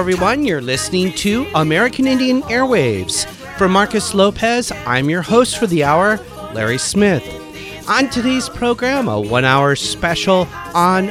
Everyone. 0.00 0.46
You're 0.46 0.62
listening 0.62 1.12
to 1.16 1.46
American 1.54 2.06
Indian 2.06 2.40
Airwaves. 2.44 3.26
For 3.58 3.68
Marcus 3.68 4.14
Lopez, 4.14 4.72
I'm 4.86 5.10
your 5.10 5.20
host 5.20 5.58
for 5.58 5.66
the 5.66 5.84
hour, 5.84 6.18
Larry 6.54 6.78
Smith. 6.78 7.22
On 7.86 8.08
today's 8.08 8.48
program, 8.48 9.08
a 9.08 9.20
one 9.20 9.44
hour 9.44 9.76
special 9.76 10.48
on 10.72 11.08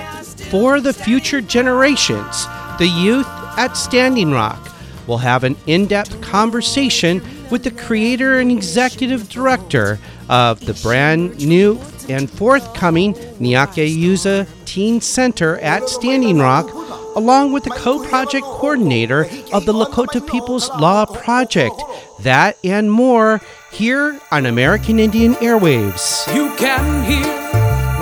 For 0.49 0.81
the 0.81 0.91
Future 0.91 1.39
Generations, 1.39 2.47
the 2.79 2.87
youth 2.87 3.27
at 3.59 3.77
Standing 3.77 4.31
Rock. 4.31 4.73
We'll 5.05 5.19
have 5.19 5.43
an 5.43 5.55
in 5.67 5.85
depth 5.85 6.19
conversation 6.21 7.21
with 7.51 7.63
the 7.63 7.71
creator 7.71 8.39
and 8.39 8.51
executive 8.51 9.29
director 9.29 9.99
of 10.29 10.65
the 10.65 10.73
brand 10.81 11.45
new 11.45 11.79
and 12.09 12.27
forthcoming 12.27 13.13
Niyakhe 13.13 13.95
Yuza 13.95 14.47
Teen 14.65 14.99
Center 14.99 15.59
at 15.59 15.87
Standing 15.89 16.39
Rock, 16.39 16.71
along 17.19 17.51
with 17.51 17.65
the 17.65 17.69
co 17.71 17.93
project 18.07 18.45
coordinator 18.45 19.21
of 19.51 19.65
the 19.65 19.73
Lakota 19.73 20.21
People's 20.25 20.69
Law 20.69 21.05
Project. 21.05 21.75
That 22.21 22.57
and 22.63 22.89
more 22.89 23.41
here 23.71 24.21
on 24.31 24.45
American 24.45 24.99
Indian 24.99 25.33
Airwaves. 25.47 26.05
You 26.33 26.45
can 26.55 26.85
hear 27.11 27.33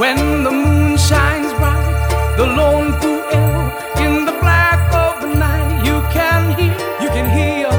when 0.02 0.44
the 0.44 0.52
moon 0.52 0.98
shines 0.98 1.52
bright, 1.60 2.36
the 2.38 2.46
lone 2.46 2.92
Pu'el 3.02 4.06
in 4.06 4.14
the 4.30 4.36
black 4.44 4.80
of 5.04 5.14
the 5.24 5.32
night. 5.34 5.84
You 5.90 5.98
can 6.18 6.42
hear, 6.60 6.78
you 7.04 7.10
can 7.18 7.28
hear 7.40 7.70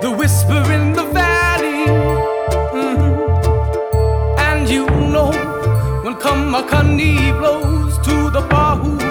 the 0.00 0.10
whisper 0.10 0.62
in 0.76 0.84
the 0.94 1.04
valley. 1.20 1.84
Mhm. 2.80 3.02
And 4.48 4.60
you 4.74 4.86
know 5.12 5.30
when 6.02 6.14
Kamakani 6.24 7.14
blows 7.38 7.98
to 8.06 8.30
the 8.36 8.42
Bahu 8.52 9.03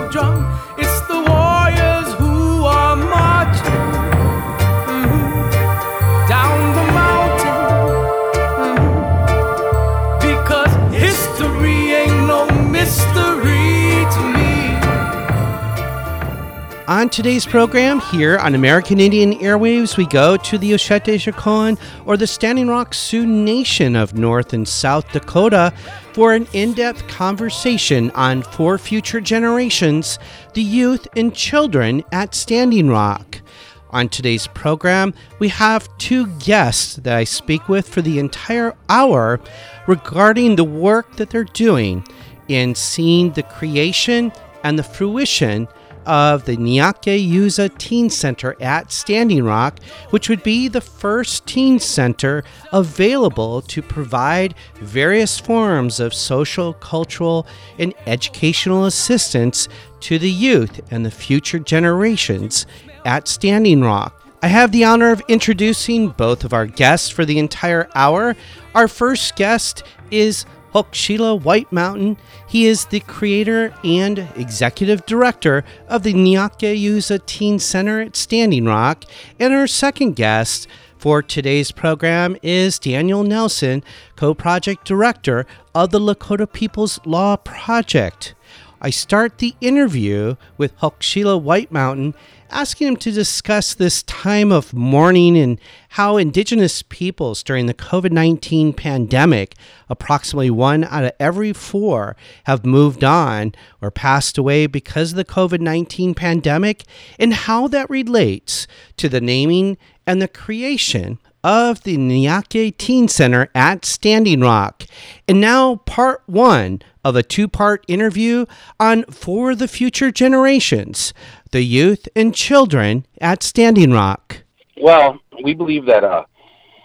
On 16.93 17.09
today's 17.09 17.43
program, 17.43 18.01
here 18.11 18.37
on 18.37 18.53
American 18.53 18.99
Indian 18.99 19.33
Airwaves, 19.39 19.97
we 19.97 20.05
go 20.05 20.37
to 20.37 20.59
the 20.59 20.73
Oceti 20.73 21.15
Sakowin, 21.15 21.79
or 22.05 22.17
the 22.17 22.27
Standing 22.27 22.67
Rock 22.67 22.93
Sioux 22.93 23.25
Nation 23.25 23.95
of 23.95 24.13
North 24.13 24.53
and 24.53 24.67
South 24.67 25.11
Dakota, 25.11 25.73
for 26.11 26.35
an 26.35 26.47
in 26.53 26.73
depth 26.73 27.07
conversation 27.07 28.11
on 28.11 28.43
for 28.43 28.77
future 28.77 29.19
generations, 29.19 30.19
the 30.53 30.61
youth 30.61 31.07
and 31.15 31.33
children 31.33 32.03
at 32.11 32.35
Standing 32.35 32.89
Rock. 32.89 33.41
On 33.89 34.07
today's 34.07 34.45
program, 34.45 35.15
we 35.39 35.47
have 35.47 35.89
two 35.97 36.27
guests 36.37 36.97
that 36.97 37.17
I 37.17 37.23
speak 37.23 37.67
with 37.67 37.89
for 37.89 38.03
the 38.03 38.19
entire 38.19 38.75
hour 38.87 39.39
regarding 39.87 40.57
the 40.57 40.63
work 40.63 41.15
that 41.15 41.31
they're 41.31 41.43
doing 41.43 42.05
in 42.49 42.75
seeing 42.75 43.31
the 43.31 43.41
creation 43.41 44.31
and 44.63 44.77
the 44.77 44.83
fruition 44.83 45.67
of 46.05 46.45
the 46.45 46.57
Niyakhe 46.57 47.29
Yuza 47.29 47.75
Teen 47.77 48.09
Center 48.09 48.55
at 48.61 48.91
Standing 48.91 49.43
Rock, 49.43 49.79
which 50.09 50.29
would 50.29 50.43
be 50.43 50.67
the 50.67 50.81
first 50.81 51.45
teen 51.45 51.79
center 51.79 52.43
available 52.71 53.61
to 53.63 53.81
provide 53.81 54.55
various 54.75 55.39
forms 55.39 55.99
of 55.99 56.13
social, 56.13 56.73
cultural, 56.73 57.47
and 57.77 57.93
educational 58.05 58.85
assistance 58.85 59.67
to 60.01 60.19
the 60.19 60.31
youth 60.31 60.81
and 60.91 61.05
the 61.05 61.11
future 61.11 61.59
generations 61.59 62.65
at 63.05 63.27
Standing 63.27 63.81
Rock. 63.81 64.19
I 64.41 64.47
have 64.47 64.73
the 64.73 64.83
honor 64.83 65.09
of 65.11 65.23
introducing 65.29 66.09
both 66.09 66.43
of 66.43 66.51
our 66.51 66.65
guests 66.65 67.09
for 67.09 67.23
the 67.23 67.39
entire 67.39 67.89
hour. 67.95 68.35
Our 68.75 68.89
first 68.89 69.37
guest 69.37 69.83
is 70.11 70.45
Hokshila 70.73 71.41
White 71.41 71.71
Mountain. 71.71 72.17
He 72.47 72.65
is 72.65 72.85
the 72.85 72.99
creator 73.01 73.73
and 73.83 74.27
executive 74.35 75.05
director 75.05 75.63
of 75.87 76.03
the 76.03 76.13
Niyakhe 76.13 76.81
Yuza 76.81 77.23
Teen 77.25 77.59
Center 77.59 78.01
at 78.01 78.15
Standing 78.15 78.65
Rock. 78.65 79.05
And 79.39 79.53
our 79.53 79.67
second 79.67 80.15
guest 80.15 80.67
for 80.97 81.21
today's 81.21 81.71
program 81.71 82.37
is 82.41 82.79
Daniel 82.79 83.23
Nelson, 83.23 83.83
co 84.15 84.33
project 84.33 84.85
director 84.85 85.45
of 85.75 85.91
the 85.91 85.99
Lakota 85.99 86.51
People's 86.51 86.99
Law 87.05 87.35
Project. 87.35 88.33
I 88.81 88.89
start 88.89 89.37
the 89.37 89.55
interview 89.61 90.35
with 90.57 90.77
Hokshila 90.79 91.41
White 91.41 91.71
Mountain 91.71 92.15
asking 92.53 92.87
him 92.89 92.97
to 92.97 93.11
discuss 93.11 93.73
this 93.73 94.03
time 94.03 94.51
of 94.51 94.73
mourning 94.73 95.37
and 95.37 95.59
how 95.89 96.17
Indigenous 96.17 96.83
peoples 96.83 97.43
during 97.43 97.65
the 97.65 97.73
COVID 97.73 98.11
19 98.11 98.73
pandemic, 98.73 99.55
approximately 99.89 100.51
one 100.51 100.83
out 100.85 101.03
of 101.03 101.11
every 101.19 101.51
four, 101.51 102.15
have 102.45 102.65
moved 102.65 103.03
on 103.03 103.53
or 103.81 103.91
passed 103.91 104.37
away 104.37 104.67
because 104.67 105.11
of 105.11 105.17
the 105.17 105.25
COVID 105.25 105.59
19 105.59 106.13
pandemic, 106.13 106.83
and 107.19 107.33
how 107.33 107.67
that 107.67 107.89
relates 107.89 108.67
to 108.97 109.09
the 109.09 109.21
naming 109.21 109.77
and 110.05 110.21
the 110.21 110.27
creation 110.27 111.19
of 111.43 111.83
the 111.83 111.97
Niyakhe 111.97 112.77
Teen 112.77 113.07
Center 113.07 113.49
at 113.53 113.83
Standing 113.83 114.39
Rock. 114.39 114.85
And 115.27 115.41
now, 115.41 115.77
part 115.77 116.23
one 116.25 116.81
of 117.03 117.15
a 117.15 117.23
two 117.23 117.47
part 117.47 117.83
interview 117.87 118.45
on 118.79 119.03
For 119.05 119.55
the 119.55 119.67
Future 119.67 120.11
Generations 120.11 121.13
the 121.53 121.63
youth 121.63 122.09
and 122.15 122.33
children 122.33 123.05
at 123.21 123.43
Standing 123.43 123.91
Rock. 123.91 124.39
Well, 124.81 125.19
we 125.43 125.53
believe 125.53 125.85
that 125.85 126.03
uh, 126.03 126.25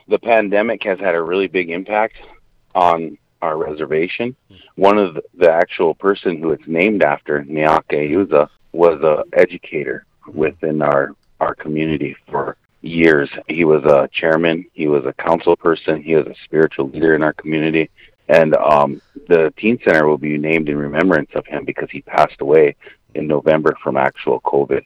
the 0.08 0.18
pandemic 0.18 0.84
has 0.84 1.00
had 1.00 1.14
a 1.14 1.22
really 1.22 1.48
big 1.48 1.70
impact 1.70 2.16
on 2.74 3.16
our 3.40 3.56
reservation. 3.56 4.36
One 4.76 4.98
of 4.98 5.18
the, 5.34 5.50
actual 5.50 5.94
person 5.94 6.42
who 6.42 6.50
it's 6.50 6.66
named 6.66 7.02
after, 7.02 7.42
Niyakhe 7.44 8.10
Yuza, 8.10 8.50
was 8.72 9.00
a 9.02 9.24
educator 9.32 10.04
within 10.32 10.82
our 10.82 11.14
our 11.40 11.54
community 11.54 12.14
for 12.30 12.58
years. 12.82 13.30
He 13.46 13.64
was 13.64 13.84
a 13.84 14.08
chairman. 14.12 14.66
He 14.74 14.86
was 14.86 15.04
a 15.06 15.14
council 15.14 15.56
person. 15.56 16.02
He 16.02 16.14
was 16.14 16.26
a 16.26 16.34
spiritual 16.44 16.90
leader 16.90 17.14
in 17.14 17.22
our 17.22 17.32
community. 17.32 17.90
And 18.28 18.54
um, 18.56 19.00
the 19.28 19.54
teen 19.56 19.78
center 19.84 20.06
will 20.06 20.18
be 20.18 20.36
named 20.36 20.68
in 20.68 20.76
remembrance 20.76 21.30
of 21.34 21.46
him 21.46 21.64
because 21.64 21.88
he 21.90 22.02
passed 22.02 22.40
away 22.40 22.76
in 23.14 23.26
November 23.26 23.76
from 23.82 23.96
actual 23.96 24.40
COVID. 24.40 24.82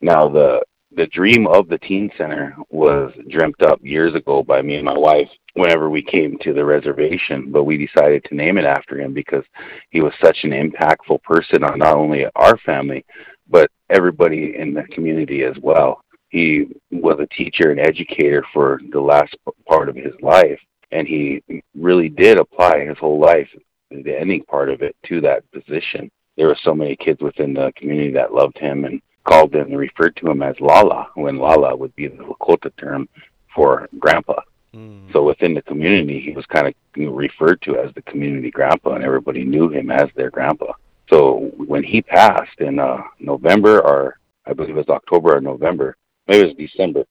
Now 0.00 0.28
the 0.28 0.62
the 0.96 1.06
dream 1.08 1.46
of 1.48 1.68
the 1.68 1.78
teen 1.78 2.10
center 2.16 2.54
was 2.70 3.12
dreamt 3.28 3.60
up 3.62 3.80
years 3.82 4.14
ago 4.14 4.42
by 4.42 4.62
me 4.62 4.76
and 4.76 4.84
my 4.84 4.96
wife 4.96 5.28
whenever 5.54 5.90
we 5.90 6.02
came 6.02 6.38
to 6.38 6.52
the 6.52 6.64
reservation, 6.64 7.50
but 7.50 7.64
we 7.64 7.76
decided 7.76 8.24
to 8.24 8.36
name 8.36 8.58
it 8.58 8.64
after 8.64 9.00
him 9.00 9.12
because 9.12 9.44
he 9.90 10.00
was 10.00 10.12
such 10.22 10.38
an 10.44 10.50
impactful 10.50 11.22
person 11.22 11.64
on 11.64 11.78
not 11.78 11.96
only 11.96 12.26
our 12.36 12.56
family 12.58 13.04
but 13.48 13.70
everybody 13.90 14.54
in 14.56 14.72
the 14.72 14.84
community 14.84 15.42
as 15.42 15.56
well. 15.60 16.00
He 16.28 16.66
was 16.90 17.18
a 17.20 17.34
teacher 17.34 17.70
and 17.70 17.80
educator 17.80 18.44
for 18.52 18.80
the 18.90 19.00
last 19.00 19.36
part 19.68 19.88
of 19.88 19.96
his 19.96 20.14
life, 20.20 20.58
and 20.90 21.06
he 21.06 21.42
really 21.76 22.08
did 22.08 22.38
apply 22.38 22.86
his 22.86 22.98
whole 22.98 23.20
life, 23.20 23.48
the 23.90 24.18
ending 24.18 24.42
part 24.44 24.70
of 24.70 24.82
it, 24.82 24.96
to 25.06 25.20
that 25.20 25.44
position 25.52 26.10
there 26.36 26.48
were 26.48 26.58
so 26.62 26.74
many 26.74 26.96
kids 26.96 27.20
within 27.20 27.54
the 27.54 27.72
community 27.76 28.10
that 28.12 28.34
loved 28.34 28.58
him 28.58 28.84
and 28.84 29.00
called 29.24 29.54
him 29.54 29.68
and 29.68 29.78
referred 29.78 30.16
to 30.16 30.30
him 30.30 30.42
as 30.42 30.58
Lala, 30.60 31.08
when 31.14 31.38
Lala 31.38 31.74
would 31.74 31.94
be 31.96 32.08
the 32.08 32.22
Lakota 32.22 32.70
term 32.76 33.08
for 33.54 33.88
grandpa. 33.98 34.40
Mm. 34.74 35.12
So 35.12 35.22
within 35.22 35.54
the 35.54 35.62
community, 35.62 36.20
he 36.20 36.32
was 36.32 36.44
kind 36.46 36.66
of 36.66 36.74
referred 36.96 37.62
to 37.62 37.78
as 37.78 37.94
the 37.94 38.02
community 38.02 38.50
grandpa, 38.50 38.94
and 38.94 39.04
everybody 39.04 39.44
knew 39.44 39.68
him 39.68 39.90
as 39.90 40.08
their 40.14 40.30
grandpa. 40.30 40.72
So 41.08 41.52
when 41.56 41.84
he 41.84 42.02
passed 42.02 42.58
in 42.58 42.78
uh, 42.78 43.02
November, 43.20 43.80
or 43.80 44.18
I 44.46 44.52
believe 44.52 44.70
it 44.70 44.76
was 44.76 44.88
October 44.88 45.36
or 45.36 45.40
November, 45.40 45.96
maybe 46.26 46.48
it 46.48 46.58
was 46.58 46.68
December, 46.68 47.04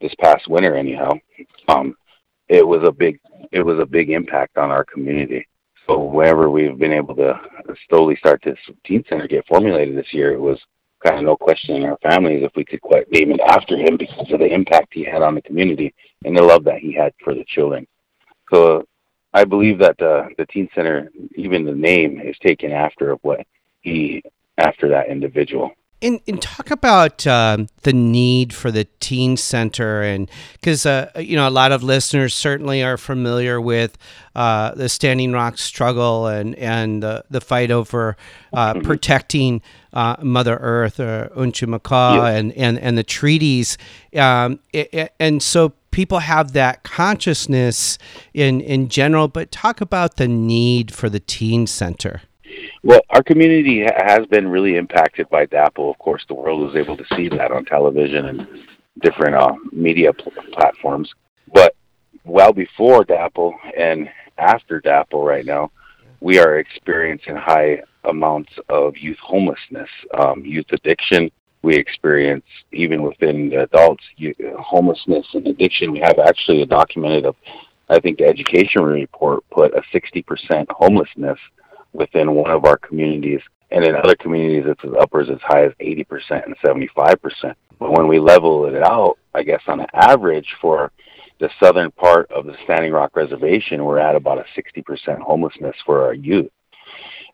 this 0.00 0.14
past 0.20 0.48
winter 0.48 0.74
anyhow, 0.74 1.12
um, 1.68 1.96
it 2.48 2.66
was 2.66 2.82
a 2.84 2.92
big 2.92 3.20
it 3.52 3.62
was 3.62 3.78
a 3.78 3.86
big 3.86 4.10
impact 4.10 4.58
on 4.58 4.70
our 4.70 4.84
community. 4.84 5.46
So 5.86 5.98
whenever 5.98 6.50
we've 6.50 6.78
been 6.78 6.92
able 6.92 7.14
to 7.16 7.40
slowly 7.88 8.16
start 8.16 8.40
this 8.44 8.58
teen 8.84 9.04
center 9.08 9.26
get 9.26 9.46
formulated 9.46 9.96
this 9.96 10.12
year, 10.12 10.32
it 10.32 10.40
was 10.40 10.58
kind 11.04 11.18
of 11.18 11.24
no 11.24 11.36
question 11.36 11.76
in 11.76 11.84
our 11.84 11.98
families 12.02 12.42
if 12.44 12.52
we 12.54 12.64
could 12.64 12.80
quite 12.80 13.10
name 13.10 13.32
it 13.32 13.40
after 13.40 13.76
him 13.76 13.96
because 13.96 14.30
of 14.32 14.38
the 14.38 14.52
impact 14.52 14.92
he 14.92 15.04
had 15.04 15.22
on 15.22 15.34
the 15.34 15.42
community 15.42 15.94
and 16.24 16.36
the 16.36 16.42
love 16.42 16.64
that 16.64 16.78
he 16.78 16.92
had 16.92 17.12
for 17.24 17.34
the 17.34 17.44
children. 17.44 17.86
So 18.52 18.86
I 19.32 19.44
believe 19.44 19.78
that 19.78 20.00
uh, 20.02 20.26
the 20.36 20.46
teen 20.46 20.68
center, 20.74 21.10
even 21.36 21.64
the 21.64 21.74
name, 21.74 22.20
is 22.20 22.36
taken 22.38 22.72
after 22.72 23.12
of 23.12 23.20
what 23.22 23.46
he 23.80 24.22
after 24.58 24.88
that 24.88 25.08
individual. 25.08 25.70
And, 26.02 26.18
and 26.26 26.40
talk 26.40 26.70
about 26.70 27.26
um, 27.26 27.68
the 27.82 27.92
need 27.92 28.54
for 28.54 28.70
the 28.70 28.86
teen 29.00 29.36
center, 29.36 30.00
and 30.00 30.30
because 30.54 30.86
uh, 30.86 31.10
you 31.16 31.36
know 31.36 31.46
a 31.46 31.50
lot 31.50 31.72
of 31.72 31.82
listeners 31.82 32.32
certainly 32.34 32.82
are 32.82 32.96
familiar 32.96 33.60
with 33.60 33.98
uh, 34.34 34.74
the 34.74 34.88
Standing 34.88 35.32
Rock 35.32 35.58
struggle 35.58 36.26
and 36.26 36.54
and 36.54 37.04
uh, 37.04 37.22
the 37.28 37.42
fight 37.42 37.70
over 37.70 38.16
uh, 38.54 38.72
mm-hmm. 38.72 38.82
protecting 38.82 39.60
uh, 39.92 40.16
Mother 40.22 40.56
Earth 40.56 40.98
or 41.00 41.30
Unchimaka 41.36 42.16
yes. 42.16 42.38
and, 42.38 42.52
and 42.54 42.78
and 42.78 42.96
the 42.96 43.04
treaties, 43.04 43.76
um, 44.16 44.60
it, 44.72 45.12
and 45.20 45.42
so 45.42 45.74
people 45.90 46.20
have 46.20 46.52
that 46.52 46.82
consciousness 46.82 47.98
in 48.32 48.62
in 48.62 48.88
general. 48.88 49.28
But 49.28 49.52
talk 49.52 49.82
about 49.82 50.16
the 50.16 50.28
need 50.28 50.94
for 50.94 51.10
the 51.10 51.20
teen 51.20 51.66
center. 51.66 52.22
Well, 52.82 53.00
our 53.10 53.22
community 53.22 53.84
has 53.84 54.26
been 54.26 54.48
really 54.48 54.76
impacted 54.76 55.28
by 55.28 55.46
DAPL. 55.46 55.90
Of 55.90 55.98
course, 55.98 56.24
the 56.28 56.34
world 56.34 56.60
was 56.60 56.76
able 56.76 56.96
to 56.96 57.04
see 57.14 57.28
that 57.28 57.52
on 57.52 57.64
television 57.64 58.26
and 58.26 58.46
different 59.02 59.34
uh, 59.34 59.54
media 59.72 60.12
pl- 60.12 60.32
platforms. 60.52 61.12
But 61.52 61.74
well 62.24 62.52
before 62.52 63.04
DAPL 63.04 63.52
and 63.76 64.08
after 64.38 64.80
DAPL 64.80 65.26
right 65.26 65.44
now, 65.44 65.70
we 66.20 66.38
are 66.38 66.58
experiencing 66.58 67.36
high 67.36 67.82
amounts 68.04 68.52
of 68.68 68.96
youth 68.96 69.18
homelessness, 69.18 69.88
um, 70.18 70.44
youth 70.44 70.66
addiction. 70.72 71.30
We 71.62 71.76
experience, 71.76 72.44
even 72.72 73.02
within 73.02 73.52
adults, 73.52 74.04
homelessness 74.58 75.26
and 75.34 75.46
addiction. 75.46 75.92
We 75.92 76.00
have 76.00 76.18
actually 76.18 76.62
a 76.62 76.66
documented 76.66 77.26
of, 77.26 77.36
I 77.90 78.00
think 78.00 78.18
the 78.18 78.26
education 78.26 78.82
report 78.82 79.44
put 79.50 79.74
a 79.74 79.82
60% 79.94 80.66
homelessness 80.70 81.38
within 81.92 82.34
one 82.34 82.50
of 82.50 82.64
our 82.64 82.78
communities. 82.78 83.40
And 83.70 83.84
in 83.84 83.94
other 83.94 84.16
communities, 84.16 84.64
it's 84.66 84.84
as 84.84 84.90
upwards 85.00 85.30
as 85.30 85.40
high 85.42 85.64
as 85.64 85.72
80% 85.80 86.44
and 86.44 86.56
75%. 86.58 87.54
But 87.78 87.92
when 87.92 88.08
we 88.08 88.18
level 88.18 88.66
it 88.66 88.82
out, 88.82 89.16
I 89.34 89.42
guess 89.42 89.62
on 89.68 89.80
an 89.80 89.86
average 89.94 90.56
for 90.60 90.92
the 91.38 91.48
southern 91.58 91.90
part 91.92 92.30
of 92.30 92.46
the 92.46 92.56
Standing 92.64 92.92
Rock 92.92 93.16
Reservation, 93.16 93.84
we're 93.84 93.98
at 93.98 94.16
about 94.16 94.38
a 94.38 94.44
60% 94.60 95.20
homelessness 95.20 95.76
for 95.86 96.04
our 96.04 96.12
youth. 96.12 96.50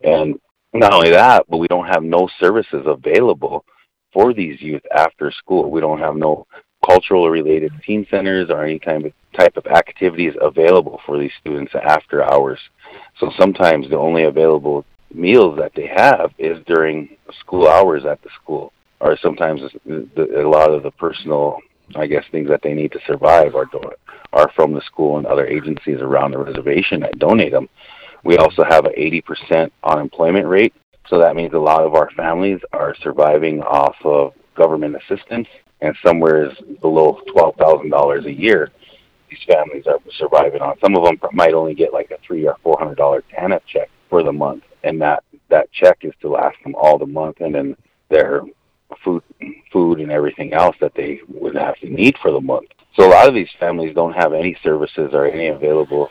And 0.03 0.39
not 0.73 0.93
only 0.93 1.11
that, 1.11 1.47
but 1.49 1.57
we 1.57 1.69
don't 1.69 1.89
have 1.89 2.03
no 2.03 2.29
services 2.39 2.85
available 2.87 3.65
for 4.13 4.33
these 4.33 4.61
youth 4.61 4.83
after 4.95 5.31
school. 5.31 5.71
We 5.71 5.81
don't 5.81 5.99
have 5.99 6.17
no 6.17 6.47
cultural 6.85 7.31
related 7.31 7.73
teen 7.85 8.07
centers 8.11 8.51
or 8.51 8.65
any 8.65 8.79
kind 8.79 9.07
of 9.07 9.13
type 9.37 9.57
of 9.57 9.67
activities 9.67 10.35
available 10.41 11.01
for 11.05 11.19
these 11.19 11.33
students 11.41 11.73
after 11.75 12.23
hours. 12.23 12.59
So 13.19 13.31
sometimes 13.39 13.89
the 13.89 13.99
only 13.99 14.25
available 14.25 14.85
meals 15.13 15.59
that 15.59 15.73
they 15.75 15.87
have 15.87 16.33
is 16.39 16.59
during 16.67 17.17
school 17.41 17.69
hours 17.69 18.05
at 18.05 18.23
the 18.23 18.31
school, 18.43 18.73
or 19.01 19.17
sometimes 19.19 19.61
a 19.87 20.43
lot 20.43 20.71
of 20.71 20.83
the 20.83 20.91
personal, 20.93 21.59
I 21.95 22.07
guess, 22.07 22.25
things 22.31 22.49
that 22.49 22.63
they 22.63 22.75
need 22.75 22.93
to 22.93 23.01
survive 23.07 23.55
are 23.55 23.67
do- 23.67 23.93
are 24.33 24.51
from 24.55 24.75
the 24.75 24.81
school 24.83 25.19
and 25.19 25.27
other 25.27 25.47
agencies 25.47 26.01
around 26.01 26.33
the 26.33 26.39
reservation 26.39 27.01
that 27.01 27.19
donate 27.19 27.53
them. 27.53 27.69
We 28.25 28.37
also 28.39 28.65
have 28.65 28.85
an 28.85 28.93
80% 28.97 29.71
unemployment 29.85 30.47
rate, 30.47 30.75
so 31.09 31.19
that 31.19 31.37
means 31.37 31.55
a 31.55 31.59
lot 31.59 31.83
of 31.83 31.95
our 31.95 32.11
families 32.11 32.61
are 32.73 32.95
surviving 33.03 33.63
off 33.63 33.97
of 34.05 34.35
government 34.57 34.97
assistance, 34.97 35.47
and 35.81 35.97
somewhere 36.05 36.45
is 36.45 36.59
below 36.81 37.21
$12,000 37.35 38.27
a 38.27 38.33
year 38.33 38.71
these 39.29 39.39
families 39.47 39.87
are 39.87 39.99
surviving 40.19 40.61
on. 40.61 40.79
Some 40.81 40.97
of 40.97 41.05
them 41.05 41.19
might 41.33 41.55
only 41.55 41.75
get 41.75 41.93
like 41.93 42.11
a 42.11 42.19
three 42.27 42.47
or 42.47 42.57
four 42.63 42.77
hundred 42.79 42.97
dollar 42.97 43.23
TANF 43.33 43.61
check 43.67 43.91
for 44.09 44.23
the 44.23 44.33
month, 44.33 44.65
and 44.85 45.01
that 45.01 45.25
that 45.49 45.71
check 45.73 45.99
is 46.03 46.13
to 46.21 46.29
last 46.29 46.57
them 46.63 46.75
all 46.75 46.99
the 46.99 47.07
month, 47.07 47.41
and 47.41 47.55
then 47.55 47.77
their 48.09 48.43
food, 49.05 49.23
food, 49.73 50.01
and 50.01 50.13
everything 50.13 50.53
else 50.53 50.77
that 50.81 50.95
they 50.95 51.21
would 51.29 51.57
have 51.57 51.77
to 51.79 51.89
need 51.89 52.17
for 52.23 52.31
the 52.31 52.41
month. 52.41 52.69
So 52.95 53.07
a 53.07 53.11
lot 53.11 53.29
of 53.29 53.35
these 53.35 53.51
families 53.59 53.95
don't 53.95 54.15
have 54.15 54.33
any 54.33 54.57
services 54.63 55.11
or 55.13 55.27
any 55.27 55.49
available 55.49 56.09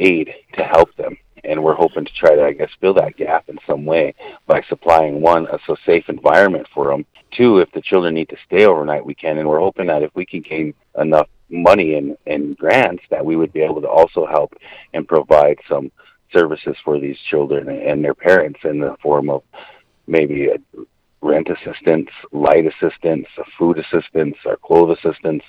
aid 0.00 0.30
to 0.54 0.64
help 0.64 0.94
them. 0.96 1.16
And 1.44 1.62
we're 1.62 1.74
hoping 1.74 2.04
to 2.04 2.12
try 2.12 2.34
to, 2.34 2.44
I 2.44 2.52
guess, 2.52 2.70
fill 2.80 2.94
that 2.94 3.16
gap 3.16 3.48
in 3.48 3.58
some 3.66 3.84
way 3.84 4.14
by 4.46 4.62
supplying 4.68 5.20
one, 5.20 5.46
a 5.46 5.58
so 5.66 5.76
safe 5.86 6.08
environment 6.08 6.66
for 6.74 6.90
them. 6.90 7.04
Two, 7.36 7.58
if 7.58 7.70
the 7.72 7.82
children 7.82 8.14
need 8.14 8.28
to 8.30 8.36
stay 8.46 8.64
overnight, 8.64 9.04
we 9.04 9.14
can. 9.14 9.38
And 9.38 9.48
we're 9.48 9.60
hoping 9.60 9.86
that 9.86 10.02
if 10.02 10.14
we 10.14 10.26
can 10.26 10.40
gain 10.40 10.74
enough 10.98 11.28
money 11.50 11.94
and, 11.94 12.16
and 12.26 12.56
grants 12.56 13.02
that 13.10 13.24
we 13.24 13.36
would 13.36 13.52
be 13.52 13.60
able 13.60 13.80
to 13.80 13.88
also 13.88 14.26
help 14.26 14.54
and 14.94 15.08
provide 15.08 15.58
some 15.68 15.90
services 16.32 16.76
for 16.84 17.00
these 17.00 17.18
children 17.30 17.68
and 17.68 18.04
their 18.04 18.14
parents 18.14 18.60
in 18.64 18.80
the 18.80 18.96
form 19.02 19.30
of 19.30 19.42
maybe 20.06 20.48
a 20.48 20.56
rent 21.20 21.48
assistance, 21.48 22.08
light 22.32 22.64
assistance, 22.66 23.26
food 23.58 23.78
assistance, 23.78 24.36
or 24.44 24.56
clothes 24.56 24.98
assistance. 25.02 25.42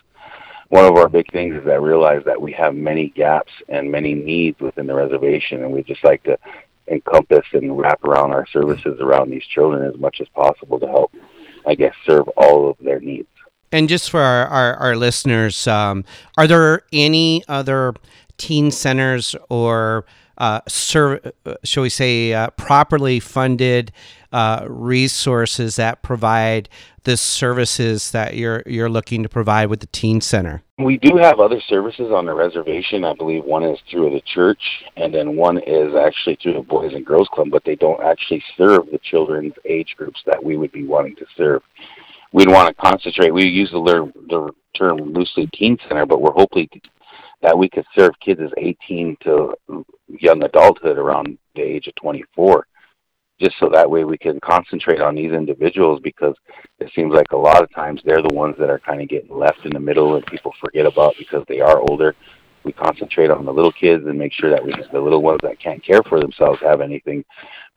One 0.69 0.85
of 0.85 0.95
our 0.97 1.09
big 1.09 1.31
things 1.31 1.55
is 1.55 1.65
that 1.65 1.73
I 1.73 1.77
realize 1.77 2.21
that 2.25 2.39
we 2.41 2.51
have 2.53 2.75
many 2.75 3.09
gaps 3.09 3.51
and 3.67 3.91
many 3.91 4.13
needs 4.13 4.59
within 4.59 4.85
the 4.87 4.93
reservation, 4.93 5.63
and 5.63 5.73
we 5.73 5.83
just 5.83 6.03
like 6.03 6.23
to 6.23 6.37
encompass 6.87 7.45
and 7.53 7.77
wrap 7.77 8.03
around 8.03 8.31
our 8.31 8.45
services 8.47 8.99
around 8.99 9.29
these 9.29 9.45
children 9.45 9.83
as 9.91 9.99
much 9.99 10.21
as 10.21 10.27
possible 10.29 10.79
to 10.79 10.87
help, 10.87 11.13
I 11.65 11.75
guess, 11.75 11.93
serve 12.05 12.27
all 12.37 12.69
of 12.69 12.77
their 12.79 12.99
needs. 12.99 13.27
And 13.71 13.87
just 13.87 14.09
for 14.09 14.19
our, 14.19 14.47
our, 14.47 14.75
our 14.75 14.95
listeners, 14.95 15.67
um, 15.67 16.03
are 16.37 16.47
there 16.47 16.83
any 16.91 17.43
other 17.47 17.93
teen 18.37 18.71
centers 18.71 19.35
or 19.49 20.05
uh, 20.39 20.61
serve, 20.67 21.31
uh, 21.45 21.55
shall 21.63 21.83
we 21.83 21.89
say, 21.89 22.33
uh, 22.33 22.49
properly 22.51 23.19
funded 23.19 23.91
uh, 24.31 24.65
resources 24.67 25.75
that 25.77 26.01
provide 26.01 26.69
the 27.03 27.17
services 27.17 28.11
that 28.11 28.35
you're 28.35 28.63
you're 28.65 28.89
looking 28.89 29.23
to 29.23 29.29
provide 29.29 29.67
with 29.67 29.79
the 29.79 29.87
teen 29.87 30.21
center? 30.21 30.61
We 30.77 30.97
do 30.97 31.17
have 31.17 31.39
other 31.39 31.61
services 31.67 32.11
on 32.11 32.25
the 32.25 32.33
reservation. 32.33 33.03
I 33.03 33.13
believe 33.13 33.43
one 33.43 33.63
is 33.63 33.79
through 33.89 34.11
the 34.11 34.21
church, 34.21 34.61
and 34.97 35.13
then 35.13 35.35
one 35.35 35.57
is 35.57 35.95
actually 35.95 36.37
through 36.41 36.53
the 36.53 36.61
Boys 36.61 36.93
and 36.93 37.05
Girls 37.05 37.27
Club. 37.33 37.49
But 37.51 37.63
they 37.65 37.75
don't 37.75 38.01
actually 38.03 38.43
serve 38.57 38.87
the 38.91 38.99
children's 39.03 39.53
age 39.65 39.95
groups 39.97 40.21
that 40.25 40.43
we 40.43 40.57
would 40.57 40.71
be 40.71 40.85
wanting 40.85 41.15
to 41.17 41.25
serve 41.35 41.61
we'd 42.31 42.49
want 42.49 42.75
to 42.75 42.81
concentrate. 42.81 43.31
We 43.31 43.45
use 43.45 43.71
the, 43.71 44.11
the 44.27 44.51
term 44.75 44.97
loosely 45.13 45.49
teen 45.53 45.77
center, 45.87 46.05
but 46.05 46.21
we're 46.21 46.31
hoping 46.31 46.69
that 47.41 47.57
we 47.57 47.69
could 47.69 47.85
serve 47.95 48.11
kids 48.19 48.41
as 48.41 48.51
18 48.57 49.17
to 49.23 49.55
young 50.07 50.43
adulthood 50.43 50.97
around 50.97 51.37
the 51.55 51.61
age 51.61 51.87
of 51.87 51.95
24 51.95 52.67
just 53.39 53.55
so 53.59 53.69
that 53.69 53.89
way 53.89 54.03
we 54.03 54.17
can 54.17 54.39
concentrate 54.41 55.01
on 55.01 55.15
these 55.15 55.31
individuals 55.31 55.99
because 56.03 56.35
it 56.79 56.91
seems 56.93 57.13
like 57.13 57.31
a 57.31 57.37
lot 57.37 57.63
of 57.63 57.73
times 57.73 58.01
they're 58.03 58.21
the 58.21 58.33
ones 58.33 58.55
that 58.59 58.69
are 58.69 58.79
kind 58.79 59.01
of 59.01 59.07
getting 59.07 59.35
left 59.35 59.65
in 59.65 59.71
the 59.71 59.79
middle 59.79 60.15
and 60.15 60.25
people 60.25 60.53
forget 60.59 60.85
about 60.85 61.15
because 61.17 61.43
they 61.47 61.61
are 61.61 61.79
older. 61.89 62.15
We 62.63 62.73
concentrate 62.73 63.31
on 63.31 63.45
the 63.45 63.53
little 63.53 63.71
kids 63.71 64.05
and 64.05 64.19
make 64.19 64.33
sure 64.33 64.49
that 64.49 64.63
we 64.63 64.73
the 64.91 64.99
little 64.99 65.21
ones 65.21 65.39
that 65.43 65.59
can't 65.59 65.83
care 65.83 66.03
for 66.03 66.19
themselves 66.19 66.59
have 66.61 66.81
anything. 66.81 67.23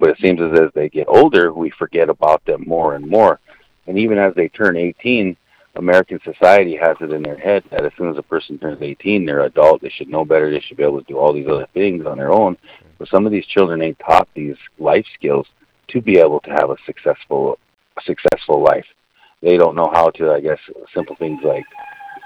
But 0.00 0.10
it 0.10 0.18
seems 0.18 0.40
as 0.40 0.58
as 0.58 0.70
they 0.74 0.88
get 0.88 1.06
older, 1.08 1.52
we 1.52 1.70
forget 1.70 2.08
about 2.08 2.44
them 2.44 2.64
more 2.66 2.96
and 2.96 3.06
more. 3.06 3.38
And 3.86 3.98
even 3.98 4.18
as 4.18 4.34
they 4.34 4.48
turn 4.48 4.76
18, 4.76 5.36
American 5.76 6.20
society 6.24 6.76
has 6.76 6.96
it 7.00 7.12
in 7.12 7.22
their 7.22 7.38
head 7.38 7.64
that 7.70 7.84
as 7.84 7.92
soon 7.96 8.10
as 8.10 8.18
a 8.18 8.22
person 8.22 8.58
turns 8.58 8.82
18, 8.82 9.24
they're 9.24 9.44
adult, 9.44 9.80
they 9.80 9.88
should 9.88 10.08
know 10.08 10.24
better, 10.24 10.50
they 10.50 10.60
should 10.60 10.76
be 10.76 10.82
able 10.82 11.00
to 11.00 11.06
do 11.06 11.16
all 11.16 11.32
these 11.32 11.48
other 11.48 11.66
things 11.72 12.04
on 12.04 12.18
their 12.18 12.32
own. 12.32 12.56
But 12.98 13.08
some 13.08 13.24
of 13.24 13.32
these 13.32 13.46
children 13.46 13.82
ain't 13.82 13.98
taught 13.98 14.28
these 14.34 14.56
life 14.78 15.06
skills 15.14 15.46
to 15.92 16.00
be 16.00 16.18
able 16.18 16.40
to 16.40 16.50
have 16.50 16.70
a 16.70 16.76
successful, 16.86 17.58
successful 18.04 18.62
life. 18.62 18.86
They 19.40 19.56
don't 19.56 19.76
know 19.76 19.90
how 19.92 20.10
to, 20.10 20.32
I 20.32 20.40
guess, 20.40 20.58
simple 20.94 21.16
things 21.16 21.40
like 21.42 21.64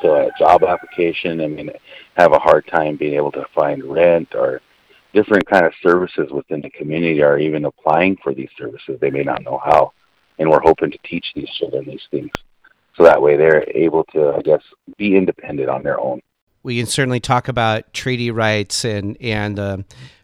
fill 0.01 0.17
out 0.17 0.29
a 0.29 0.39
job 0.39 0.63
application. 0.65 1.41
I 1.41 1.49
mean, 1.49 1.71
have 2.17 2.33
a 2.33 2.39
hard 2.39 2.67
time 2.67 2.97
being 2.97 3.15
able 3.15 3.33
to 3.33 3.47
find 3.55 3.83
rent 3.85 4.35
or 4.35 4.61
different 5.15 5.47
kind 5.47 5.65
of 5.65 5.73
services 5.83 6.31
within 6.31 6.61
the 6.61 6.71
community, 6.71 7.23
or 7.23 7.39
even 7.39 7.65
applying 7.65 8.17
for 8.23 8.35
these 8.35 8.51
services. 8.59 8.99
They 9.01 9.11
may 9.11 9.23
not 9.23 9.43
know 9.43 9.59
how 9.65 9.93
and 10.39 10.51
we're 10.51 10.61
hoping 10.61 10.91
to 10.91 10.99
teach 10.99 11.27
these 11.35 11.49
children 11.51 11.85
these 11.87 12.07
things 12.11 12.31
so 12.97 13.05
that 13.05 13.21
way 13.21 13.37
they're 13.37 13.69
able 13.71 14.05
to 14.05 14.35
i 14.37 14.43
guess 14.43 14.63
be 14.97 15.17
independent 15.17 15.69
on 15.69 15.83
their 15.83 16.01
own 16.01 16.21
we 16.63 16.79
can 16.79 16.87
certainly 16.87 17.21
talk 17.21 17.49
about 17.49 17.93
treaty 17.93 18.31
rights 18.31 18.85
and 18.85 19.17
and 19.21 19.59
uh, 19.59 19.79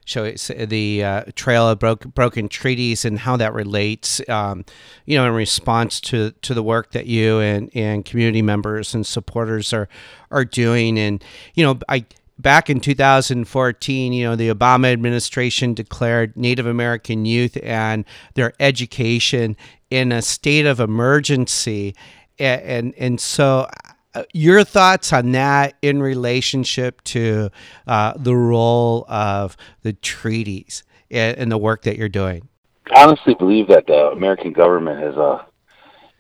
show 0.05 0.31
the 0.31 1.05
uh, 1.05 1.25
trail 1.35 1.69
of 1.69 1.79
broke, 1.79 2.15
broken 2.15 2.49
treaties 2.49 3.05
and 3.05 3.19
how 3.21 3.37
that 3.37 3.55
relates, 3.55 4.21
um, 4.29 4.65
you 5.07 5.17
know, 5.17 5.27
in 5.27 5.33
response 5.33 6.01
to, 6.01 6.33
to 6.43 6.55
the 6.55 6.63
work 6.63 6.93
that 6.93 7.07
you 7.07 7.41
and, 7.41 7.71
and 7.75 8.05
community 8.05 8.43
members 8.43 8.95
and 8.95 9.07
supporters 9.07 9.73
are 9.73 9.89
are 10.31 10.45
doing. 10.45 10.99
And 10.99 11.23
you 11.55 11.65
know, 11.65 11.79
I 11.89 12.07
back 12.39 12.69
in 12.69 12.81
2014, 12.81 14.13
you 14.13 14.25
know, 14.25 14.37
the 14.37 14.49
Obama 14.49 14.93
administration 14.93 15.75
declared 15.75 16.37
Native 16.37 16.67
American 16.67 17.25
youth 17.25 17.57
and 17.63 18.05
their 18.35 18.53
education 18.61 19.57
in 19.91 20.13
a 20.13 20.21
state 20.21 20.67
of 20.67 20.81
emergency. 20.81 21.95
And, 22.39 22.63
and, 22.63 22.95
and 22.99 23.21
so, 23.21 23.69
uh, 24.15 24.25
your 24.33 24.65
thoughts 24.65 25.13
on 25.13 25.33
that 25.33 25.75
in 25.83 26.03
relationship 26.03 27.03
to 27.03 27.51
uh, 27.87 28.13
the 28.17 28.37
role 28.37 29.05
of 29.09 29.57
the 29.83 29.93
treaties 29.93 30.83
and, 31.11 31.51
the 31.51 31.59
work 31.59 31.83
that 31.83 31.97
you're 31.97 32.09
doing? 32.09 32.49
I 32.95 33.05
honestly 33.05 33.35
believe 33.35 33.69
that 33.69 33.87
the 33.87 34.11
American 34.11 34.53
government 34.53 35.01
has 35.01 35.15
uh, 35.17 35.45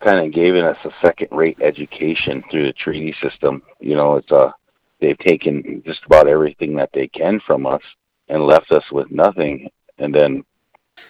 kind 0.00 0.25
of 0.25 0.32
given 0.32 0.64
us 0.64 0.78
a 0.84 0.90
second-rate 1.04 1.58
education 1.61 2.42
through 2.50 2.66
the 2.66 2.72
treaty 2.72 3.14
system. 3.22 3.62
You 3.80 3.96
know, 3.96 4.16
it's 4.16 4.32
uh, 4.32 4.52
they've 5.00 5.18
taken 5.18 5.82
just 5.84 6.00
about 6.06 6.28
everything 6.28 6.75
that 6.76 6.90
they 6.94 7.08
can 7.08 7.40
from 7.46 7.66
us 7.66 7.82
and 8.28 8.46
left 8.46 8.72
us 8.72 8.84
with 8.90 9.11
nothing. 9.11 9.68
And 9.99 10.14
then, 10.14 10.44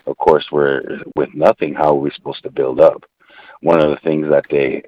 of 0.06 0.16
course, 0.18 0.46
we're 0.50 1.00
with 1.14 1.32
nothing. 1.34 1.74
How 1.74 1.90
are 1.90 1.94
we 1.94 2.10
supposed 2.10 2.42
to 2.42 2.50
build 2.50 2.80
up? 2.80 3.04
One 3.60 3.80
of 3.80 3.90
the 3.90 4.00
things 4.02 4.26
that 4.28 4.46
they 4.50 4.82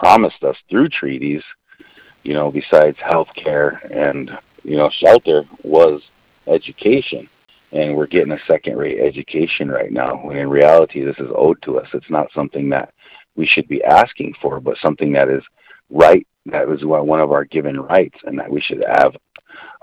promised 0.00 0.42
us 0.42 0.56
through 0.68 0.88
treaties, 0.88 1.42
you 2.22 2.32
know, 2.32 2.50
besides 2.50 2.96
health 2.98 3.28
care 3.36 3.82
and 3.92 4.30
you 4.64 4.76
know 4.76 4.90
shelter, 4.90 5.44
was 5.62 6.00
education. 6.46 7.28
And 7.72 7.96
we're 7.96 8.08
getting 8.08 8.32
a 8.32 8.46
second 8.48 8.76
rate 8.76 8.98
education 8.98 9.68
right 9.68 9.92
now. 9.92 10.16
When 10.16 10.36
in 10.36 10.48
reality 10.48 11.04
this 11.04 11.18
is 11.18 11.30
owed 11.36 11.62
to 11.62 11.78
us. 11.78 11.86
It's 11.92 12.10
not 12.10 12.32
something 12.34 12.68
that 12.70 12.92
we 13.36 13.46
should 13.46 13.68
be 13.68 13.84
asking 13.84 14.34
for 14.42 14.58
but 14.58 14.76
something 14.82 15.12
that 15.12 15.28
is 15.28 15.42
right 15.88 16.26
that 16.46 16.66
was 16.66 16.80
one 16.82 17.20
of 17.20 17.32
our 17.32 17.44
given 17.44 17.78
rights 17.78 18.18
and 18.24 18.38
that 18.38 18.50
we 18.50 18.60
should 18.60 18.82
have 18.88 19.14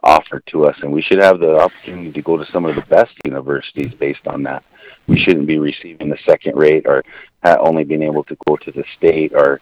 offered 0.04 0.44
to 0.48 0.66
us. 0.66 0.76
And 0.82 0.92
we 0.92 1.02
should 1.02 1.22
have 1.22 1.40
the 1.40 1.56
opportunity 1.56 2.12
to 2.12 2.22
go 2.22 2.38
to 2.38 2.52
some 2.52 2.66
of 2.66 2.76
the 2.76 2.82
best 2.84 3.14
universities 3.26 3.94
based 4.00 4.26
on 4.26 4.44
that. 4.44 4.64
We 5.08 5.20
shouldn't 5.20 5.48
be 5.48 5.60
receiving 5.60 6.10
the 6.10 6.18
second 6.26 6.56
rate 6.56 6.86
or 6.88 7.04
only 7.46 7.84
being 7.84 8.04
able 8.04 8.24
to 8.26 8.38
go 8.48 8.58
to 8.58 8.72
the 8.72 8.84
state 8.98 9.32
or 9.34 9.62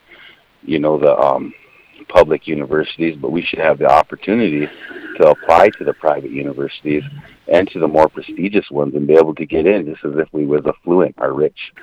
you 0.66 0.80
know 0.80 0.98
the 0.98 1.16
um 1.18 1.54
public 2.10 2.48
universities 2.48 3.18
but 3.20 3.32
we 3.32 3.42
should 3.42 3.60
have 3.60 3.80
the 3.80 3.86
opportunity 3.86 4.68
to 5.18 5.30
apply 5.30 5.70
to 5.70 5.84
the 5.84 5.94
private 5.94 6.32
universities 6.32 7.04
and 7.52 7.68
to 7.70 7.80
the 7.80 7.88
more 7.88 8.10
prestigious 8.10 8.70
ones 8.72 8.96
and 8.96 9.08
be 9.08 9.14
able 9.14 9.36
to 9.36 9.46
get 9.46 9.66
in 9.66 9.86
just 9.86 10.04
as 10.04 10.14
if 10.16 10.28
we 10.32 10.46
was 10.46 10.62
affluent 10.66 11.16
or 11.18 11.34
rich. 11.34 11.74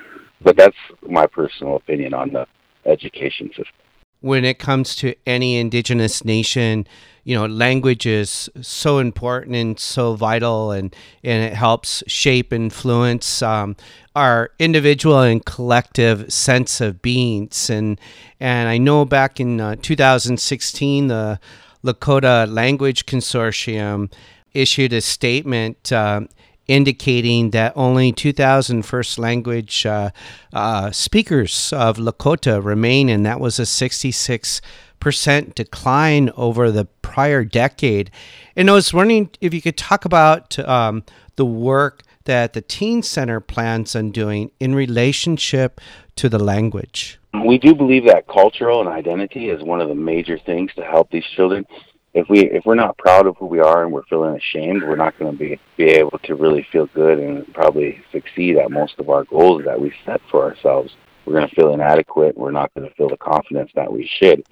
But 0.40 0.56
that's 0.56 0.76
my 1.08 1.26
personal 1.26 1.76
opinion 1.76 2.14
on 2.14 2.32
the 2.32 2.46
education 2.84 3.48
system. 3.48 3.74
When 4.20 4.44
it 4.44 4.58
comes 4.58 4.94
to 4.96 5.14
any 5.26 5.56
indigenous 5.56 6.24
nation, 6.24 6.86
you 7.24 7.36
know, 7.36 7.46
language 7.46 8.04
is 8.04 8.50
so 8.60 8.98
important 8.98 9.54
and 9.54 9.78
so 9.78 10.14
vital, 10.14 10.72
and, 10.72 10.94
and 11.22 11.44
it 11.44 11.54
helps 11.54 12.02
shape, 12.06 12.50
and 12.50 12.64
influence 12.64 13.42
um, 13.42 13.76
our 14.16 14.50
individual 14.58 15.20
and 15.20 15.44
collective 15.44 16.32
sense 16.32 16.80
of 16.80 17.00
beings. 17.02 17.70
And 17.70 18.00
and 18.40 18.68
I 18.68 18.78
know 18.78 19.04
back 19.04 19.38
in 19.38 19.60
uh, 19.60 19.76
2016, 19.80 21.06
the 21.08 21.38
Lakota 21.84 22.52
Language 22.52 23.06
Consortium 23.06 24.12
issued 24.52 24.92
a 24.92 25.00
statement 25.00 25.92
uh, 25.92 26.22
indicating 26.66 27.50
that 27.50 27.72
only 27.76 28.12
2,000 28.12 28.82
first 28.82 29.18
language 29.18 29.84
uh, 29.84 30.10
uh, 30.52 30.90
speakers 30.90 31.72
of 31.72 31.98
Lakota 31.98 32.62
remain, 32.64 33.08
and 33.08 33.26
that 33.26 33.40
was 33.40 33.58
a 33.58 33.66
66 33.66 34.60
percent 35.02 35.56
decline 35.56 36.30
over 36.36 36.70
the 36.70 36.84
prior 37.12 37.44
decade. 37.44 38.10
And 38.56 38.70
I 38.70 38.72
was 38.72 38.92
wondering 38.92 39.30
if 39.40 39.52
you 39.52 39.60
could 39.60 39.76
talk 39.76 40.04
about 40.04 40.58
um, 40.60 41.04
the 41.36 41.46
work 41.46 42.02
that 42.24 42.52
the 42.52 42.62
Teen 42.62 43.02
Center 43.02 43.40
plans 43.40 43.96
on 43.96 44.10
doing 44.10 44.50
in 44.60 44.74
relationship 44.74 45.80
to 46.16 46.28
the 46.28 46.38
language. 46.38 47.18
We 47.46 47.58
do 47.58 47.74
believe 47.74 48.06
that 48.06 48.26
cultural 48.28 48.80
and 48.80 48.88
identity 48.88 49.48
is 49.48 49.62
one 49.62 49.80
of 49.80 49.88
the 49.88 49.94
major 49.94 50.38
things 50.38 50.70
to 50.76 50.84
help 50.84 51.10
these 51.10 51.24
children 51.36 51.66
if 52.14 52.28
we 52.28 52.40
if 52.50 52.64
we're 52.66 52.74
not 52.74 52.98
proud 52.98 53.26
of 53.26 53.36
who 53.38 53.46
we 53.46 53.60
are 53.60 53.84
and 53.84 53.92
we're 53.92 54.04
feeling 54.04 54.36
ashamed, 54.36 54.82
we're 54.82 54.96
not 54.96 55.18
going 55.18 55.32
to 55.32 55.38
be 55.38 55.58
be 55.76 55.84
able 55.84 56.18
to 56.24 56.34
really 56.34 56.66
feel 56.70 56.86
good 56.86 57.18
and 57.18 57.52
probably 57.54 58.02
succeed 58.12 58.56
at 58.56 58.70
most 58.70 58.98
of 58.98 59.08
our 59.08 59.24
goals 59.24 59.64
that 59.64 59.80
we 59.80 59.92
set 60.04 60.20
for 60.30 60.44
ourselves. 60.44 60.94
We're 61.24 61.34
going 61.34 61.48
to 61.48 61.54
feel 61.54 61.72
inadequate. 61.72 62.36
We're 62.36 62.50
not 62.50 62.74
going 62.74 62.88
to 62.88 62.94
feel 62.96 63.08
the 63.08 63.16
confidence 63.16 63.70
that 63.74 63.92
we 63.92 64.10
should. 64.18 64.44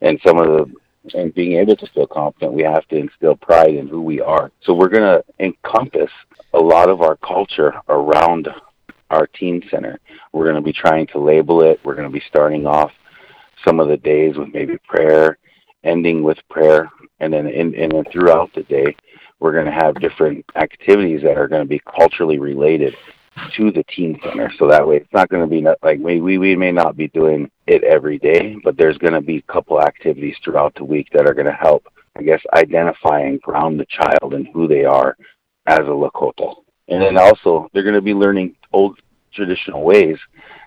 And 0.00 0.18
some 0.24 0.38
of 0.38 0.46
the 0.46 0.74
and 1.12 1.34
being 1.34 1.58
able 1.58 1.76
to 1.76 1.86
feel 1.88 2.06
confident, 2.06 2.54
we 2.54 2.62
have 2.62 2.86
to 2.88 2.96
instill 2.96 3.36
pride 3.36 3.74
in 3.74 3.88
who 3.88 4.00
we 4.00 4.20
are. 4.20 4.50
So 4.62 4.72
we're 4.72 4.88
going 4.88 5.02
to 5.02 5.24
encompass 5.38 6.10
a 6.54 6.58
lot 6.58 6.88
of 6.88 7.02
our 7.02 7.16
culture 7.16 7.74
around 7.88 8.48
our 9.10 9.26
teen 9.26 9.62
center. 9.70 9.98
We're 10.32 10.44
going 10.44 10.56
to 10.56 10.62
be 10.62 10.72
trying 10.72 11.06
to 11.08 11.18
label 11.18 11.62
it. 11.62 11.80
We're 11.84 11.94
going 11.94 12.08
to 12.08 12.12
be 12.12 12.24
starting 12.28 12.66
off 12.66 12.92
some 13.66 13.80
of 13.80 13.88
the 13.88 13.96
days 13.96 14.36
with 14.36 14.52
maybe 14.52 14.78
prayer 14.78 15.38
ending 15.84 16.22
with 16.22 16.38
prayer, 16.48 16.90
and 17.20 17.32
then 17.32 17.46
in, 17.46 17.74
and 17.74 17.92
then 17.92 18.04
throughout 18.10 18.52
the 18.54 18.62
day, 18.64 18.96
we're 19.38 19.52
going 19.52 19.66
to 19.66 19.72
have 19.72 19.94
different 20.00 20.44
activities 20.56 21.22
that 21.22 21.36
are 21.36 21.48
going 21.48 21.62
to 21.62 21.68
be 21.68 21.80
culturally 21.80 22.38
related 22.38 22.96
to 23.56 23.70
the 23.70 23.84
teen 23.84 24.18
center. 24.22 24.52
So 24.58 24.68
that 24.68 24.86
way, 24.86 24.96
it's 24.96 25.12
not 25.12 25.28
going 25.28 25.42
to 25.42 25.48
be 25.48 25.60
not, 25.60 25.78
like 25.82 25.98
we, 25.98 26.20
we 26.20 26.56
may 26.56 26.72
not 26.72 26.96
be 26.96 27.08
doing 27.08 27.50
it 27.66 27.82
every 27.84 28.18
day, 28.18 28.56
but 28.62 28.76
there's 28.76 28.98
going 28.98 29.14
to 29.14 29.20
be 29.20 29.38
a 29.38 29.52
couple 29.52 29.80
activities 29.80 30.36
throughout 30.42 30.74
the 30.74 30.84
week 30.84 31.08
that 31.12 31.26
are 31.26 31.34
going 31.34 31.46
to 31.46 31.52
help, 31.52 31.86
I 32.16 32.22
guess, 32.22 32.40
identify 32.54 33.20
and 33.20 33.40
ground 33.40 33.80
the 33.80 33.86
child 33.86 34.34
and 34.34 34.46
who 34.52 34.68
they 34.68 34.84
are 34.84 35.16
as 35.66 35.80
a 35.80 35.82
Lakota. 35.82 36.54
And 36.88 37.02
then 37.02 37.16
also, 37.16 37.68
they're 37.72 37.82
going 37.82 37.94
to 37.94 38.02
be 38.02 38.14
learning 38.14 38.56
old 38.72 38.98
traditional 39.32 39.82
ways 39.82 40.18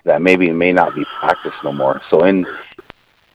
that 0.04 0.22
maybe 0.22 0.52
may 0.52 0.74
not 0.74 0.96
be 0.96 1.06
practiced 1.20 1.58
no 1.64 1.72
more. 1.72 2.02
So 2.10 2.26
in 2.26 2.46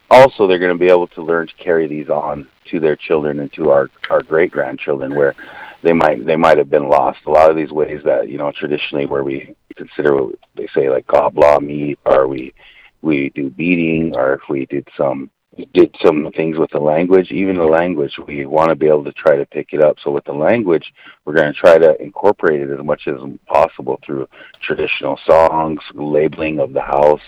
also 0.09 0.47
they're 0.47 0.59
going 0.59 0.77
to 0.77 0.77
be 0.77 0.89
able 0.89 1.07
to 1.07 1.23
learn 1.23 1.47
to 1.47 1.53
carry 1.55 1.87
these 1.87 2.09
on 2.09 2.47
to 2.69 2.79
their 2.79 2.95
children 2.95 3.39
and 3.39 3.51
to 3.53 3.71
our 3.71 3.89
our 4.09 4.21
great 4.21 4.51
grandchildren 4.51 5.15
where 5.15 5.35
they 5.83 5.93
might 5.93 6.25
they 6.25 6.35
might 6.35 6.57
have 6.57 6.69
been 6.69 6.89
lost. 6.89 7.19
A 7.25 7.31
lot 7.31 7.49
of 7.49 7.55
these 7.55 7.71
ways 7.71 8.01
that 8.05 8.29
you 8.29 8.37
know 8.37 8.51
traditionally 8.51 9.05
where 9.05 9.23
we 9.23 9.55
consider 9.75 10.15
what 10.15 10.35
they 10.55 10.67
say 10.73 10.89
like 10.89 11.05
gobla 11.07 11.61
meat 11.61 11.99
or 12.05 12.27
we 12.27 12.53
we 13.01 13.29
do 13.35 13.49
beating 13.49 14.15
or 14.15 14.33
if 14.35 14.41
we 14.49 14.65
did 14.67 14.87
some 14.97 15.29
did 15.73 15.95
some 16.03 16.31
things 16.35 16.57
with 16.57 16.71
the 16.71 16.79
language 16.79 17.31
even 17.31 17.57
the 17.57 17.63
language 17.63 18.17
we 18.27 18.45
want 18.45 18.69
to 18.69 18.75
be 18.75 18.87
able 18.87 19.03
to 19.03 19.11
try 19.11 19.35
to 19.35 19.45
pick 19.45 19.69
it 19.73 19.83
up. 19.83 19.97
So 20.03 20.11
with 20.11 20.23
the 20.23 20.33
language 20.33 20.93
we're 21.25 21.35
going 21.35 21.53
to 21.53 21.59
try 21.59 21.77
to 21.77 22.01
incorporate 22.01 22.61
it 22.61 22.71
as 22.71 22.83
much 22.83 23.07
as 23.07 23.17
possible 23.45 23.99
through 24.05 24.27
traditional 24.61 25.19
songs 25.27 25.79
labeling 25.93 26.59
of 26.59 26.73
the 26.73 26.81
house. 26.81 27.21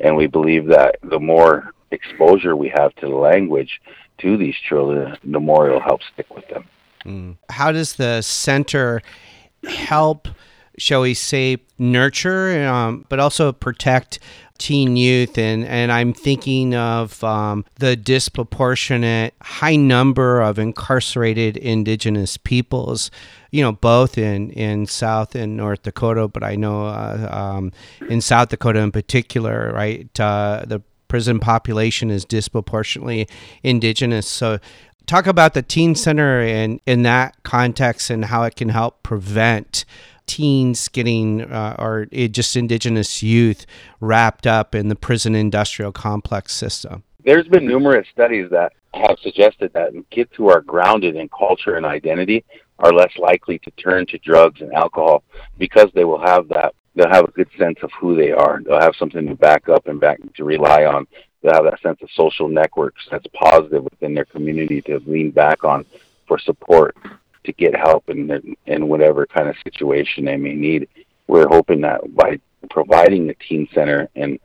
And 0.00 0.16
we 0.16 0.26
believe 0.26 0.66
that 0.68 0.96
the 1.02 1.20
more 1.20 1.72
exposure 1.90 2.56
we 2.56 2.72
have 2.74 2.94
to 2.96 3.06
the 3.06 3.14
language 3.14 3.80
to 4.18 4.36
these 4.36 4.56
children, 4.68 5.16
the 5.24 5.40
more 5.40 5.68
it'll 5.68 5.80
help 5.80 6.00
stick 6.12 6.34
with 6.34 6.48
them. 6.48 6.64
Mm. 7.04 7.36
How 7.48 7.72
does 7.72 7.96
the 7.96 8.22
center 8.22 9.02
help, 9.64 10.28
shall 10.76 11.02
we 11.02 11.14
say, 11.14 11.58
nurture, 11.78 12.66
um, 12.66 13.04
but 13.08 13.20
also 13.20 13.52
protect 13.52 14.18
teen 14.58 14.96
youth? 14.96 15.38
And, 15.38 15.64
and 15.64 15.92
I'm 15.92 16.12
thinking 16.12 16.74
of 16.74 17.22
um, 17.24 17.64
the 17.76 17.96
disproportionate 17.96 19.34
high 19.42 19.76
number 19.76 20.40
of 20.40 20.58
incarcerated 20.58 21.56
indigenous 21.56 22.36
peoples 22.36 23.10
you 23.50 23.62
know, 23.62 23.72
both 23.72 24.18
in, 24.18 24.50
in 24.50 24.86
South 24.86 25.34
and 25.34 25.56
North 25.56 25.82
Dakota, 25.82 26.28
but 26.28 26.44
I 26.44 26.54
know 26.54 26.86
uh, 26.86 27.28
um, 27.30 27.72
in 28.08 28.20
South 28.20 28.50
Dakota 28.50 28.80
in 28.80 28.92
particular, 28.92 29.72
right, 29.72 30.08
uh, 30.20 30.64
the 30.66 30.82
prison 31.08 31.40
population 31.40 32.10
is 32.10 32.24
disproportionately 32.24 33.26
indigenous. 33.62 34.28
So, 34.28 34.58
talk 35.08 35.26
about 35.26 35.54
the 35.54 35.62
teen 35.62 35.94
center 35.94 36.40
in 36.40 36.80
in 36.86 37.02
that 37.02 37.42
context 37.42 38.10
and 38.10 38.26
how 38.26 38.44
it 38.44 38.54
can 38.54 38.68
help 38.68 39.02
prevent 39.02 39.84
teens 40.26 40.88
getting 40.88 41.40
uh, 41.42 41.74
or 41.78 42.06
just 42.06 42.54
indigenous 42.54 43.22
youth 43.22 43.66
wrapped 44.00 44.46
up 44.46 44.74
in 44.74 44.88
the 44.88 44.94
prison 44.94 45.34
industrial 45.34 45.90
complex 45.90 46.52
system. 46.52 47.02
There's 47.24 47.48
been 47.48 47.66
numerous 47.66 48.06
studies 48.12 48.50
that 48.50 48.74
have 48.94 49.16
suggested 49.22 49.72
that 49.72 49.92
kids 50.10 50.30
who 50.36 50.50
are 50.50 50.60
grounded 50.60 51.16
in 51.16 51.28
culture 51.30 51.76
and 51.76 51.86
identity 51.86 52.44
are 52.78 52.92
less 52.92 53.12
likely 53.16 53.58
to 53.60 53.70
turn 53.72 54.06
to 54.06 54.18
drugs 54.18 54.60
and 54.60 54.72
alcohol 54.72 55.24
because 55.58 55.88
they 55.94 56.04
will 56.04 56.20
have 56.20 56.48
that 56.48 56.74
they'll 56.98 57.08
have 57.08 57.24
a 57.24 57.32
good 57.32 57.48
sense 57.56 57.78
of 57.82 57.90
who 57.98 58.16
they 58.16 58.32
are. 58.32 58.60
They'll 58.64 58.80
have 58.80 58.96
something 58.98 59.26
to 59.26 59.34
back 59.34 59.68
up 59.68 59.86
and 59.86 60.00
back 60.00 60.18
to 60.34 60.44
rely 60.44 60.84
on. 60.84 61.06
They'll 61.42 61.54
have 61.54 61.64
that 61.64 61.80
sense 61.80 62.00
of 62.02 62.10
social 62.14 62.48
networks 62.48 63.06
that's 63.10 63.26
positive 63.34 63.84
within 63.84 64.14
their 64.14 64.24
community 64.24 64.82
to 64.82 65.00
lean 65.06 65.30
back 65.30 65.64
on 65.64 65.84
for 66.26 66.38
support 66.38 66.96
to 67.44 67.52
get 67.52 67.76
help 67.76 68.08
in 68.10 68.56
in 68.66 68.88
whatever 68.88 69.26
kind 69.26 69.48
of 69.48 69.56
situation 69.62 70.24
they 70.24 70.36
may 70.36 70.54
need. 70.54 70.88
We're 71.26 71.48
hoping 71.48 71.80
that 71.82 72.14
by 72.14 72.40
providing 72.70 73.26
the 73.26 73.34
teen 73.34 73.68
center 73.72 74.08
and 74.16 74.38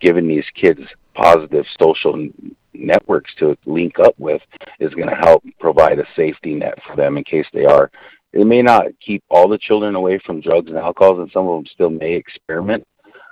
giving 0.00 0.28
these 0.28 0.44
kids 0.54 0.80
positive 1.14 1.66
social 1.80 2.28
networks 2.74 3.34
to 3.36 3.56
link 3.64 3.98
up 3.98 4.14
with 4.18 4.42
is 4.78 4.94
going 4.94 5.08
to 5.08 5.14
help 5.14 5.42
provide 5.58 5.98
a 5.98 6.06
safety 6.14 6.54
net 6.54 6.78
for 6.86 6.94
them 6.94 7.16
in 7.16 7.24
case 7.24 7.46
they 7.52 7.64
are 7.64 7.90
it 8.36 8.46
may 8.46 8.60
not 8.60 8.86
keep 9.00 9.24
all 9.30 9.48
the 9.48 9.58
children 9.58 9.94
away 9.94 10.18
from 10.18 10.40
drugs 10.40 10.68
and 10.68 10.76
alcohols, 10.78 11.20
and 11.20 11.30
some 11.32 11.46
of 11.46 11.56
them 11.56 11.66
still 11.66 11.90
may 11.90 12.14
experiment 12.14 12.86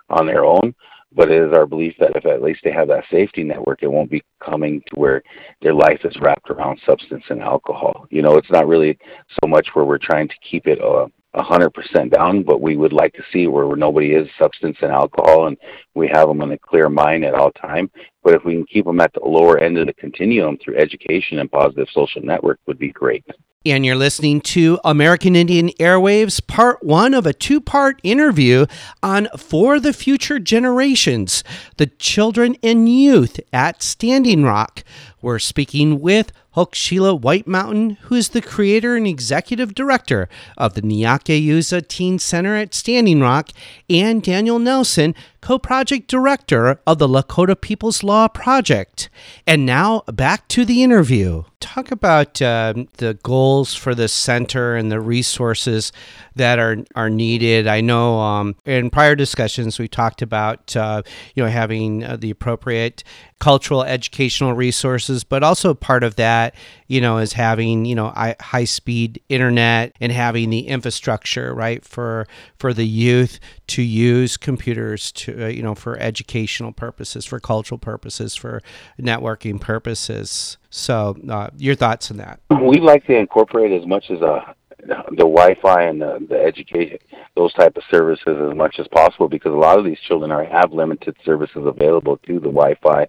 on 0.08 0.26
their 0.26 0.44
own. 0.44 0.74
But 1.14 1.30
it 1.30 1.42
is 1.42 1.52
our 1.52 1.66
belief 1.66 1.94
that 2.00 2.16
if 2.16 2.26
at 2.26 2.42
least 2.42 2.60
they 2.64 2.72
have 2.72 2.88
that 2.88 3.04
safety 3.10 3.44
network, 3.44 3.82
it 3.82 3.90
won't 3.90 4.10
be 4.10 4.22
coming 4.44 4.82
to 4.88 5.00
where 5.00 5.22
their 5.62 5.74
life 5.74 6.00
is 6.04 6.16
wrapped 6.20 6.50
around 6.50 6.80
substance 6.84 7.24
and 7.28 7.40
alcohol. 7.40 8.06
You 8.10 8.22
know, 8.22 8.36
it's 8.36 8.50
not 8.50 8.66
really 8.66 8.98
so 9.42 9.48
much 9.48 9.68
where 9.74 9.84
we're 9.84 9.98
trying 9.98 10.28
to 10.28 10.34
keep 10.48 10.66
it 10.66 10.80
uh, 10.80 11.06
a 11.34 11.42
100% 11.42 12.12
down, 12.12 12.42
but 12.42 12.60
we 12.60 12.76
would 12.76 12.92
like 12.92 13.12
to 13.14 13.22
see 13.32 13.46
where 13.46 13.76
nobody 13.76 14.12
is 14.12 14.28
substance 14.38 14.76
and 14.82 14.92
alcohol 14.92 15.48
and 15.48 15.56
we 15.94 16.08
have 16.12 16.28
them 16.28 16.42
in 16.42 16.52
a 16.52 16.58
clear 16.58 16.88
mind 16.88 17.24
at 17.24 17.34
all 17.34 17.50
time. 17.52 17.90
But 18.24 18.34
if 18.34 18.44
we 18.44 18.54
can 18.54 18.66
keep 18.66 18.86
them 18.86 19.00
at 19.00 19.12
the 19.12 19.20
lower 19.20 19.58
end 19.58 19.78
of 19.78 19.86
the 19.86 19.92
continuum 19.92 20.58
through 20.58 20.78
education 20.78 21.38
and 21.38 21.52
positive 21.52 21.88
social 21.92 22.22
network 22.22 22.58
would 22.66 22.78
be 22.78 22.90
great. 22.90 23.24
And 23.66 23.86
you're 23.86 23.96
listening 23.96 24.42
to 24.42 24.78
American 24.84 25.34
Indian 25.34 25.70
Airwaves, 25.80 26.46
part 26.46 26.84
one 26.84 27.14
of 27.14 27.24
a 27.24 27.32
two 27.32 27.62
part 27.62 27.98
interview 28.02 28.66
on 29.02 29.26
For 29.38 29.80
the 29.80 29.94
Future 29.94 30.38
Generations, 30.38 31.42
the 31.78 31.86
children 31.86 32.56
and 32.62 32.86
youth 32.86 33.40
at 33.54 33.82
Standing 33.82 34.44
Rock. 34.44 34.84
We're 35.22 35.38
speaking 35.38 36.00
with 36.00 36.30
Hokshila 36.54 37.22
White 37.22 37.46
Mountain, 37.46 37.96
who 38.02 38.14
is 38.14 38.28
the 38.28 38.42
creator 38.42 38.96
and 38.96 39.06
executive 39.06 39.74
director 39.74 40.28
of 40.58 40.74
the 40.74 40.82
Niyakhe 40.82 41.42
Yuza 41.42 41.88
Teen 41.88 42.18
Center 42.18 42.54
at 42.54 42.74
Standing 42.74 43.20
Rock, 43.20 43.48
and 43.88 44.22
Daniel 44.22 44.58
Nelson, 44.58 45.14
co 45.44 45.58
project 45.58 46.08
director 46.08 46.80
of 46.86 46.98
the 46.98 47.06
Lakota 47.06 47.60
People's 47.60 48.02
Law 48.02 48.28
Project. 48.28 49.10
And 49.46 49.66
now 49.66 50.02
back 50.06 50.48
to 50.48 50.64
the 50.64 50.82
interview. 50.82 51.42
Talk 51.64 51.90
about 51.90 52.42
uh, 52.42 52.74
the 52.98 53.14
goals 53.22 53.74
for 53.74 53.94
the 53.94 54.06
center 54.06 54.76
and 54.76 54.92
the 54.92 55.00
resources 55.00 55.92
that 56.36 56.58
are, 56.58 56.76
are 56.94 57.08
needed. 57.08 57.66
I 57.66 57.80
know 57.80 58.18
um, 58.18 58.54
in 58.66 58.90
prior 58.90 59.16
discussions 59.16 59.78
we 59.78 59.88
talked 59.88 60.20
about 60.20 60.76
uh, 60.76 61.00
you 61.34 61.42
know 61.42 61.48
having 61.48 62.04
uh, 62.04 62.16
the 62.16 62.30
appropriate 62.30 63.02
cultural 63.38 63.82
educational 63.82 64.52
resources, 64.52 65.24
but 65.24 65.42
also 65.42 65.72
part 65.72 66.04
of 66.04 66.16
that 66.16 66.54
you 66.86 67.00
know 67.00 67.16
is 67.16 67.32
having 67.32 67.86
you 67.86 67.94
know 67.94 68.12
high 68.40 68.64
speed 68.64 69.22
internet 69.30 69.96
and 70.02 70.12
having 70.12 70.50
the 70.50 70.68
infrastructure 70.68 71.54
right 71.54 71.82
for 71.82 72.26
for 72.58 72.74
the 72.74 72.86
youth 72.86 73.40
to 73.68 73.82
use 73.82 74.36
computers 74.36 75.10
to 75.12 75.46
uh, 75.46 75.48
you 75.48 75.62
know 75.62 75.74
for 75.74 75.98
educational 75.98 76.72
purposes, 76.72 77.24
for 77.24 77.40
cultural 77.40 77.78
purposes, 77.78 78.34
for 78.34 78.62
networking 79.00 79.58
purposes. 79.58 80.58
So, 80.76 81.16
uh, 81.30 81.50
your 81.56 81.76
thoughts 81.76 82.10
on 82.10 82.16
that? 82.16 82.40
We 82.50 82.80
like 82.80 83.06
to 83.06 83.16
incorporate 83.16 83.70
as 83.70 83.86
much 83.86 84.10
as 84.10 84.20
uh, 84.20 84.40
the 84.88 85.18
Wi-Fi 85.18 85.82
and 85.84 86.02
the, 86.02 86.26
the 86.28 86.36
education, 86.36 86.98
those 87.36 87.52
type 87.54 87.76
of 87.76 87.84
services 87.92 88.36
as 88.50 88.56
much 88.56 88.80
as 88.80 88.88
possible 88.88 89.28
because 89.28 89.52
a 89.52 89.56
lot 89.56 89.78
of 89.78 89.84
these 89.84 90.00
children 90.00 90.32
are 90.32 90.44
have 90.44 90.72
limited 90.72 91.16
services 91.24 91.62
available 91.64 92.16
to 92.26 92.34
the 92.34 92.50
Wi-Fi 92.50 93.06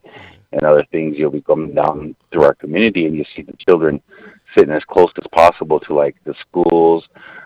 and 0.51 0.63
other 0.63 0.85
things. 0.91 1.15
You'll 1.17 1.31
be 1.31 1.41
coming 1.41 1.73
down 1.73 2.15
through 2.31 2.43
our 2.43 2.53
community 2.53 3.07
and 3.07 3.15
you 3.15 3.25
see 3.35 3.41
the 3.41 3.57
children 3.67 3.99
sitting 4.55 4.71
as 4.71 4.83
close 4.83 5.09
as 5.17 5.25
possible 5.31 5.79
to 5.79 5.95
like 5.95 6.17
the 6.23 6.35
schools 6.47 7.05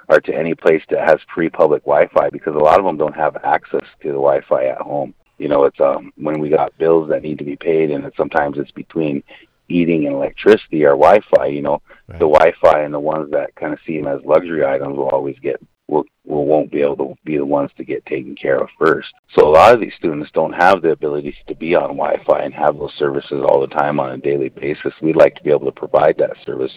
or 0.09 0.19
to 0.19 0.35
any 0.35 0.53
place 0.53 0.83
that 0.89 1.07
has 1.07 1.19
free 1.33 1.49
public 1.49 1.83
Wi-Fi 1.85 2.29
because 2.31 2.55
a 2.55 2.59
lot 2.59 2.77
of 2.77 2.85
them 2.85 2.97
don't 2.97 3.15
have 3.15 3.37
access 3.45 3.87
to 4.01 4.09
the 4.09 4.15
Wi-Fi 4.15 4.65
at 4.65 4.79
home. 4.79 5.13
You 5.37 5.47
know, 5.47 5.63
it's 5.63 5.79
um 5.79 6.11
when 6.17 6.41
we 6.41 6.49
got 6.49 6.77
bills 6.77 7.07
that 7.07 7.23
need 7.23 7.37
to 7.37 7.45
be 7.45 7.55
paid, 7.55 7.91
and 7.91 8.03
it's, 8.03 8.17
sometimes 8.17 8.57
it's 8.57 8.71
between 8.71 9.23
eating 9.69 10.05
and 10.05 10.15
electricity 10.15 10.83
or 10.83 10.91
Wi-Fi. 10.91 11.47
You 11.47 11.61
know, 11.61 11.81
right. 12.07 12.19
the 12.19 12.27
Wi-Fi 12.27 12.81
and 12.81 12.93
the 12.93 12.99
ones 12.99 13.31
that 13.31 13.55
kind 13.55 13.73
of 13.73 13.79
see 13.85 13.97
them 13.97 14.07
as 14.07 14.23
luxury 14.25 14.65
items 14.65 14.97
will 14.97 15.09
always 15.09 15.37
get 15.39 15.61
will, 15.89 16.05
won't 16.23 16.71
be 16.71 16.81
able 16.81 16.95
to 16.97 17.15
be 17.25 17.37
the 17.37 17.45
ones 17.45 17.71
to 17.77 17.83
get 17.83 18.05
taken 18.05 18.35
care 18.35 18.59
of 18.59 18.69
first. 18.77 19.09
So 19.35 19.47
a 19.47 19.49
lot 19.49 19.73
of 19.73 19.79
these 19.79 19.93
students 19.97 20.29
don't 20.33 20.53
have 20.53 20.81
the 20.81 20.91
ability 20.91 21.35
to 21.47 21.55
be 21.55 21.75
on 21.75 21.97
Wi-Fi 21.97 22.43
and 22.43 22.53
have 22.53 22.77
those 22.77 22.93
services 22.97 23.43
all 23.47 23.59
the 23.61 23.67
time 23.67 23.99
on 23.99 24.11
a 24.11 24.17
daily 24.17 24.49
basis. 24.49 24.93
We'd 25.01 25.15
like 25.15 25.35
to 25.35 25.43
be 25.43 25.49
able 25.49 25.65
to 25.65 25.71
provide 25.71 26.17
that 26.17 26.37
service 26.45 26.71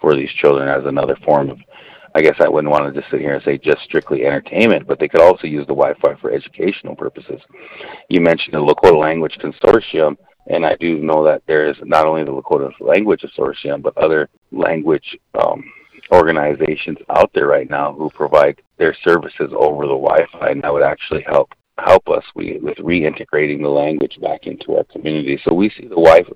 for 0.00 0.14
these 0.14 0.30
children 0.30 0.68
as 0.68 0.86
another 0.86 1.16
form 1.24 1.50
of 1.50 1.58
I 2.14 2.20
guess 2.20 2.36
I 2.40 2.48
wouldn't 2.48 2.70
want 2.70 2.92
to 2.92 3.00
just 3.00 3.10
sit 3.10 3.20
here 3.20 3.32
and 3.32 3.42
say 3.42 3.56
just 3.56 3.82
strictly 3.84 4.26
entertainment, 4.26 4.86
but 4.86 4.98
they 4.98 5.08
could 5.08 5.22
also 5.22 5.46
use 5.46 5.66
the 5.66 5.74
Wi-Fi 5.74 6.20
for 6.20 6.30
educational 6.30 6.94
purposes. 6.94 7.40
You 8.10 8.20
mentioned 8.20 8.52
the 8.52 8.58
Lakota 8.58 8.98
Language 8.98 9.38
Consortium, 9.40 10.18
and 10.46 10.66
I 10.66 10.76
do 10.76 10.98
know 10.98 11.24
that 11.24 11.42
there 11.46 11.68
is 11.68 11.76
not 11.84 12.06
only 12.06 12.24
the 12.24 12.32
Lakota 12.32 12.72
Language 12.80 13.22
Consortium, 13.22 13.82
but 13.82 13.96
other 13.96 14.28
language 14.50 15.16
um, 15.40 15.64
organizations 16.10 16.98
out 17.10 17.30
there 17.34 17.46
right 17.46 17.70
now 17.70 17.92
who 17.92 18.10
provide 18.10 18.60
their 18.78 18.94
services 19.04 19.52
over 19.56 19.86
the 19.86 19.94
Wi-Fi, 19.94 20.50
and 20.50 20.62
that 20.62 20.72
would 20.72 20.82
actually 20.82 21.22
help 21.22 21.52
help 21.78 22.08
us 22.08 22.24
we, 22.34 22.58
with 22.58 22.76
reintegrating 22.78 23.62
the 23.62 23.68
language 23.68 24.18
back 24.20 24.46
into 24.46 24.76
our 24.76 24.84
community. 24.84 25.40
So 25.44 25.54
we 25.54 25.70
see 25.70 25.84
the 25.84 25.94
Wi-Fi, 25.94 26.32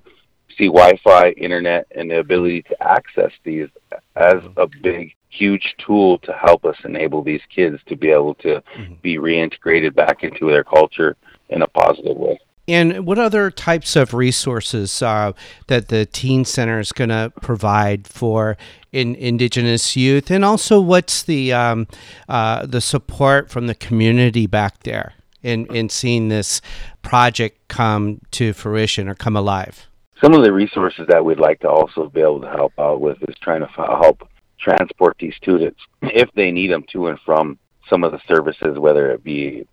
see 0.56 0.66
Wi-Fi, 0.66 1.30
internet, 1.32 1.86
and 1.94 2.10
the 2.10 2.18
ability 2.18 2.62
to 2.62 2.82
access 2.82 3.30
these 3.44 3.68
as 4.16 4.42
a 4.56 4.66
big 4.82 5.14
huge 5.28 5.74
tool 5.84 6.18
to 6.18 6.32
help 6.32 6.64
us 6.64 6.76
enable 6.84 7.22
these 7.22 7.42
kids 7.54 7.78
to 7.86 7.96
be 7.96 8.10
able 8.10 8.34
to 8.36 8.62
mm-hmm. 8.76 8.94
be 9.02 9.18
reintegrated 9.18 9.94
back 9.94 10.24
into 10.24 10.48
their 10.48 10.64
culture 10.64 11.16
in 11.50 11.62
a 11.62 11.66
positive 11.68 12.16
way. 12.16 12.38
And 12.68 13.07
what 13.07 13.18
other 13.18 13.50
types 13.50 13.94
of 13.94 14.12
resources 14.12 15.00
uh, 15.00 15.33
that 15.68 15.88
the 15.88 16.05
Teen 16.05 16.44
Center 16.44 16.81
is 16.81 16.92
going 16.92 17.11
to 17.11 17.33
provide 17.40 18.09
for 18.09 18.57
in 18.92 19.14
Indigenous 19.14 19.96
youth, 19.96 20.31
and 20.31 20.44
also 20.44 20.81
what's 20.81 21.22
the 21.22 21.52
um, 21.52 21.87
uh, 22.29 22.66
the 22.66 22.81
support 22.81 23.50
from 23.50 23.66
the 23.66 23.74
community 23.74 24.46
back 24.46 24.83
there 24.83 25.12
in 25.42 25.66
in 25.74 25.88
seeing 25.88 26.29
this 26.29 26.61
project 27.02 27.68
come 27.68 28.20
to 28.33 28.52
fruition 28.52 29.09
or 29.09 29.14
come 29.14 29.37
alive? 29.37 29.87
Some 30.20 30.33
of 30.35 30.42
the 30.42 30.52
resources 30.52 31.07
that 31.09 31.24
we'd 31.24 31.38
like 31.38 31.61
to 31.61 31.68
also 31.68 32.09
be 32.09 32.20
able 32.20 32.40
to 32.40 32.48
help 32.48 32.72
out 32.79 33.00
with 33.00 33.18
is 33.29 33.37
trying 33.42 33.61
to 33.61 33.66
help 33.66 34.26
transport 34.59 35.16
these 35.20 35.35
students 35.37 35.79
if 36.02 36.31
they 36.35 36.50
need 36.50 36.72
them 36.72 36.85
to 36.92 37.09
and 37.09 37.18
from 37.24 37.59
some 37.88 38.02
of 38.02 38.12
the 38.12 38.20
services, 38.26 38.79
whether 38.79 39.11
it 39.12 39.22
be 39.22 39.66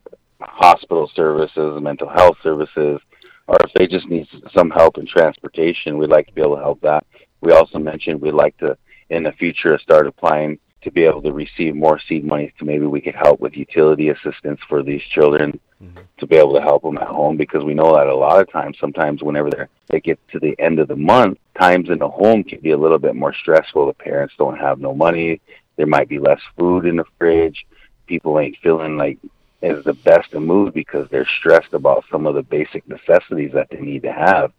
hospital 0.48 1.10
services, 1.16 1.82
mental 1.82 2.10
health 2.10 2.38
services, 2.44 3.00
or 3.48 3.58
if 3.64 3.74
they 3.76 3.88
just 3.88 4.08
need 4.08 4.28
some 4.54 4.70
help 4.70 4.98
in 4.98 5.06
transportation, 5.06 5.98
we'd 5.98 6.10
like 6.10 6.28
to 6.28 6.34
be 6.34 6.42
able 6.42 6.56
to 6.56 6.62
help 6.62 6.82
that. 6.82 7.06
We 7.42 7.52
also 7.52 7.80
mentioned 7.80 8.22
we'd 8.22 8.34
like 8.34 8.58
to, 8.58 8.78
in 9.10 9.24
the 9.24 9.34
future, 9.34 9.78
start 9.80 10.08
applying 10.08 10.60
to 10.84 10.92
be 10.92 11.04
able 11.04 11.22
to 11.22 11.32
receive 11.32 11.76
more 11.76 12.00
seed 12.08 12.26
money 12.26 12.54
so 12.60 12.66
maybe 12.66 12.86
we 12.86 13.02
could 13.02 13.16
help 13.16 13.40
with 13.40 13.56
utility 13.56 14.10
assistance 14.10 14.60
for 14.68 14.84
these 14.84 15.02
children 15.04 15.60
mm-hmm. 15.82 16.00
to 16.18 16.28
be 16.28 16.36
able 16.36 16.54
to 16.54 16.62
help 16.62 16.84
them 16.84 16.98
at 16.98 17.08
home 17.08 17.38
because 17.38 17.64
we 17.64 17.74
know 17.74 17.96
that 17.96 18.08
a 18.08 18.16
lot 18.16 18.40
of 18.40 18.52
times 18.52 18.78
sometimes 18.80 19.24
whenever 19.24 19.50
they 19.50 19.66
they 19.90 20.00
get 20.00 20.20
to 20.30 20.40
the 20.40 20.56
end 20.60 20.80
of 20.80 20.88
the 20.88 20.96
month 20.96 21.38
times 21.60 21.90
in 21.90 22.00
the 22.00 22.10
home 22.10 22.44
can 22.44 22.60
be 22.60 22.72
a 22.72 22.78
little 22.78 23.00
bit 23.00 23.16
more 23.16 23.34
stressful 23.34 23.88
the 23.88 23.94
parents 23.94 24.34
don't 24.38 24.58
have 24.58 24.80
no 24.80 24.94
money 24.94 25.40
there 25.78 25.88
might 25.88 26.10
be 26.10 26.20
less 26.20 26.42
food 26.58 26.86
in 26.86 26.98
the 26.98 27.06
fridge 27.18 27.66
people 28.08 28.40
ain't 28.40 28.58
feeling 28.62 28.98
like 28.98 29.18
is 29.64 29.84
the 29.86 29.94
best 29.94 30.34
of 30.34 30.44
mood 30.44 30.74
because 30.74 31.08
they're 31.10 31.28
stressed 31.40 31.74
about 31.74 32.04
some 32.12 32.28
of 32.28 32.36
the 32.36 32.44
basic 32.44 32.88
necessities 32.88 33.52
that 33.54 33.68
they 33.72 33.80
need 33.80 34.04
to 34.04 34.12
have 34.12 34.52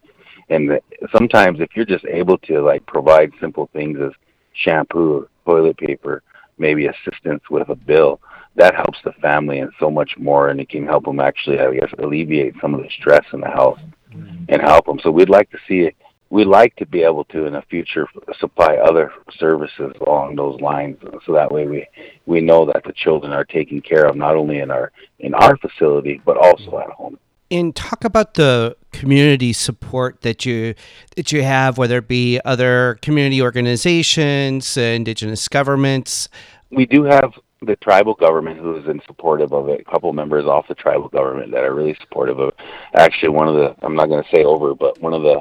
and 0.49 0.71
the, 0.71 0.81
sometimes 1.13 1.61
if 1.61 1.71
you're 1.75 1.85
just 1.85 2.05
able 2.07 2.39
to 2.39 2.61
like 2.61 2.85
provide 2.87 3.33
simple 3.41 3.69
things 3.73 3.99
as 4.01 4.13
shampoo 4.53 5.29
toilet 5.45 5.77
paper, 5.77 6.23
maybe 6.59 6.87
assistance 6.87 7.43
with 7.51 7.69
a 7.69 7.75
bill. 7.75 8.21
That 8.57 8.77
helps 8.77 8.99
the 9.05 9.13
family 9.15 9.59
and 9.59 9.73
so 9.81 9.91
much 9.91 10.17
more, 10.17 10.51
and 10.51 10.61
it 10.61 10.69
can 10.69 10.87
help 10.87 11.07
them 11.07 11.19
actually, 11.19 11.59
I 11.59 11.75
guess, 11.75 11.91
alleviate 11.99 12.55
some 12.61 12.73
of 12.73 12.83
the 12.83 12.91
stress 13.01 13.25
in 13.33 13.41
the 13.41 13.49
house 13.49 13.81
mm-hmm. 14.15 14.45
and 14.49 14.63
help 14.63 14.87
them. 14.87 15.01
So 15.03 15.11
we'd 15.11 15.29
like 15.29 15.51
to 15.51 15.59
see 15.67 15.81
it. 15.81 15.97
We'd 16.35 16.49
like 16.49 16.75
to 16.77 16.87
be 16.87 17.05
able 17.05 17.23
to, 17.27 17.47
in 17.47 17.53
the 17.53 17.63
future, 17.71 18.09
supply 18.41 18.75
other 18.75 19.13
services 19.39 19.93
along 20.05 20.35
those 20.35 20.61
lines, 20.61 20.97
so 21.25 21.33
that 21.33 21.53
way 21.53 21.69
we 21.69 21.87
we 22.27 22.41
know 22.41 22.67
that 22.67 22.83
the 22.83 22.93
children 22.93 23.33
are 23.33 23.45
taken 23.45 23.81
care 23.81 24.05
of 24.05 24.17
not 24.17 24.35
only 24.35 24.59
in 24.59 24.73
our 24.73 24.91
in 25.21 25.33
our 25.33 25.57
facility 25.59 26.21
but 26.25 26.37
also 26.37 26.81
at 26.81 26.91
home 26.91 27.17
and 27.53 27.77
talk 27.77 28.03
about 28.03 28.35
the 28.35 28.77
community 28.91 29.53
support 29.53 30.23
that 30.23 30.45
you 30.45 30.75
that 31.15 31.31
you 31.31 31.45
have, 31.45 31.79
whether 31.79 31.99
it 31.99 32.09
be 32.09 32.41
other 32.45 32.99
community 33.01 33.41
organizations, 33.41 34.77
uh, 34.77 34.81
indigenous 34.81 35.47
governments. 35.47 36.29
We 36.71 36.85
do 36.85 37.05
have 37.05 37.33
the 37.63 37.77
tribal 37.77 38.15
government 38.15 38.59
who 38.59 38.77
is 38.77 38.89
in 38.89 39.01
supportive 39.07 39.53
of 39.53 39.69
it. 39.69 39.83
A 39.83 39.85
couple 39.85 40.13
members 40.13 40.47
off 40.47 40.67
the 40.67 40.75
tribal 40.75 41.09
government 41.09 41.53
that 41.53 41.63
are 41.63 41.75
really 41.75 41.97
supportive 42.01 42.41
of 42.41 42.49
it. 42.49 42.57
Actually, 42.95 43.29
one 43.29 43.47
of 43.47 43.55
the 43.55 43.77
I'm 43.87 43.95
not 43.95 44.09
going 44.09 44.25
to 44.25 44.31
say 44.35 44.43
over, 44.43 44.75
but 44.75 45.01
one 45.01 45.15
of 45.15 45.23
the 45.23 45.41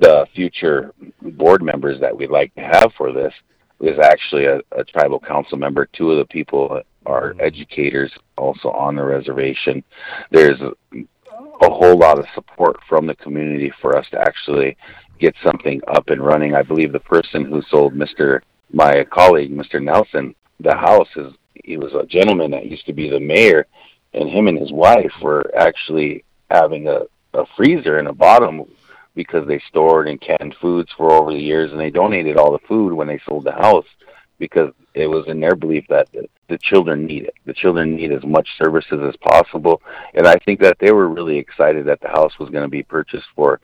the 0.00 0.26
future 0.34 0.92
board 1.22 1.62
members 1.62 2.00
that 2.00 2.16
we'd 2.16 2.30
like 2.30 2.54
to 2.54 2.60
have 2.60 2.92
for 2.96 3.12
this 3.12 3.32
is 3.80 3.98
actually 3.98 4.46
a, 4.46 4.58
a 4.72 4.84
tribal 4.84 5.20
council 5.20 5.58
member. 5.58 5.86
Two 5.86 6.10
of 6.10 6.18
the 6.18 6.24
people 6.26 6.80
are 7.06 7.32
mm-hmm. 7.32 7.40
educators 7.40 8.12
also 8.36 8.70
on 8.70 8.96
the 8.96 9.04
reservation. 9.04 9.82
There's 10.30 10.60
a 10.60 11.70
whole 11.70 11.98
lot 11.98 12.18
of 12.18 12.26
support 12.34 12.76
from 12.88 13.06
the 13.06 13.14
community 13.16 13.72
for 13.80 13.96
us 13.96 14.06
to 14.10 14.20
actually 14.20 14.76
get 15.18 15.34
something 15.44 15.80
up 15.88 16.08
and 16.08 16.24
running. 16.24 16.54
I 16.54 16.62
believe 16.62 16.92
the 16.92 17.00
person 17.00 17.44
who 17.44 17.62
sold 17.70 17.94
Mr. 17.94 18.40
my 18.72 19.04
colleague, 19.04 19.52
Mr. 19.52 19.82
Nelson, 19.82 20.34
the 20.60 20.74
house 20.74 21.08
is 21.16 21.32
he 21.64 21.76
was 21.76 21.92
a 21.94 22.06
gentleman 22.06 22.50
that 22.50 22.66
used 22.66 22.86
to 22.86 22.92
be 22.92 23.08
the 23.08 23.20
mayor, 23.20 23.66
and 24.12 24.28
him 24.28 24.48
and 24.48 24.58
his 24.58 24.72
wife 24.72 25.12
were 25.22 25.44
actually 25.56 26.24
having 26.50 26.88
a, 26.88 27.02
a 27.34 27.44
freezer 27.56 27.98
in 27.98 28.06
the 28.06 28.12
bottom 28.12 28.64
because 29.14 29.46
they 29.46 29.60
stored 29.68 30.08
and 30.08 30.20
canned 30.20 30.54
foods 30.60 30.90
for 30.96 31.12
over 31.12 31.32
the 31.32 31.38
years, 31.38 31.70
and 31.70 31.80
they 31.80 31.90
donated 31.90 32.36
all 32.36 32.52
the 32.52 32.66
food 32.66 32.92
when 32.92 33.06
they 33.06 33.20
sold 33.26 33.44
the 33.44 33.52
house 33.52 33.86
because 34.38 34.72
it 34.94 35.06
was 35.06 35.24
in 35.28 35.40
their 35.40 35.54
belief 35.54 35.84
that 35.88 36.08
the, 36.48 36.58
children 36.58 37.04
need 37.06 37.24
it. 37.24 37.34
The 37.46 37.52
children 37.52 37.96
need 37.96 38.12
as 38.12 38.24
much 38.24 38.48
services 38.62 39.00
as 39.06 39.16
possible, 39.16 39.82
and 40.14 40.26
I 40.26 40.36
think 40.36 40.60
that 40.60 40.78
they 40.80 40.92
were 40.92 41.08
really 41.08 41.36
excited 41.36 41.86
that 41.86 42.00
the 42.00 42.08
house 42.08 42.38
was 42.38 42.48
going 42.50 42.62
to 42.62 42.68
be 42.68 42.82
purchased 42.82 43.26
for 43.34 43.60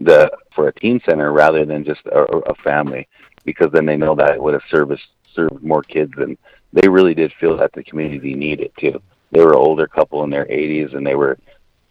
the 0.00 0.30
for 0.54 0.68
a 0.68 0.74
teen 0.74 1.00
center 1.08 1.32
rather 1.32 1.64
than 1.64 1.84
just 1.84 2.02
a, 2.06 2.20
a 2.20 2.54
family, 2.56 3.08
because 3.44 3.70
then 3.72 3.86
they 3.86 3.96
know 3.96 4.14
that 4.14 4.34
it 4.34 4.42
would 4.42 4.54
have 4.54 4.62
serviced 4.70 5.08
served 5.34 5.62
more 5.62 5.82
kids, 5.82 6.12
and 6.18 6.36
they 6.72 6.88
really 6.88 7.14
did 7.14 7.32
feel 7.40 7.56
that 7.56 7.72
the 7.72 7.82
community 7.82 8.34
needed 8.34 8.72
too. 8.78 9.00
They 9.30 9.40
were 9.40 9.52
an 9.52 9.58
older 9.58 9.86
couple 9.86 10.24
in 10.24 10.30
their 10.30 10.46
80s, 10.46 10.94
and 10.94 11.06
they 11.06 11.14
were 11.14 11.38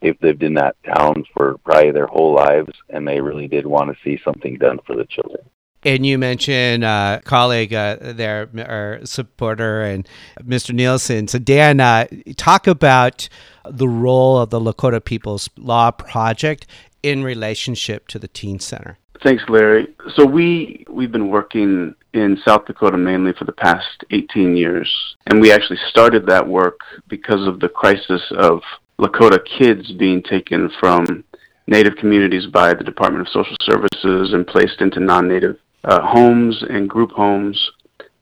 they've 0.02 0.18
lived 0.22 0.44
in 0.44 0.54
that 0.56 0.76
town 0.84 1.24
for 1.34 1.58
probably 1.64 1.92
their 1.92 2.08
whole 2.08 2.34
lives, 2.34 2.74
and 2.90 3.08
they 3.08 3.22
really 3.22 3.48
did 3.48 3.66
want 3.66 3.90
to 3.90 3.98
see 4.04 4.22
something 4.24 4.58
done 4.58 4.80
for 4.86 4.96
the 4.96 5.06
children. 5.06 5.44
And 5.84 6.06
you 6.06 6.18
mentioned 6.18 6.84
uh, 6.84 7.22
colleague 7.24 7.74
uh, 7.74 7.98
there, 8.02 8.50
or 8.56 9.00
supporter, 9.06 9.84
and 9.84 10.08
Mr. 10.42 10.74
Nelson. 10.74 11.28
So, 11.28 11.40
Dan, 11.40 11.80
uh, 11.80 12.08
talk 12.36 12.68
about 12.68 13.30
the 13.70 13.88
role 13.88 14.40
of 14.40 14.50
the 14.50 14.60
Lakota 14.60 15.04
People's 15.04 15.50
Law 15.56 15.92
Project 15.92 16.66
in 17.04 17.24
relationship 17.24 18.08
to 18.10 18.20
the 18.20 18.28
Teen 18.28 18.60
Center. 18.60 18.98
Thanks, 19.24 19.44
Larry. 19.50 19.88
So 20.16 20.26
we 20.26 20.86
we've 20.90 21.12
been 21.12 21.30
working 21.30 21.96
in 22.14 22.38
South 22.46 22.66
Dakota 22.66 22.98
mainly 22.98 23.34
for 23.34 23.46
the 23.46 23.52
past 23.52 24.04
18 24.12 24.56
years, 24.56 24.92
and 25.28 25.42
we 25.42 25.52
actually 25.52 25.80
started 25.90 26.26
that 26.28 26.48
work 26.48 26.80
because 27.08 27.48
of 27.48 27.60
the 27.60 27.70
crisis 27.70 28.22
of 28.32 28.62
Lakota 29.00 29.40
kids 29.60 29.92
being 29.94 30.24
taken 30.24 30.70
from 30.80 31.24
Native 31.68 31.96
communities 31.98 32.48
by 32.48 32.74
the 32.74 32.84
Department 32.84 33.28
of 33.28 33.32
Social 33.32 33.56
Services 33.62 34.34
and 34.34 34.48
placed 34.48 34.82
into 34.82 35.00
non-Native 35.00 35.58
uh, 35.84 36.02
homes 36.02 36.64
and 36.70 36.90
group 36.90 37.12
homes. 37.12 37.72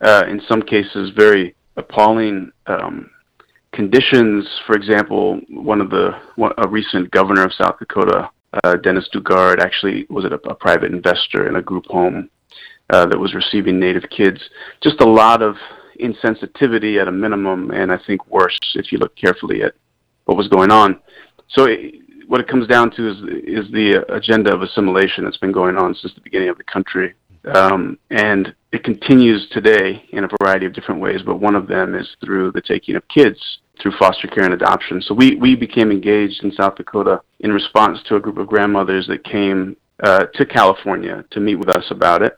Uh, 0.02 0.24
in 0.28 0.42
some 0.48 0.62
cases, 0.62 1.12
very 1.16 1.56
appalling 1.78 2.52
um, 2.68 3.10
conditions. 3.72 4.48
For 4.68 4.76
example, 4.76 5.40
one 5.50 5.80
of 5.80 5.90
the 5.90 6.12
one, 6.36 6.52
a 6.58 6.68
recent 6.68 7.12
governor 7.12 7.46
of 7.46 7.54
South 7.54 7.80
Dakota 7.80 8.30
uh, 8.64 8.76
Dennis 8.78 9.08
Daugaard, 9.14 9.60
actually 9.60 10.06
was 10.10 10.26
a, 10.26 10.34
a 10.50 10.56
private 10.56 10.92
investor 10.92 11.48
in 11.48 11.56
a 11.56 11.62
group 11.62 11.86
home 11.86 12.30
uh, 12.90 13.06
that 13.06 13.18
was 13.18 13.34
receiving 13.34 13.80
Native 13.80 14.10
kids. 14.10 14.42
Just 14.82 15.02
a 15.02 15.10
lot 15.10 15.42
of 15.42 15.56
insensitivity 16.02 17.02
at 17.02 17.08
a 17.08 17.12
minimum, 17.12 17.72
and 17.72 17.92
I 17.92 18.00
think 18.06 18.28
worse 18.28 18.58
if 18.76 18.92
you 18.92 18.98
look 18.98 19.16
carefully 19.16 19.64
at 19.64 19.76
what 20.26 20.38
was 20.38 20.48
going 20.48 20.72
on. 20.72 21.00
So 21.50 21.66
it, 21.66 21.96
what 22.28 22.42
it 22.42 22.48
comes 22.48 22.68
down 22.68 22.92
to 22.92 23.10
is 23.10 23.18
is 23.66 23.72
the 23.72 24.04
agenda 24.10 24.54
of 24.54 24.62
assimilation 24.62 25.24
that's 25.24 25.38
been 25.38 25.52
going 25.52 25.78
on 25.78 25.96
since 25.96 26.14
the 26.14 26.22
beginning 26.22 26.50
of 26.50 26.58
the 26.58 26.64
country, 26.64 27.14
um, 27.54 27.98
and 28.10 28.54
it 28.72 28.84
continues 28.84 29.48
today 29.52 30.04
in 30.12 30.24
a 30.24 30.30
variety 30.42 30.66
of 30.66 30.74
different 30.74 31.02
ways. 31.02 31.22
But 31.26 31.40
one 31.40 31.56
of 31.56 31.68
them 31.68 31.96
is 31.96 32.08
through 32.24 32.52
the 32.52 32.62
taking 32.62 32.96
of 32.96 33.08
kids 33.08 33.40
through 33.82 33.94
foster 34.00 34.28
care 34.28 34.46
and 34.46 34.54
adoption. 34.54 35.02
So 35.02 35.14
we, 35.14 35.36
we 35.36 35.56
became 35.56 35.92
engaged 35.92 36.44
in 36.44 36.52
South 36.52 36.76
Dakota 36.76 37.22
in 37.42 37.52
response 37.52 38.00
to 38.08 38.16
a 38.16 38.20
group 38.20 38.38
of 38.38 38.48
grandmothers 38.48 39.08
that 39.08 39.24
came 39.24 39.76
uh, 40.04 40.26
to 40.34 40.46
California 40.46 41.24
to 41.32 41.40
meet 41.40 41.56
with 41.56 41.70
us 41.70 41.86
about 41.92 42.22
it. 42.22 42.38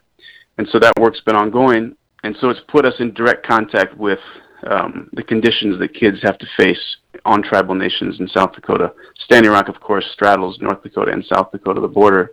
And 0.57 0.67
so 0.71 0.79
that 0.79 0.93
work's 0.99 1.21
been 1.21 1.35
ongoing. 1.35 1.95
And 2.23 2.35
so 2.39 2.49
it's 2.49 2.59
put 2.67 2.85
us 2.85 2.95
in 2.99 3.13
direct 3.13 3.45
contact 3.45 3.95
with 3.95 4.19
um, 4.65 5.09
the 5.13 5.23
conditions 5.23 5.79
that 5.79 5.93
kids 5.93 6.17
have 6.23 6.37
to 6.39 6.47
face 6.57 6.97
on 7.25 7.43
tribal 7.43 7.75
nations 7.75 8.19
in 8.19 8.27
South 8.27 8.53
Dakota. 8.53 8.93
Standing 9.25 9.51
Rock, 9.51 9.67
of 9.67 9.79
course, 9.79 10.05
straddles 10.13 10.57
North 10.61 10.81
Dakota 10.81 11.11
and 11.11 11.23
South 11.25 11.51
Dakota, 11.51 11.81
the 11.81 11.87
border. 11.87 12.31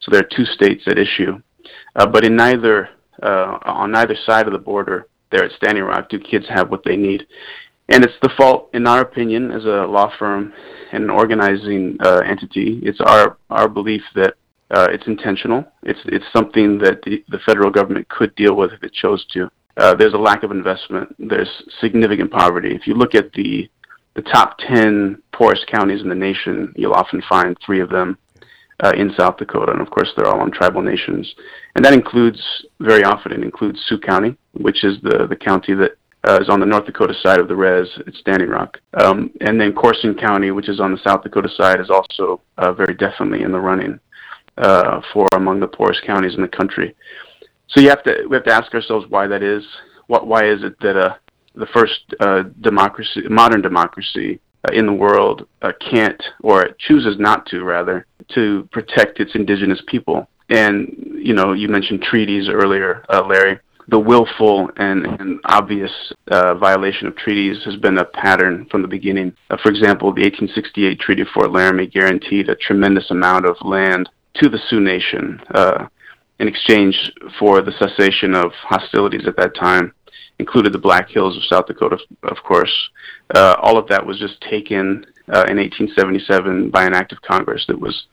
So 0.00 0.10
there 0.10 0.20
are 0.20 0.36
two 0.36 0.44
states 0.44 0.84
at 0.86 0.98
issue. 0.98 1.40
Uh, 1.96 2.06
but 2.06 2.24
in 2.24 2.36
neither, 2.36 2.88
uh, 3.22 3.58
on 3.62 3.92
neither 3.92 4.16
side 4.26 4.46
of 4.46 4.52
the 4.52 4.58
border, 4.58 5.06
there 5.30 5.44
at 5.44 5.52
Standing 5.52 5.84
Rock, 5.84 6.08
do 6.08 6.18
kids 6.18 6.46
have 6.48 6.70
what 6.70 6.82
they 6.84 6.96
need. 6.96 7.26
And 7.88 8.04
it's 8.04 8.14
the 8.22 8.30
fault, 8.36 8.70
in 8.72 8.86
our 8.86 9.00
opinion, 9.00 9.50
as 9.50 9.64
a 9.64 9.86
law 9.86 10.12
firm 10.18 10.52
and 10.92 11.04
an 11.04 11.10
organizing 11.10 11.96
uh, 12.00 12.20
entity. 12.24 12.80
It's 12.82 13.00
our 13.00 13.36
our 13.50 13.68
belief 13.68 14.02
that 14.14 14.34
uh, 14.70 14.88
it's 14.90 15.06
intentional. 15.06 15.64
It's 15.82 15.98
it's 16.06 16.24
something 16.32 16.78
that 16.78 17.02
the, 17.02 17.24
the 17.28 17.40
federal 17.44 17.70
government 17.70 18.08
could 18.08 18.34
deal 18.36 18.54
with 18.54 18.72
if 18.72 18.82
it 18.82 18.92
chose 18.92 19.24
to. 19.32 19.50
Uh, 19.80 19.94
there's 19.94 20.12
a 20.12 20.18
lack 20.18 20.42
of 20.42 20.50
investment. 20.50 21.08
There's 21.18 21.48
significant 21.80 22.30
poverty. 22.30 22.74
If 22.74 22.86
you 22.86 22.94
look 22.94 23.14
at 23.14 23.32
the 23.32 23.68
the 24.14 24.22
top 24.22 24.58
10 24.58 25.22
poorest 25.32 25.66
counties 25.68 26.02
in 26.02 26.08
the 26.08 26.14
nation, 26.14 26.74
you'll 26.76 26.92
often 26.92 27.22
find 27.28 27.56
three 27.64 27.80
of 27.80 27.88
them 27.88 28.18
uh, 28.82 28.92
in 28.96 29.14
South 29.16 29.36
Dakota, 29.36 29.72
and 29.72 29.80
of 29.80 29.88
course 29.88 30.12
they're 30.16 30.26
all 30.26 30.40
on 30.40 30.50
tribal 30.50 30.82
nations. 30.82 31.32
And 31.76 31.84
that 31.84 31.94
includes 31.94 32.40
very 32.80 33.04
often 33.04 33.32
it 33.32 33.42
includes 33.42 33.80
Sioux 33.86 33.98
County, 33.98 34.36
which 34.52 34.84
is 34.84 35.00
the 35.02 35.26
the 35.26 35.36
county 35.36 35.72
that 35.74 35.92
uh, 36.28 36.38
is 36.42 36.50
on 36.50 36.60
the 36.60 36.66
North 36.66 36.84
Dakota 36.84 37.14
side 37.22 37.40
of 37.40 37.48
the 37.48 37.56
res 37.56 37.88
at 38.06 38.12
Standing 38.14 38.50
Rock. 38.50 38.78
Um, 39.02 39.30
and 39.40 39.58
then 39.58 39.72
Corson 39.72 40.14
County, 40.14 40.50
which 40.50 40.68
is 40.68 40.80
on 40.80 40.92
the 40.92 41.00
South 41.06 41.22
Dakota 41.22 41.48
side, 41.56 41.80
is 41.80 41.88
also 41.88 42.42
uh, 42.58 42.72
very 42.72 42.94
definitely 42.94 43.42
in 43.44 43.52
the 43.52 43.60
running 43.60 43.98
uh, 44.58 45.00
for 45.14 45.26
among 45.36 45.60
the 45.60 45.68
poorest 45.68 46.02
counties 46.04 46.34
in 46.34 46.42
the 46.42 46.48
country. 46.48 46.94
So 47.70 47.80
you 47.80 47.88
have 47.88 48.02
to 48.04 48.26
we 48.28 48.36
have 48.36 48.44
to 48.44 48.52
ask 48.52 48.72
ourselves 48.74 49.06
why 49.08 49.26
that 49.26 49.42
is. 49.42 49.64
What 50.06 50.26
why 50.26 50.44
is 50.44 50.62
it 50.62 50.78
that 50.80 50.96
uh, 50.96 51.14
the 51.54 51.66
first 51.66 52.00
uh, 52.20 52.44
democracy, 52.60 53.22
modern 53.28 53.62
democracy 53.62 54.40
uh, 54.68 54.72
in 54.74 54.86
the 54.86 54.92
world, 54.92 55.46
uh, 55.62 55.72
can't 55.90 56.22
or 56.42 56.70
chooses 56.78 57.16
not 57.18 57.46
to 57.46 57.64
rather 57.64 58.06
to 58.34 58.68
protect 58.72 59.20
its 59.20 59.34
indigenous 59.34 59.80
people? 59.86 60.28
And 60.48 60.96
you 61.14 61.34
know, 61.34 61.52
you 61.52 61.68
mentioned 61.68 62.02
treaties 62.02 62.48
earlier, 62.48 63.04
uh, 63.08 63.24
Larry 63.26 63.60
the 63.90 63.98
willful 63.98 64.70
and, 64.76 65.04
and 65.04 65.40
obvious 65.46 65.90
uh, 66.30 66.54
violation 66.54 67.08
of 67.08 67.16
treaties 67.16 67.62
has 67.64 67.76
been 67.76 67.98
a 67.98 68.04
pattern 68.04 68.66
from 68.70 68.82
the 68.82 68.88
beginning. 68.88 69.32
Uh, 69.50 69.56
for 69.62 69.68
example, 69.68 70.14
the 70.14 70.22
1868 70.22 71.00
Treaty 71.00 71.22
of 71.22 71.28
Fort 71.34 71.50
Laramie 71.50 71.88
guaranteed 71.88 72.48
a 72.48 72.54
tremendous 72.54 73.10
amount 73.10 73.46
of 73.46 73.56
land 73.62 74.08
to 74.34 74.48
the 74.48 74.60
Sioux 74.68 74.80
Nation 74.80 75.40
uh, 75.54 75.86
in 76.40 76.48
exchange 76.48 77.12
for 77.38 77.60
the 77.60 77.72
cessation 77.72 78.34
of 78.34 78.50
hostilities 78.54 79.28
at 79.28 79.36
that 79.36 79.54
time, 79.54 79.92
included 80.38 80.72
the 80.72 80.78
Black 80.78 81.10
Hills 81.10 81.36
of 81.36 81.44
South 81.44 81.66
Dakota, 81.66 81.98
of 82.22 82.38
course. 82.42 82.72
Uh, 83.34 83.56
all 83.62 83.76
of 83.76 83.86
that 83.88 84.04
was 84.04 84.18
just 84.18 84.40
taken 84.40 85.04
uh, 85.28 85.44
in 85.48 85.58
1877 85.58 86.70
by 86.70 86.84
an 86.84 86.94
act 86.94 87.12
of 87.12 87.20
Congress 87.20 87.64
that 87.68 87.78
was 87.78 88.06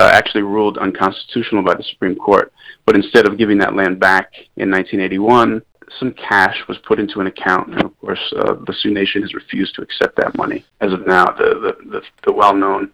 uh, 0.00 0.08
actually 0.14 0.42
ruled 0.42 0.78
unconstitutional 0.78 1.64
by 1.64 1.74
the 1.74 1.82
Supreme 1.82 2.14
Court. 2.14 2.52
But 2.86 2.94
instead 2.94 3.26
of 3.26 3.36
giving 3.36 3.58
that 3.58 3.74
land 3.74 3.98
back 3.98 4.30
in 4.56 4.70
1981, 4.70 5.60
some 5.98 6.14
cash 6.14 6.56
was 6.68 6.78
put 6.86 7.00
into 7.00 7.20
an 7.20 7.26
account, 7.26 7.74
and 7.74 7.82
of 7.82 8.00
course, 8.00 8.32
uh, 8.38 8.54
the 8.64 8.74
Sioux 8.80 8.94
Nation 8.94 9.22
has 9.22 9.34
refused 9.34 9.74
to 9.74 9.82
accept 9.82 10.16
that 10.16 10.36
money. 10.36 10.64
As 10.80 10.92
of 10.92 11.04
now, 11.06 11.26
the 11.26 11.74
the, 11.82 11.90
the, 11.90 12.00
the 12.26 12.32
well-known 12.32 12.90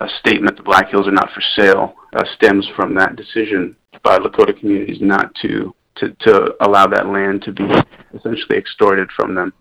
uh, 0.00 0.08
statement, 0.18 0.56
"The 0.56 0.64
Black 0.64 0.90
Hills 0.90 1.06
are 1.06 1.12
not 1.12 1.30
for 1.32 1.42
sale," 1.54 1.94
uh, 2.16 2.24
stems 2.34 2.66
from 2.74 2.94
that 2.94 3.14
decision 3.14 3.76
by 4.02 4.18
Lakota 4.18 4.58
communities 4.58 4.98
not 5.00 5.34
to, 5.42 5.74
to 5.96 6.10
to 6.20 6.54
allow 6.60 6.86
that 6.86 7.06
land 7.06 7.42
to 7.42 7.52
be 7.52 7.68
essentially 8.14 8.58
extorted 8.58 9.08
from 9.14 9.34
them. 9.34 9.52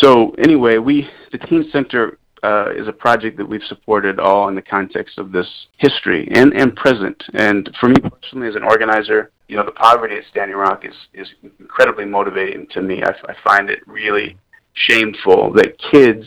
So 0.00 0.30
anyway, 0.38 0.78
we 0.78 1.08
the 1.32 1.38
Teen 1.38 1.68
Center 1.70 2.18
uh, 2.42 2.70
is 2.74 2.88
a 2.88 2.92
project 2.92 3.36
that 3.36 3.46
we've 3.46 3.62
supported 3.68 4.18
all 4.18 4.48
in 4.48 4.54
the 4.54 4.62
context 4.62 5.18
of 5.18 5.32
this 5.32 5.46
history 5.76 6.28
and, 6.32 6.52
and 6.54 6.74
present. 6.74 7.22
And 7.34 7.70
for 7.78 7.88
me 7.88 7.96
personally, 8.00 8.48
as 8.48 8.56
an 8.56 8.64
organizer, 8.64 9.30
you 9.48 9.56
know, 9.56 9.64
the 9.64 9.72
poverty 9.72 10.16
at 10.16 10.24
Standing 10.30 10.56
Rock 10.56 10.84
is, 10.84 10.94
is 11.14 11.28
incredibly 11.60 12.04
motivating 12.04 12.66
to 12.72 12.82
me. 12.82 13.02
I, 13.02 13.10
I 13.30 13.34
find 13.44 13.70
it 13.70 13.86
really 13.86 14.36
shameful 14.74 15.52
that 15.54 15.76
kids, 15.92 16.26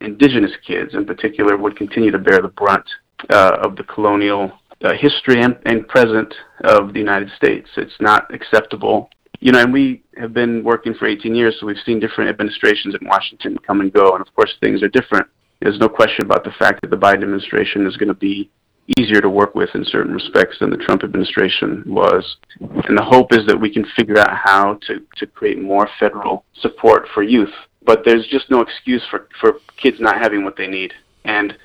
indigenous 0.00 0.52
kids 0.66 0.94
in 0.94 1.06
particular, 1.06 1.56
would 1.56 1.76
continue 1.76 2.10
to 2.10 2.18
bear 2.18 2.42
the 2.42 2.48
brunt 2.48 2.84
uh, 3.30 3.56
of 3.62 3.76
the 3.76 3.84
colonial 3.84 4.52
uh, 4.82 4.92
history 4.98 5.42
and, 5.42 5.56
and 5.64 5.86
present 5.88 6.34
of 6.64 6.92
the 6.92 6.98
United 6.98 7.30
States. 7.36 7.68
It's 7.76 8.00
not 8.00 8.32
acceptable 8.34 9.10
you 9.40 9.52
know, 9.52 9.60
and 9.60 9.72
we 9.72 10.02
have 10.16 10.32
been 10.32 10.64
working 10.64 10.94
for 10.94 11.06
18 11.06 11.34
years, 11.34 11.56
so 11.58 11.66
we've 11.66 11.76
seen 11.84 12.00
different 12.00 12.30
administrations 12.30 12.94
in 12.98 13.06
Washington 13.06 13.58
come 13.58 13.80
and 13.80 13.92
go, 13.92 14.12
and 14.12 14.26
of 14.26 14.34
course 14.34 14.54
things 14.60 14.82
are 14.82 14.88
different. 14.88 15.26
There's 15.60 15.78
no 15.78 15.88
question 15.88 16.24
about 16.24 16.44
the 16.44 16.52
fact 16.58 16.80
that 16.82 16.90
the 16.90 16.96
Biden 16.96 17.22
administration 17.22 17.86
is 17.86 17.96
going 17.96 18.08
to 18.08 18.14
be 18.14 18.50
easier 18.98 19.20
to 19.20 19.28
work 19.28 19.54
with 19.54 19.70
in 19.74 19.84
certain 19.84 20.12
respects 20.12 20.58
than 20.60 20.70
the 20.70 20.76
Trump 20.76 21.02
administration 21.02 21.82
was. 21.86 22.36
And 22.60 22.96
the 22.96 23.02
hope 23.02 23.32
is 23.32 23.44
that 23.46 23.60
we 23.60 23.72
can 23.72 23.84
figure 23.96 24.18
out 24.18 24.36
how 24.36 24.78
to, 24.86 25.00
to 25.16 25.26
create 25.26 25.60
more 25.60 25.88
federal 25.98 26.44
support 26.60 27.08
for 27.12 27.22
youth. 27.22 27.52
But 27.84 28.02
there's 28.04 28.26
just 28.28 28.50
no 28.50 28.60
excuse 28.60 29.02
for, 29.10 29.28
for 29.40 29.54
kids 29.76 29.96
not 29.98 30.20
having 30.20 30.44
what 30.44 30.56
they 30.56 30.68
need. 30.68 30.92
And 31.24 31.56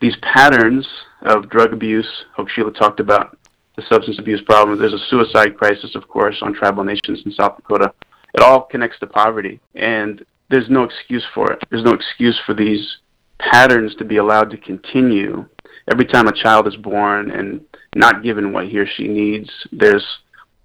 these 0.00 0.14
patterns 0.22 0.86
of 1.22 1.48
drug 1.50 1.72
abuse, 1.72 2.08
Hokshila 2.36 2.76
talked 2.76 3.00
about 3.00 3.36
the 3.76 3.82
substance 3.88 4.18
abuse 4.18 4.40
problem. 4.42 4.78
There's 4.78 4.92
a 4.92 5.06
suicide 5.08 5.56
crisis, 5.56 5.94
of 5.94 6.08
course, 6.08 6.36
on 6.42 6.54
tribal 6.54 6.84
nations 6.84 7.22
in 7.24 7.32
South 7.32 7.56
Dakota. 7.56 7.92
It 8.34 8.40
all 8.40 8.62
connects 8.62 8.98
to 9.00 9.06
poverty. 9.06 9.60
And 9.74 10.24
there's 10.50 10.68
no 10.68 10.82
excuse 10.84 11.24
for 11.34 11.52
it. 11.52 11.62
There's 11.70 11.84
no 11.84 11.92
excuse 11.92 12.38
for 12.44 12.54
these 12.54 12.98
patterns 13.38 13.94
to 13.96 14.04
be 14.04 14.16
allowed 14.16 14.50
to 14.50 14.56
continue. 14.56 15.46
Every 15.90 16.06
time 16.06 16.26
a 16.26 16.32
child 16.32 16.66
is 16.66 16.76
born 16.76 17.30
and 17.30 17.60
not 17.94 18.22
given 18.22 18.52
what 18.52 18.68
he 18.68 18.78
or 18.78 18.86
she 18.86 19.06
needs, 19.08 19.50
there's 19.72 20.04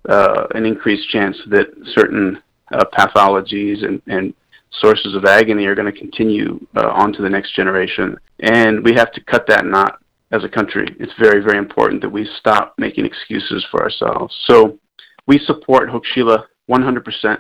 uh, 0.09 0.47
an 0.55 0.65
increased 0.65 1.09
chance 1.09 1.37
that 1.47 1.67
certain 1.93 2.41
uh, 2.71 2.83
pathologies 2.97 3.85
and, 3.85 4.01
and 4.07 4.33
sources 4.71 5.15
of 5.15 5.25
agony 5.25 5.65
are 5.65 5.75
going 5.75 5.91
to 5.91 5.97
continue 5.97 6.59
uh, 6.75 6.89
on 6.89 7.13
to 7.13 7.21
the 7.21 7.29
next 7.29 7.55
generation. 7.55 8.17
And 8.39 8.83
we 8.83 8.93
have 8.95 9.11
to 9.13 9.23
cut 9.23 9.45
that 9.47 9.65
knot 9.65 9.99
as 10.33 10.43
a 10.43 10.49
country. 10.49 10.87
It's 10.99 11.13
very, 11.19 11.41
very 11.41 11.59
important 11.59 12.01
that 12.01 12.09
we 12.09 12.27
stop 12.39 12.73
making 12.77 13.05
excuses 13.05 13.65
for 13.69 13.83
ourselves. 13.83 14.35
So 14.47 14.79
we 15.27 15.39
support 15.39 15.89
Hokshila 15.89 16.43
100%. 16.69 17.37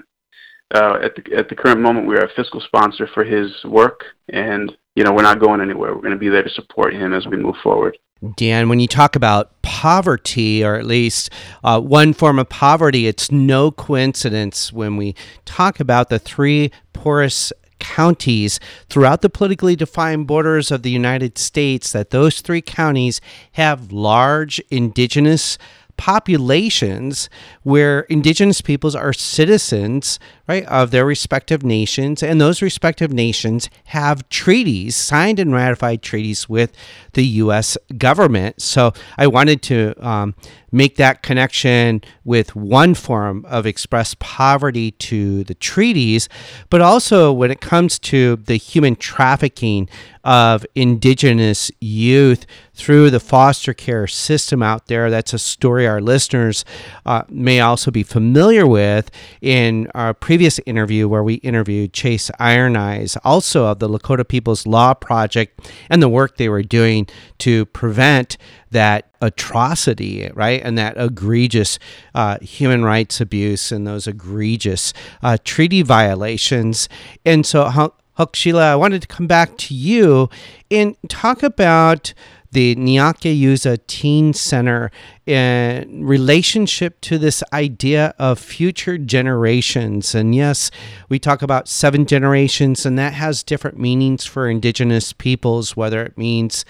Uh, 0.75 0.97
at 1.03 1.15
the 1.15 1.37
at 1.37 1.49
the 1.49 1.55
current 1.55 1.79
moment, 1.79 2.07
we 2.07 2.15
are 2.15 2.23
a 2.23 2.33
fiscal 2.35 2.59
sponsor 2.59 3.07
for 3.13 3.23
his 3.23 3.51
work, 3.63 4.05
and 4.29 4.71
you 4.95 5.03
know 5.03 5.13
we're 5.13 5.21
not 5.21 5.39
going 5.39 5.61
anywhere. 5.61 5.93
We're 5.93 6.01
going 6.01 6.13
to 6.13 6.17
be 6.17 6.29
there 6.29 6.41
to 6.41 6.49
support 6.49 6.95
him 6.95 7.13
as 7.13 7.27
we 7.27 7.37
move 7.37 7.55
forward. 7.61 7.95
Dan, 8.37 8.69
when 8.69 8.79
you 8.79 8.87
talk 8.87 9.15
about 9.15 9.61
poverty, 9.61 10.63
or 10.63 10.75
at 10.75 10.85
least 10.85 11.29
uh, 11.63 11.79
one 11.79 12.13
form 12.13 12.39
of 12.39 12.49
poverty, 12.49 13.05
it's 13.05 13.31
no 13.31 13.69
coincidence 13.69 14.73
when 14.73 14.97
we 14.97 15.13
talk 15.45 15.79
about 15.79 16.09
the 16.09 16.17
three 16.17 16.71
poorest 16.93 17.53
counties 17.83 18.59
throughout 18.89 19.21
the 19.21 19.29
politically 19.29 19.75
defined 19.75 20.25
borders 20.25 20.71
of 20.71 20.81
the 20.81 20.89
United 20.89 21.37
States 21.37 21.91
that 21.91 22.09
those 22.09 22.41
three 22.41 22.61
counties 22.61 23.21
have 23.51 23.91
large 23.91 24.59
indigenous 24.71 25.57
populations 25.97 27.29
where 27.61 28.01
indigenous 28.01 28.61
peoples 28.61 28.95
are 28.95 29.13
citizens 29.13 30.17
right 30.47 30.65
of 30.65 30.91
their 30.91 31.05
respective 31.05 31.63
nations 31.63 32.21
and 32.21 32.39
those 32.39 32.61
respective 32.61 33.11
nations 33.11 33.69
have 33.85 34.27
treaties 34.29 34.95
signed 34.95 35.39
and 35.39 35.53
ratified 35.53 36.01
treaties 36.01 36.49
with 36.49 36.71
the 37.13 37.25
US 37.25 37.77
government 37.97 38.61
so 38.61 38.93
I 39.17 39.27
wanted 39.27 39.61
to 39.63 39.93
um, 40.05 40.35
make 40.71 40.97
that 40.97 41.23
connection 41.23 42.01
with 42.25 42.55
one 42.55 42.93
form 42.93 43.45
of 43.47 43.65
express 43.65 44.15
poverty 44.19 44.91
to 44.91 45.43
the 45.45 45.55
treaties 45.55 46.27
but 46.69 46.81
also 46.81 47.31
when 47.31 47.51
it 47.51 47.61
comes 47.61 47.97
to 47.99 48.35
the 48.37 48.57
human 48.57 48.95
trafficking 48.95 49.87
of 50.23 50.65
indigenous 50.73 51.69
youth 51.81 52.45
through 52.73 53.09
the 53.09 53.19
foster 53.19 53.73
care 53.73 54.07
system 54.07 54.63
out 54.63 54.87
there. 54.87 55.09
That's 55.09 55.33
a 55.33 55.39
story 55.39 55.85
our 55.85 56.01
listeners 56.01 56.63
uh, 57.05 57.23
may 57.29 57.59
also 57.59 57.91
be 57.91 58.03
familiar 58.03 58.65
with 58.65 59.11
in 59.41 59.87
our 59.93 60.13
previous 60.13 60.32
interview 60.65 61.07
where 61.07 61.23
we 61.23 61.35
interviewed 61.35 61.93
Chase 61.93 62.29
Iron 62.39 62.75
Eyes, 62.75 63.17
also 63.23 63.65
of 63.65 63.79
the 63.79 63.89
Lakota 63.89 64.27
People's 64.27 64.65
Law 64.65 64.93
Project, 64.93 65.69
and 65.89 66.01
the 66.01 66.09
work 66.09 66.37
they 66.37 66.49
were 66.49 66.63
doing 66.63 67.07
to 67.39 67.65
prevent 67.67 68.37
that 68.71 69.09
atrocity, 69.21 70.29
right? 70.33 70.61
And 70.63 70.77
that 70.77 70.95
egregious 70.97 71.79
uh, 72.13 72.39
human 72.39 72.83
rights 72.83 73.21
abuse 73.21 73.71
and 73.71 73.85
those 73.85 74.07
egregious 74.07 74.93
uh, 75.21 75.37
treaty 75.43 75.81
violations. 75.81 76.89
And 77.25 77.45
so, 77.45 77.91
Hokshila, 78.17 78.61
I 78.61 78.75
wanted 78.75 79.01
to 79.01 79.07
come 79.07 79.27
back 79.27 79.57
to 79.57 79.73
you 79.73 80.29
and 80.69 80.95
talk 81.07 81.43
about 81.43 82.13
the 82.53 82.75
Niyakhe 82.75 83.39
Yuza 83.39 83.79
Teen 83.87 84.31
Center 84.31 84.91
in 85.25 86.05
relationship 86.05 87.01
to 87.01 87.17
this 87.17 87.43
idea 87.51 88.13
of 88.19 88.37
future 88.37 88.97
generations. 88.97 90.13
And 90.13 90.35
yes, 90.35 90.69
we 91.09 91.17
talk 91.17 91.41
about 91.41 91.67
seven 91.67 92.05
generations, 92.05 92.85
and 92.85 92.97
that 92.99 93.13
has 93.13 93.41
different 93.41 93.79
meanings 93.79 94.25
for 94.25 94.47
Indigenous 94.47 95.13
peoples, 95.13 95.75
whether 95.75 96.03
it 96.03 96.15
means 96.17 96.63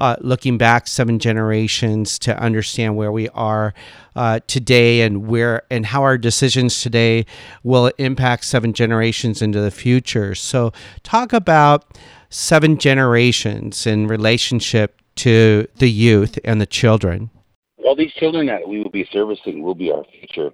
uh, 0.00 0.16
looking 0.20 0.58
back 0.58 0.88
seven 0.88 1.18
generations 1.18 2.18
to 2.20 2.36
understand 2.38 2.96
where 2.96 3.12
we 3.12 3.28
are 3.30 3.74
uh, 4.16 4.40
today 4.48 5.02
and 5.02 5.28
where 5.28 5.62
and 5.70 5.86
how 5.86 6.02
our 6.02 6.18
decisions 6.18 6.82
today 6.82 7.24
will 7.62 7.92
impact 7.98 8.44
seven 8.44 8.72
generations 8.72 9.40
into 9.40 9.60
the 9.60 9.70
future. 9.70 10.34
So, 10.34 10.72
talk 11.04 11.32
about 11.32 11.96
seven 12.30 12.78
generations 12.78 13.86
in 13.86 14.06
relationship 14.06 15.00
to 15.18 15.66
the 15.76 15.90
youth 15.90 16.38
and 16.44 16.60
the 16.60 16.66
children? 16.66 17.30
Well, 17.76 17.96
these 17.96 18.12
children 18.14 18.46
that 18.46 18.66
we 18.66 18.82
will 18.82 18.90
be 18.90 19.08
servicing 19.12 19.62
will 19.62 19.74
be 19.74 19.90
our 19.90 20.04
future 20.18 20.50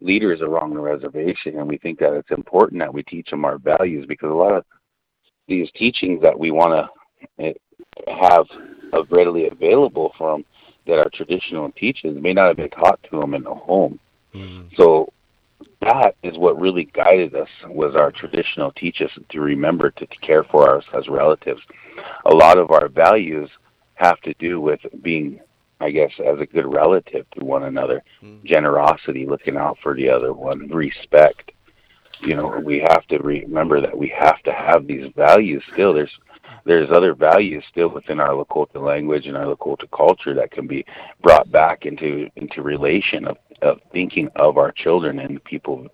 leaders 0.00 0.40
along 0.40 0.74
the 0.74 0.80
reservation, 0.80 1.58
and 1.58 1.66
we 1.66 1.78
think 1.78 1.98
that 2.00 2.12
it's 2.12 2.30
important 2.30 2.80
that 2.80 2.92
we 2.92 3.02
teach 3.04 3.30
them 3.30 3.44
our 3.44 3.58
values 3.58 4.06
because 4.06 4.30
a 4.30 4.34
lot 4.34 4.52
of 4.52 4.64
these 5.48 5.70
teachings 5.74 6.20
that 6.22 6.38
we 6.38 6.50
want 6.50 6.72
to 7.38 7.44
eh, 7.44 7.52
have 8.08 8.46
readily 9.10 9.48
available 9.48 10.12
for 10.16 10.32
them 10.32 10.44
that 10.86 10.98
are 10.98 11.10
traditional 11.14 11.70
teachings 11.72 12.20
may 12.20 12.32
not 12.32 12.48
have 12.48 12.56
been 12.56 12.70
taught 12.70 13.00
to 13.10 13.20
them 13.20 13.34
in 13.34 13.42
the 13.42 13.54
home. 13.54 13.98
Mm-hmm. 14.34 14.68
So 14.76 15.12
that 15.80 16.14
is 16.22 16.36
what 16.36 16.60
really 16.60 16.84
guided 16.92 17.34
us 17.34 17.48
was 17.66 17.94
our 17.94 18.10
traditional 18.10 18.72
teachers 18.72 19.10
to 19.30 19.40
remember 19.40 19.90
to, 19.90 20.06
to 20.06 20.16
care 20.18 20.44
for 20.44 20.76
us 20.76 20.84
as 20.96 21.08
relatives. 21.08 21.60
A 22.26 22.34
lot 22.34 22.58
of 22.58 22.70
our 22.70 22.88
values 22.88 23.48
have 23.94 24.20
to 24.22 24.34
do 24.34 24.60
with 24.60 24.80
being, 25.02 25.40
I 25.80 25.90
guess, 25.90 26.12
as 26.18 26.40
a 26.40 26.46
good 26.46 26.66
relative 26.66 27.26
to 27.30 27.44
one 27.44 27.64
another, 27.64 28.02
mm-hmm. 28.22 28.46
generosity, 28.46 29.26
looking 29.26 29.56
out 29.56 29.78
for 29.82 29.94
the 29.94 30.08
other 30.08 30.32
one, 30.32 30.68
respect. 30.68 31.52
You 32.20 32.36
know, 32.36 32.60
we 32.64 32.78
have 32.80 33.06
to 33.08 33.18
remember 33.18 33.80
that 33.80 33.96
we 33.96 34.08
have 34.08 34.42
to 34.44 34.52
have 34.52 34.86
these 34.86 35.12
values 35.16 35.62
still. 35.72 35.92
There's 35.92 36.16
there's 36.64 36.90
other 36.90 37.14
values 37.14 37.64
still 37.68 37.88
within 37.88 38.20
our 38.20 38.30
Lakota 38.30 38.82
language 38.82 39.26
and 39.26 39.36
our 39.36 39.54
Lakota 39.54 39.90
culture 39.90 40.34
that 40.34 40.50
can 40.50 40.66
be 40.66 40.84
brought 41.22 41.50
back 41.50 41.84
into 41.84 42.30
into 42.36 42.62
relation 42.62 43.26
of, 43.26 43.36
of 43.62 43.80
thinking 43.92 44.28
of 44.36 44.56
our 44.56 44.72
children 44.72 45.18
and 45.18 45.36
the 45.36 45.40
people 45.40 45.86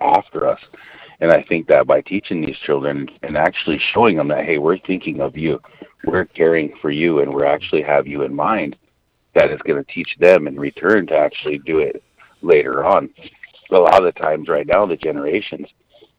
after 0.00 0.46
us. 0.46 0.60
And 1.20 1.30
I 1.30 1.42
think 1.42 1.66
that 1.68 1.86
by 1.86 2.00
teaching 2.00 2.40
these 2.40 2.56
children 2.58 3.08
and 3.22 3.36
actually 3.36 3.80
showing 3.92 4.16
them 4.16 4.28
that, 4.28 4.44
hey, 4.44 4.58
we're 4.58 4.78
thinking 4.78 5.20
of 5.20 5.36
you, 5.36 5.60
we're 6.04 6.24
caring 6.24 6.72
for 6.80 6.90
you, 6.90 7.20
and 7.20 7.32
we 7.32 7.44
actually 7.44 7.82
have 7.82 8.06
you 8.06 8.22
in 8.22 8.34
mind, 8.34 8.76
that 9.34 9.50
is 9.50 9.60
going 9.62 9.82
to 9.82 9.92
teach 9.92 10.16
them 10.18 10.46
in 10.46 10.58
return 10.58 11.06
to 11.06 11.16
actually 11.16 11.58
do 11.58 11.78
it 11.78 12.02
later 12.40 12.84
on. 12.84 13.10
A 13.70 13.76
lot 13.76 14.02
of 14.02 14.12
the 14.12 14.18
times, 14.18 14.48
right 14.48 14.66
now, 14.66 14.86
the 14.86 14.96
generations, 14.96 15.68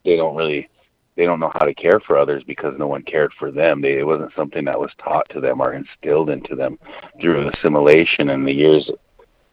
they 0.05 0.15
don't 0.15 0.35
really, 0.35 0.69
they 1.17 1.25
don't 1.25 1.39
know 1.39 1.51
how 1.53 1.65
to 1.65 1.73
care 1.73 1.99
for 1.99 2.17
others 2.17 2.43
because 2.45 2.75
no 2.77 2.87
one 2.87 3.01
cared 3.01 3.33
for 3.37 3.51
them. 3.51 3.81
They, 3.81 3.97
it 3.97 4.07
wasn't 4.07 4.31
something 4.35 4.63
that 4.65 4.79
was 4.79 4.91
taught 5.03 5.27
to 5.31 5.41
them 5.41 5.61
or 5.61 5.73
instilled 5.73 6.29
into 6.29 6.55
them 6.55 6.77
through 7.19 7.49
assimilation 7.49 8.29
and 8.29 8.47
the 8.47 8.53
years 8.53 8.89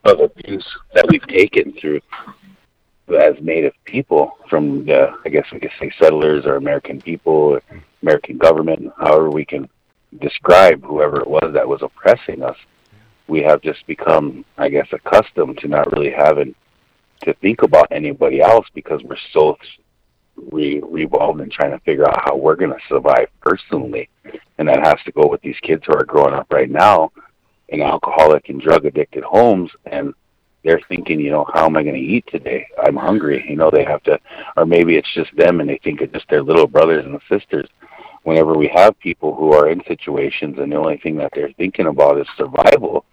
of 0.05 0.21
abuse 0.21 0.67
that 0.95 1.07
we've 1.11 1.27
taken 1.27 1.73
through 1.81 2.01
as 3.11 3.35
Native 3.41 3.75
people 3.85 4.39
from 4.49 4.85
the, 4.85 5.13
I 5.25 5.29
guess 5.29 5.47
we 5.53 5.61
could 5.61 5.71
say 5.79 5.91
settlers 5.99 6.47
or 6.47 6.57
American 6.57 7.01
people, 7.01 7.59
American 8.03 8.39
government, 8.39 8.93
however 8.99 9.31
we 9.31 9.45
can 9.45 9.69
describe 10.21 10.83
whoever 10.85 11.21
it 11.21 11.29
was 11.29 11.51
that 11.53 11.69
was 11.69 11.83
oppressing 11.83 12.43
us. 12.43 12.57
We 13.27 13.43
have 13.43 13.61
just 13.61 13.87
become, 13.87 14.45
I 14.57 14.69
guess, 14.69 14.89
accustomed 14.93 15.59
to 15.59 15.69
not 15.69 15.93
really 15.93 16.11
having 16.11 16.55
to 17.23 17.35
think 17.35 17.63
about 17.63 17.89
anybody 17.91 18.41
else 18.41 18.67
because 18.75 19.03
we're 19.03 19.17
so 19.33 19.59
re- 20.51 20.81
revolved 20.83 21.41
in 21.41 21.51
trying 21.51 21.73
to 21.73 21.81
figure 21.81 22.09
out 22.09 22.23
how 22.25 22.37
we're 22.37 22.57
going 22.57 22.71
to 22.71 22.89
survive 22.89 23.29
personally. 23.41 24.09
And 24.57 24.69
that 24.69 24.87
has 24.87 24.97
to 25.05 25.13
go 25.13 25.27
with 25.27 25.41
these 25.43 25.59
kids 25.63 25.83
who 25.87 25.95
are 25.95 26.05
growing 26.05 26.35
up 26.35 26.47
right 26.51 26.71
now 26.71 27.13
in 27.69 27.83
alcoholic 27.83 28.49
and 28.49 28.61
drug 28.61 28.87
addicted 28.87 29.25
homes 29.25 29.71
and 29.87 30.15
they're 30.69 30.81
thinking, 30.87 31.19
you 31.19 31.31
know, 31.31 31.47
how 31.55 31.65
am 31.65 31.79
I 31.79 31.83
going 31.83 31.95
to 31.95 32.01
eat 32.01 32.27
today? 32.31 32.67
I'm 32.85 32.95
hungry. 32.95 33.43
You 33.49 33.57
know, 33.57 33.71
they 33.71 33.85
have 33.85 34.03
to, 34.03 34.21
or 34.55 34.67
maybe 34.67 34.97
it's 34.97 35.15
just 35.15 35.35
them 35.35 35.61
and 35.61 35.71
they 35.71 35.81
think 35.83 36.03
it's 36.03 36.13
just 36.13 36.29
their 36.29 36.43
little 36.43 36.67
brothers 36.67 37.07
and 37.07 37.19
sisters. 37.27 37.67
Whenever 38.25 38.53
we 38.53 38.71
have 38.75 38.99
people 38.99 39.35
who 39.35 39.55
are 39.55 39.71
in 39.71 39.83
situations 39.89 40.59
and 40.59 40.71
the 40.71 40.77
only 40.77 40.99
thing 40.99 41.17
that 41.17 41.31
they're 41.35 41.53
thinking 41.53 41.87
about 41.87 42.21
is 42.21 42.27
survival, 42.37 43.07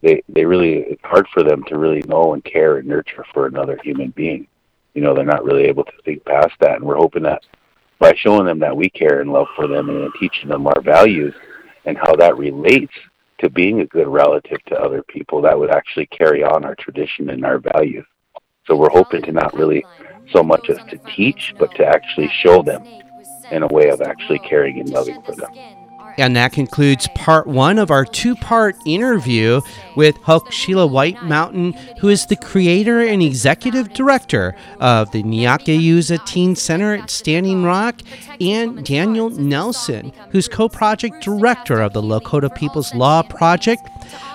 they 0.00 0.22
they 0.30 0.46
really 0.46 0.76
it's 0.88 1.02
hard 1.04 1.26
for 1.34 1.42
them 1.42 1.62
to 1.64 1.76
really 1.76 2.02
know 2.06 2.32
and 2.32 2.42
care 2.44 2.78
and 2.78 2.88
nurture 2.88 3.26
for 3.34 3.46
another 3.46 3.78
human 3.84 4.08
being. 4.12 4.46
You 4.94 5.02
know, 5.02 5.14
they're 5.14 5.26
not 5.26 5.44
really 5.44 5.64
able 5.64 5.84
to 5.84 5.92
think 6.02 6.24
past 6.24 6.54
that, 6.60 6.76
and 6.76 6.84
we're 6.84 6.96
hoping 6.96 7.24
that 7.24 7.42
by 7.98 8.14
showing 8.16 8.46
them 8.46 8.60
that 8.60 8.74
we 8.74 8.88
care 8.88 9.20
and 9.20 9.30
love 9.30 9.48
for 9.54 9.66
them 9.66 9.90
and 9.90 10.10
teaching 10.18 10.48
them 10.48 10.66
our 10.66 10.80
values 10.80 11.34
and 11.84 11.98
how 11.98 12.16
that 12.16 12.38
relates 12.38 12.94
to 13.38 13.50
being 13.50 13.80
a 13.80 13.86
good 13.86 14.08
relative 14.08 14.62
to 14.64 14.80
other 14.80 15.02
people 15.02 15.40
that 15.42 15.58
would 15.58 15.70
actually 15.70 16.06
carry 16.06 16.42
on 16.42 16.64
our 16.64 16.74
tradition 16.76 17.30
and 17.30 17.44
our 17.44 17.58
values. 17.58 18.06
So 18.66 18.76
we're 18.76 18.90
hoping 18.90 19.22
to 19.22 19.32
not 19.32 19.54
really 19.54 19.84
so 20.32 20.42
much 20.42 20.70
as 20.70 20.78
to 20.88 20.98
teach, 21.14 21.54
but 21.58 21.74
to 21.76 21.86
actually 21.86 22.28
show 22.28 22.62
them 22.62 22.84
in 23.52 23.62
a 23.62 23.68
way 23.68 23.88
of 23.90 24.00
actually 24.00 24.40
caring 24.40 24.80
and 24.80 24.90
loving 24.90 25.22
for 25.22 25.32
them. 25.36 25.50
And 26.18 26.34
that 26.36 26.52
concludes 26.52 27.08
part 27.14 27.46
one 27.46 27.78
of 27.78 27.90
our 27.90 28.04
two 28.04 28.34
part 28.36 28.76
interview 28.86 29.60
with 29.96 30.16
Hokshila 30.22 30.90
White 30.90 31.22
Mountain, 31.22 31.72
who 32.00 32.08
is 32.08 32.26
the 32.26 32.36
creator 32.36 33.00
and 33.00 33.22
executive 33.22 33.92
director 33.92 34.54
of 34.80 35.10
the 35.10 35.22
Niyakhe 35.22 35.78
Yuza 35.78 36.24
Teen 36.26 36.56
Center 36.56 36.94
at 36.94 37.10
Standing 37.10 37.64
Rock, 37.64 38.00
and 38.40 38.84
Daniel 38.84 39.30
Nelson, 39.30 40.12
who's 40.30 40.48
co 40.48 40.68
project 40.68 41.22
director 41.22 41.80
of 41.80 41.92
the 41.92 42.02
Lakota 42.02 42.54
People's 42.54 42.94
Law 42.94 43.22
Project. 43.22 43.88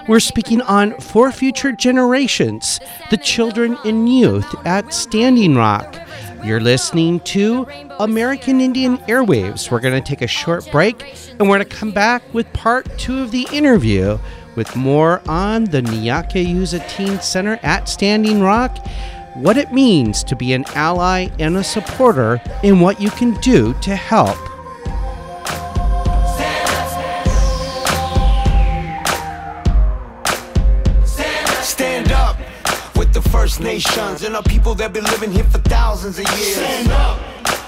We're 0.08 0.20
speaking 0.20 0.62
on 0.62 1.00
For 1.00 1.32
Future 1.32 1.72
Generations, 1.72 2.80
the 3.10 3.18
children 3.18 3.78
and 3.86 4.10
youth 4.10 4.54
at 4.66 4.94
Standing 4.94 5.56
Rock. 5.56 5.96
You're 6.44 6.60
listening 6.60 7.20
to 7.22 7.68
American 8.00 8.62
Indian 8.62 8.98
Airwaves. 9.00 9.70
We're 9.70 9.80
going 9.80 10.02
to 10.02 10.08
take 10.08 10.24
a 10.24 10.28
short 10.28 10.68
break 10.72 11.04
and 11.38 11.42
we're 11.42 11.58
going 11.58 11.70
to 11.70 11.76
come 11.76 11.92
back 11.92 12.24
with 12.34 12.52
part 12.52 12.98
two 12.98 13.20
of 13.20 13.30
the 13.30 13.48
interview 13.52 14.18
with 14.56 14.76
more 14.76 15.22
on 15.28 15.66
the 15.66 15.82
Niyakhe 15.82 16.44
Yuza 16.46 16.88
Teen 16.90 17.22
Center 17.22 17.60
at 17.62 17.88
Standing 17.88 18.42
Rock, 18.42 18.86
what 19.36 19.56
it 19.56 19.72
means 19.72 20.24
to 20.24 20.36
be 20.36 20.54
an 20.54 20.66
ally 20.76 21.30
and 21.38 21.56
a 21.58 21.64
supporter, 21.64 22.42
and 22.64 22.82
what 22.82 23.00
you 23.00 23.12
can 23.12 23.34
do 23.42 23.74
to 23.82 23.96
help. 23.96 24.38
First 33.32 33.62
Nations 33.62 34.24
and 34.24 34.36
our 34.36 34.44
people 34.44 34.76
that 34.76 34.92
been 34.92 35.06
living 35.06 35.32
here 35.32 35.46
for 35.46 35.60
thousands 35.60 36.20
of 36.20 36.26
years. 36.38 36.56
Stand 36.56 36.92
up. 36.92 37.18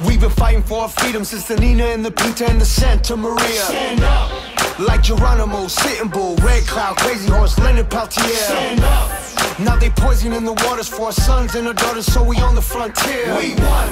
We've 0.05 0.19
been 0.19 0.29
fighting 0.29 0.61
for 0.61 0.81
our 0.81 0.89
freedom 0.89 1.23
since 1.23 1.47
the 1.47 1.55
Nina 1.55 1.85
and 1.85 2.03
the 2.03 2.11
Pinta 2.11 2.45
and 2.49 2.59
the 2.59 2.65
Santa 2.65 3.15
Maria. 3.15 3.63
Stand 3.63 4.01
up. 4.01 4.29
Like 4.77 5.03
Geronimo, 5.03 5.67
Sitting 5.67 6.09
Bull, 6.09 6.35
Red 6.37 6.63
Cloud, 6.67 6.97
Crazy 6.97 7.31
Horse, 7.31 7.57
Leonard 7.59 7.89
Peltier. 7.89 8.23
Stand 8.25 8.81
up. 8.81 9.59
Now 9.59 9.77
they 9.77 9.89
poisoning 9.89 10.37
in 10.37 10.43
the 10.43 10.53
waters 10.65 10.89
for 10.89 11.05
our 11.05 11.11
sons 11.13 11.55
and 11.55 11.65
our 11.67 11.73
daughters, 11.73 12.07
so 12.07 12.21
we 12.21 12.37
on 12.37 12.55
the 12.55 12.61
frontier. 12.61 13.33
We 13.37 13.55
won. 13.55 13.89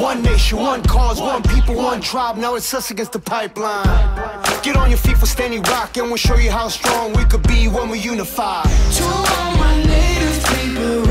One 0.00 0.22
nation, 0.22 0.58
one 0.58 0.82
cause, 0.84 1.20
one 1.20 1.42
people, 1.42 1.74
one 1.74 2.00
tribe. 2.00 2.36
Now 2.36 2.54
it's 2.54 2.72
us 2.72 2.92
against 2.92 3.12
the 3.12 3.18
pipeline. 3.18 3.84
Get 4.62 4.76
on 4.76 4.90
your 4.90 4.98
feet 4.98 5.18
for 5.18 5.26
standing 5.26 5.62
rock, 5.62 5.96
and 5.96 6.06
we'll 6.06 6.18
show 6.18 6.36
you 6.36 6.52
how 6.52 6.68
strong 6.68 7.12
we 7.14 7.24
could 7.24 7.42
be 7.48 7.66
when 7.66 7.88
we 7.88 7.98
unify. 7.98 8.62
People, 10.74 11.09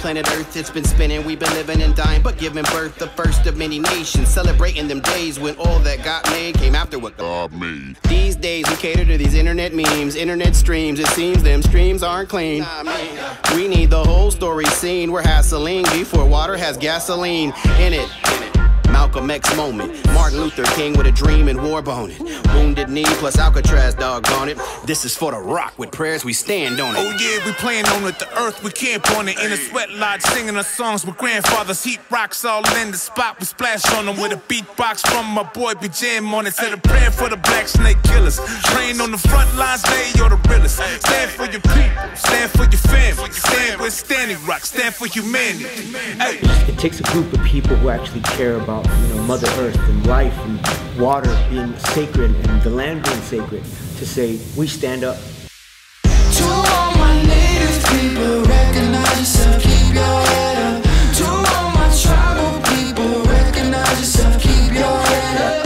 planet 0.00 0.26
Earth. 0.32 0.56
It's 0.56 0.70
been 0.70 0.84
spinning, 0.84 1.24
we've 1.24 1.38
been 1.38 1.52
living 1.52 1.82
and 1.82 1.94
dying, 1.94 2.22
but 2.22 2.38
giving 2.38 2.64
birth 2.64 2.96
the 2.96 3.08
first 3.08 3.46
of 3.46 3.56
many 3.56 3.78
nations. 3.78 4.28
Celebrating 4.28 4.88
them 4.88 5.00
days 5.00 5.38
when 5.38 5.54
all 5.56 5.78
that 5.80 6.02
got 6.02 6.24
made 6.30 6.54
came 6.54 6.74
after 6.74 6.98
what 6.98 7.16
God 7.18 7.52
made. 7.52 7.96
These 8.08 8.36
days, 8.36 8.64
we 8.68 8.76
cater 8.76 9.04
to 9.04 9.18
these 9.18 9.34
internet 9.34 9.74
memes, 9.74 10.16
internet 10.16 10.56
streams. 10.56 10.98
It 10.98 11.08
seems 11.08 11.42
them 11.42 11.62
streams 11.62 12.02
aren't 12.02 12.30
clean. 12.30 12.66
We 13.54 13.68
need 13.68 13.90
the 13.90 14.02
whole 14.02 14.30
story 14.30 14.64
seen 14.66 15.12
where 15.12 15.22
gasoline 15.22 15.84
before 15.84 16.24
water 16.24 16.56
has 16.56 16.78
gasoline 16.78 17.52
in 17.78 17.92
it. 17.92 18.29
Malcolm 19.10 19.28
X 19.28 19.56
moment. 19.56 20.06
Martin 20.14 20.38
Luther 20.38 20.62
King 20.76 20.96
with 20.96 21.08
a 21.08 21.10
dream 21.10 21.48
and 21.48 21.60
war 21.60 21.82
bone 21.82 22.12
it. 22.12 22.20
Wounded 22.54 22.88
knee 22.88 23.02
plus 23.18 23.36
Alcatraz 23.36 23.92
dog 23.94 24.24
on 24.34 24.48
it. 24.48 24.56
This 24.84 25.04
is 25.04 25.16
for 25.16 25.32
the 25.32 25.38
rock 25.38 25.76
with 25.80 25.90
prayers 25.90 26.24
we 26.24 26.32
stand 26.32 26.78
on 26.78 26.94
it. 26.94 27.00
Oh 27.00 27.10
yeah, 27.18 27.44
we 27.44 27.50
playing 27.54 27.86
on 27.86 28.04
it. 28.04 28.20
The 28.20 28.28
earth 28.38 28.62
we 28.62 28.70
camp 28.70 29.10
on 29.16 29.26
it. 29.26 29.36
In 29.40 29.50
a 29.50 29.56
sweat 29.56 29.90
lodge, 29.90 30.22
singing 30.22 30.56
our 30.56 30.62
songs 30.62 31.04
with 31.04 31.16
grandfathers. 31.16 31.82
Heat 31.82 31.98
rocks 32.08 32.44
all 32.44 32.64
in 32.76 32.92
the 32.92 32.96
spot. 32.96 33.40
We 33.40 33.46
splash 33.46 33.84
on 33.94 34.06
them 34.06 34.16
with 34.16 34.30
a 34.30 34.36
beatbox 34.36 35.04
from 35.10 35.26
my 35.26 35.42
boy. 35.42 35.72
We 35.82 35.88
jam 35.88 36.32
on 36.32 36.46
it. 36.46 36.54
Said 36.54 36.72
a 36.72 36.76
prayer 36.76 37.10
for 37.10 37.28
the 37.28 37.36
black 37.36 37.66
snake 37.66 38.00
killers. 38.04 38.38
Praying 38.66 39.00
on 39.00 39.10
the 39.10 39.18
front 39.18 39.52
lines, 39.56 39.82
they 39.82 40.12
you're 40.14 40.28
the 40.28 40.36
realest. 40.48 40.76
Stand 40.76 41.30
for 41.32 41.46
your 41.46 41.62
people, 41.62 42.14
stand 42.14 42.50
for 42.52 42.62
your 42.62 42.82
family. 42.86 43.30
Stand 43.32 43.80
with 43.80 43.92
Standing 43.92 44.38
Rock, 44.46 44.64
stand 44.64 44.94
for 44.94 45.06
humanity. 45.08 45.66
Hey. 46.22 46.38
It 46.70 46.78
takes 46.78 47.00
a 47.00 47.02
group 47.04 47.32
of 47.32 47.42
people 47.42 47.74
who 47.76 47.88
actually 47.88 48.20
care 48.22 48.54
about, 48.54 48.86
you 49.00 49.14
know, 49.14 49.22
Mother 49.22 49.48
Earth 49.58 49.78
and 49.88 50.06
life 50.06 50.36
and 50.40 51.00
water 51.00 51.34
being 51.50 51.76
sacred 51.78 52.34
and 52.34 52.62
the 52.62 52.70
land 52.70 53.02
being 53.04 53.20
sacred 53.22 53.64
to 53.98 54.06
say, 54.06 54.38
we 54.56 54.66
stand 54.66 55.04
up. 55.04 55.16
To 56.04 56.44
all 56.44 56.94
my 56.96 57.22
native 57.22 57.84
people, 57.88 58.42
recognize 58.44 59.18
yourself, 59.18 59.62
keep 59.62 59.94
your 59.94 60.20
head 60.30 60.58
up. 60.58 60.82
To 61.18 61.26
all 61.26 61.70
my 61.78 61.88
tribal 62.02 62.60
people, 62.72 63.22
recognize 63.30 63.98
yourself, 64.00 64.42
keep 64.42 64.72
your 64.72 64.98
head 65.08 65.56
up. 65.56 65.59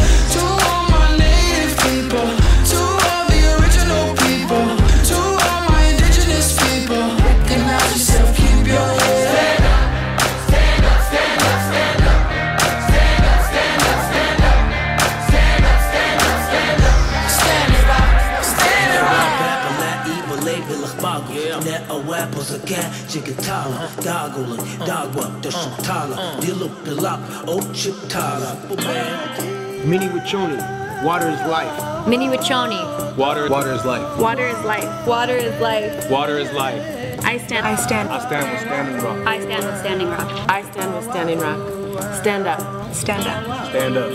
Mni 29.84 30.08
Wiconi, 30.10 31.04
water 31.04 31.28
is 31.28 31.40
life. 31.46 32.06
Mni 32.06 32.28
Wiconi. 32.30 33.16
Water, 33.16 33.48
water 33.48 33.72
is 33.72 33.84
life. 33.84 34.18
Water 34.18 34.46
is 34.48 34.64
life. 34.64 35.06
Water 35.06 35.36
is 35.36 35.60
life. 35.60 36.10
Water 36.10 36.38
is 36.38 36.50
life. 36.52 36.82
I 37.24 37.38
stand. 37.38 37.66
I 37.66 37.76
stand. 37.76 38.08
I 38.08 38.18
stand 38.18 38.50
with 38.50 38.60
Standing 38.60 39.00
Rock. 39.04 39.26
I 39.26 39.40
stand 39.40 39.64
with 39.64 39.78
Standing 39.78 40.08
Rock. 40.08 40.50
I 40.50 40.62
stand 40.72 40.94
with 40.94 41.04
Standing 41.04 41.38
Rock. 41.38 42.14
Stand 42.16 42.46
up. 42.48 42.94
Stand 42.94 43.26
up. 43.26 43.44
Stand 43.70 43.96
up. 43.96 44.10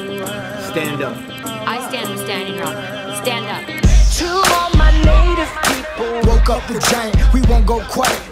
Stand 0.71 1.01
up. 1.01 1.15
I 1.65 1.87
stand 1.87 2.09
with 2.09 2.19
Standing 2.25 2.59
Rock. 2.59 2.75
Stand 3.23 3.45
up. 3.47 3.63
To 4.19 4.27
all 4.53 4.69
my 4.75 4.91
native 4.91 5.51
people, 5.71 6.11
woke 6.29 6.49
up 6.49 6.67
the 6.67 6.79
giant, 6.91 7.33
we 7.33 7.41
won't 7.43 7.65
go 7.65 7.79
quiet. 7.87 8.28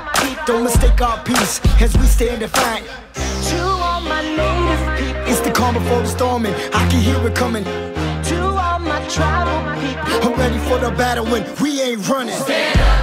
To 0.00 0.06
all 0.06 0.08
my 0.08 0.12
tribal 0.12 0.28
people, 0.28 0.44
don't 0.46 0.64
mistake 0.64 1.00
our 1.02 1.24
peace 1.24 1.60
as 1.80 1.96
we 1.98 2.06
stand 2.06 2.40
defiant. 2.40 2.86
To 3.14 3.60
all 3.60 4.00
my 4.00 4.22
native 4.22 4.98
people, 4.98 5.22
it's 5.26 5.40
the 5.40 5.50
calm 5.50 5.74
before 5.74 6.00
the 6.00 6.06
storm, 6.06 6.46
and 6.46 6.54
I 6.74 6.88
can 6.88 7.00
hear 7.00 7.20
it 7.26 7.34
coming. 7.34 7.64
To 7.64 8.44
all 8.46 8.78
my 8.78 9.00
tribal 9.08 9.60
people, 9.80 10.32
I'm 10.32 10.38
ready 10.38 10.58
for 10.68 10.78
the 10.78 10.90
battle 10.96 11.26
when 11.26 11.44
we 11.60 11.80
ain't 11.82 12.08
running. 12.08 12.34
Stand 12.34 12.80
up, 12.80 13.02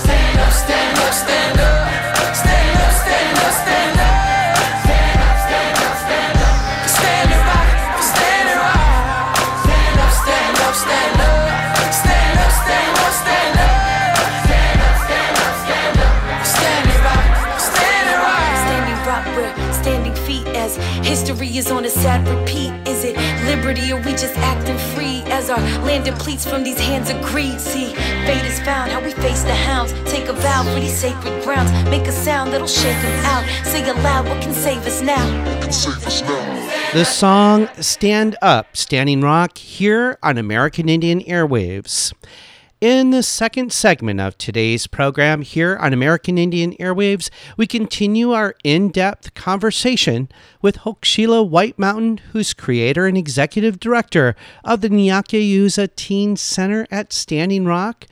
stand 0.00 0.38
up, 0.38 0.52
stand 0.52 0.98
up, 0.98 1.12
stand 1.12 1.60
up, 1.60 2.92
stand 3.02 3.38
up, 3.38 3.54
Stay 4.80 5.12
up, 5.20 5.36
stand 5.44 5.78
up, 5.78 5.94
stand 8.02 8.48
up. 8.48 8.80
Stand 9.62 10.00
up, 10.00 10.12
stand 10.12 10.58
up, 10.60 10.74
stand 10.74 11.20
up. 11.20 11.29
As 20.76 21.06
history 21.06 21.56
is 21.56 21.70
on 21.70 21.84
a 21.84 21.90
sad 21.90 22.26
repeat. 22.28 22.72
Is 22.88 23.04
it 23.04 23.16
liberty 23.46 23.92
or 23.92 23.96
we 23.98 24.12
just 24.12 24.36
acting 24.38 24.78
free 24.94 25.22
as 25.32 25.50
our 25.50 25.60
land 25.84 26.04
depletes 26.04 26.48
from 26.48 26.62
these 26.62 26.78
hands 26.78 27.10
of 27.10 27.20
greed? 27.22 27.60
See, 27.60 27.94
fate 28.26 28.44
is 28.44 28.60
found, 28.60 28.90
how 28.90 29.02
we 29.02 29.12
face 29.12 29.42
the 29.42 29.54
hounds. 29.54 29.92
Take 30.10 30.28
a 30.28 30.32
vow 30.32 30.62
for 30.64 30.80
these 30.80 30.96
sacred 30.96 31.42
grounds. 31.42 31.72
Make 31.90 32.06
a 32.06 32.12
sound 32.12 32.52
that'll 32.52 32.66
shake 32.66 33.00
them 33.02 33.24
out. 33.26 33.44
Say 33.66 33.88
aloud 33.88 34.28
what 34.28 34.42
can 34.42 34.54
save 34.54 34.86
us 34.86 35.00
now. 35.00 35.24
The 36.92 37.04
song 37.04 37.68
Stand 37.80 38.36
Up, 38.42 38.76
Standing 38.76 39.20
Rock, 39.20 39.58
here 39.58 40.18
on 40.22 40.38
American 40.38 40.88
Indian 40.88 41.20
Airwaves. 41.20 42.12
In 42.80 43.10
the 43.10 43.22
second 43.22 43.74
segment 43.74 44.20
of 44.20 44.38
today's 44.38 44.86
program 44.86 45.42
here 45.42 45.76
on 45.76 45.92
American 45.92 46.38
Indian 46.38 46.72
Airwaves, 46.76 47.28
we 47.58 47.66
continue 47.66 48.32
our 48.32 48.54
in 48.64 48.88
depth 48.88 49.34
conversation 49.34 50.30
with 50.62 50.78
Hokshila 50.78 51.46
White 51.46 51.78
Mountain, 51.78 52.22
who's 52.32 52.54
creator 52.54 53.06
and 53.06 53.18
executive 53.18 53.80
director 53.80 54.34
of 54.64 54.80
the 54.80 54.88
Niyakhe 54.88 55.46
Yuza 55.46 55.94
Teen 55.94 56.36
Center 56.36 56.86
at 56.90 57.12
Standing 57.12 57.66
Rock, 57.66 58.06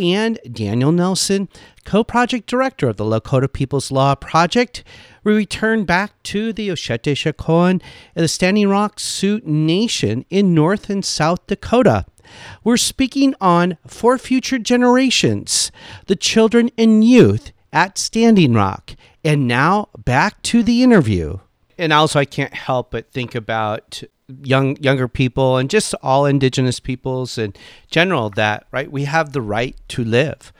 and 0.00 0.40
Daniel 0.50 0.90
Nelson, 0.90 1.48
co 1.84 2.02
project 2.02 2.48
director 2.48 2.88
of 2.88 2.96
the 2.96 3.04
Lakota 3.04 3.52
People's 3.52 3.92
Law 3.92 4.16
Project. 4.16 4.82
We 5.22 5.32
return 5.32 5.84
back 5.84 6.20
to 6.24 6.52
the 6.52 6.70
Oceti 6.70 7.12
Sakowin 7.12 7.80
and 8.16 8.24
the 8.24 8.26
Standing 8.26 8.68
Rock 8.68 8.98
Sioux 8.98 9.40
Nation 9.44 10.24
in 10.28 10.54
North 10.54 10.90
and 10.90 11.04
South 11.04 11.46
Dakota. 11.46 12.04
We're 12.64 12.76
speaking 12.76 13.34
on 13.40 13.78
For 13.86 14.18
Future 14.18 14.58
Generations, 14.58 15.70
the 16.06 16.16
children 16.16 16.70
and 16.78 17.04
youth 17.04 17.52
at 17.72 17.98
Standing 17.98 18.54
Rock. 18.54 18.96
And 19.24 19.46
now 19.46 19.88
back 19.96 20.42
to 20.42 20.62
the 20.62 20.82
interview. 20.82 21.38
and 21.78 21.92
also 21.92 22.18
I 22.18 22.24
can't 22.24 22.54
help 22.54 22.90
but 22.90 23.10
think 23.12 23.34
about 23.34 24.02
young 24.42 24.76
younger 24.76 25.08
people 25.08 25.56
and 25.56 25.70
just 25.70 25.94
all 26.02 26.26
indigenous 26.26 26.80
peoples 26.80 27.38
in 27.38 27.54
general 27.90 28.28
that 28.30 28.66
right 28.70 28.90
we 28.92 29.04
have 29.04 29.32
the 29.32 29.40
right 29.40 29.74
to 29.88 30.04
live 30.04 30.52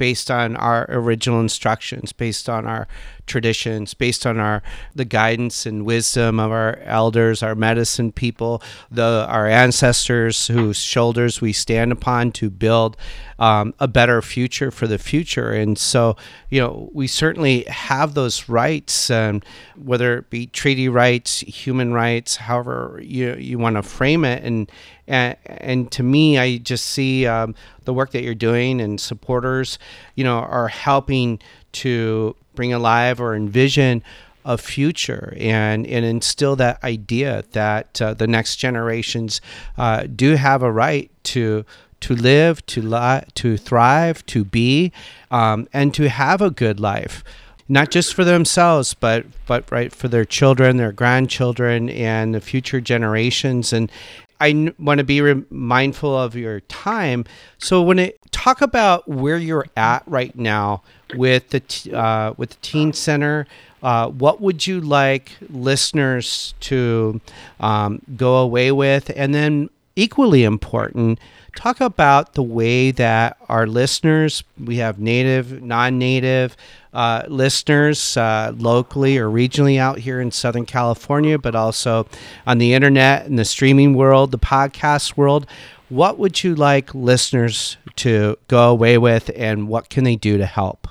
based 0.00 0.30
on 0.30 0.56
our 0.56 0.86
original 0.88 1.40
instructions 1.40 2.10
based 2.10 2.48
on 2.48 2.66
our 2.66 2.88
traditions 3.26 3.92
based 3.92 4.24
on 4.26 4.40
our 4.40 4.62
the 4.94 5.04
guidance 5.04 5.66
and 5.66 5.84
wisdom 5.84 6.40
of 6.40 6.50
our 6.50 6.78
elders 6.84 7.42
our 7.42 7.54
medicine 7.54 8.10
people 8.10 8.62
the 8.90 9.26
our 9.28 9.46
ancestors 9.46 10.46
whose 10.46 10.78
shoulders 10.78 11.42
we 11.42 11.52
stand 11.52 11.92
upon 11.92 12.32
to 12.32 12.48
build 12.48 12.96
um, 13.40 13.74
a 13.80 13.88
better 13.88 14.20
future 14.20 14.70
for 14.70 14.86
the 14.86 14.98
future. 14.98 15.50
And 15.50 15.76
so 15.78 16.16
you 16.50 16.60
know 16.60 16.90
we 16.92 17.06
certainly 17.06 17.64
have 17.64 18.14
those 18.14 18.48
rights 18.48 19.10
um, 19.10 19.42
whether 19.76 20.18
it 20.18 20.30
be 20.30 20.46
treaty 20.46 20.88
rights 20.88 21.40
human 21.40 21.92
rights 21.92 22.36
however 22.36 23.00
you 23.02 23.34
you 23.34 23.58
want 23.58 23.76
to 23.76 23.82
frame 23.82 24.24
it. 24.24 24.44
And 24.44 24.70
and, 25.10 25.36
and 25.44 25.92
to 25.92 26.02
me 26.02 26.38
I 26.38 26.58
just 26.58 26.86
see 26.86 27.26
um, 27.26 27.54
the 27.84 27.92
work 27.92 28.12
that 28.12 28.22
you're 28.22 28.34
doing 28.34 28.80
and 28.80 29.00
supporters 29.00 29.78
you 30.14 30.24
know 30.24 30.38
are 30.38 30.68
helping 30.68 31.40
to 31.72 32.34
bring 32.54 32.72
alive 32.72 33.20
or 33.20 33.34
envision 33.34 34.02
a 34.44 34.56
future 34.56 35.34
and, 35.38 35.86
and 35.86 36.04
instill 36.04 36.56
that 36.56 36.82
idea 36.82 37.44
that 37.52 38.00
uh, 38.00 38.14
the 38.14 38.26
next 38.26 38.56
generations 38.56 39.40
uh, 39.76 40.06
do 40.14 40.34
have 40.34 40.62
a 40.62 40.72
right 40.72 41.10
to 41.24 41.64
to 42.00 42.14
live, 42.14 42.64
to 42.64 42.80
li- 42.80 43.22
to 43.34 43.56
thrive, 43.58 44.24
to 44.24 44.42
be, 44.42 44.90
um, 45.30 45.68
and 45.72 45.92
to 45.94 46.08
have 46.08 46.40
a 46.40 46.50
good 46.50 46.80
life, 46.80 47.22
not 47.68 47.90
just 47.90 48.14
for 48.14 48.24
themselves, 48.24 48.94
but 48.94 49.26
but 49.46 49.70
right 49.70 49.92
for 49.92 50.08
their 50.08 50.24
children, 50.24 50.78
their 50.78 50.92
grandchildren, 50.92 51.90
and 51.90 52.34
the 52.34 52.40
future 52.40 52.80
generations. 52.80 53.72
And 53.72 53.92
I 54.40 54.72
want 54.78 54.98
to 54.98 55.04
be 55.04 55.20
re- 55.20 55.44
mindful 55.50 56.16
of 56.16 56.34
your 56.34 56.60
time. 56.60 57.24
So 57.58 57.82
when 57.82 57.98
it 57.98 58.20
talk 58.30 58.62
about 58.62 59.06
where 59.06 59.36
you're 59.36 59.66
at 59.76 60.02
right 60.06 60.36
now 60.36 60.82
with 61.14 61.50
the 61.50 61.60
t- 61.60 61.92
uh, 61.92 62.32
with 62.36 62.50
the 62.50 62.56
teen 62.62 62.92
center. 62.92 63.46
Uh, 63.82 64.08
what 64.08 64.40
would 64.40 64.66
you 64.66 64.80
like 64.80 65.32
listeners 65.48 66.52
to 66.60 67.20
um, 67.60 68.02
go 68.16 68.36
away 68.36 68.70
with? 68.70 69.10
And 69.16 69.34
then, 69.34 69.70
equally 69.96 70.44
important, 70.44 71.18
talk 71.54 71.80
about 71.80 72.34
the 72.34 72.42
way 72.42 72.90
that 72.92 73.36
our 73.48 73.66
listeners, 73.66 74.42
we 74.58 74.76
have 74.76 74.98
native, 74.98 75.62
non 75.62 75.98
native 75.98 76.56
uh, 76.92 77.24
listeners 77.28 78.16
uh, 78.16 78.52
locally 78.56 79.18
or 79.18 79.28
regionally 79.28 79.78
out 79.78 79.98
here 79.98 80.20
in 80.20 80.30
Southern 80.30 80.66
California, 80.66 81.38
but 81.38 81.54
also 81.54 82.06
on 82.46 82.58
the 82.58 82.74
internet 82.74 83.26
and 83.26 83.38
the 83.38 83.44
streaming 83.44 83.94
world, 83.94 84.30
the 84.30 84.38
podcast 84.38 85.16
world. 85.16 85.46
What 85.88 86.18
would 86.18 86.42
you 86.42 86.54
like 86.54 86.94
listeners 86.94 87.76
to 87.96 88.38
go 88.48 88.70
away 88.70 88.96
with, 88.96 89.30
and 89.34 89.68
what 89.68 89.90
can 89.90 90.04
they 90.04 90.16
do 90.16 90.38
to 90.38 90.46
help? 90.46 90.86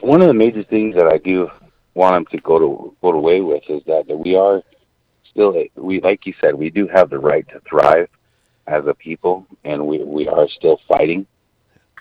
One 0.00 0.20
of 0.20 0.28
the 0.28 0.34
major 0.34 0.62
things 0.62 0.94
that 0.96 1.06
I 1.06 1.18
do 1.18 1.50
want 1.94 2.14
them 2.14 2.26
to 2.26 2.42
go 2.42 2.58
to 2.58 2.96
go 3.00 3.12
away 3.12 3.40
with 3.40 3.62
is 3.68 3.82
that, 3.86 4.06
that 4.08 4.16
we 4.18 4.34
are 4.34 4.62
still 5.30 5.54
we 5.76 6.00
like 6.00 6.26
you 6.26 6.34
said 6.40 6.54
we 6.54 6.70
do 6.70 6.86
have 6.88 7.10
the 7.10 7.18
right 7.18 7.46
to 7.48 7.60
thrive 7.68 8.08
as 8.66 8.86
a 8.86 8.94
people, 8.94 9.46
and 9.64 9.86
we 9.86 10.02
we 10.02 10.28
are 10.28 10.48
still 10.48 10.80
fighting. 10.88 11.26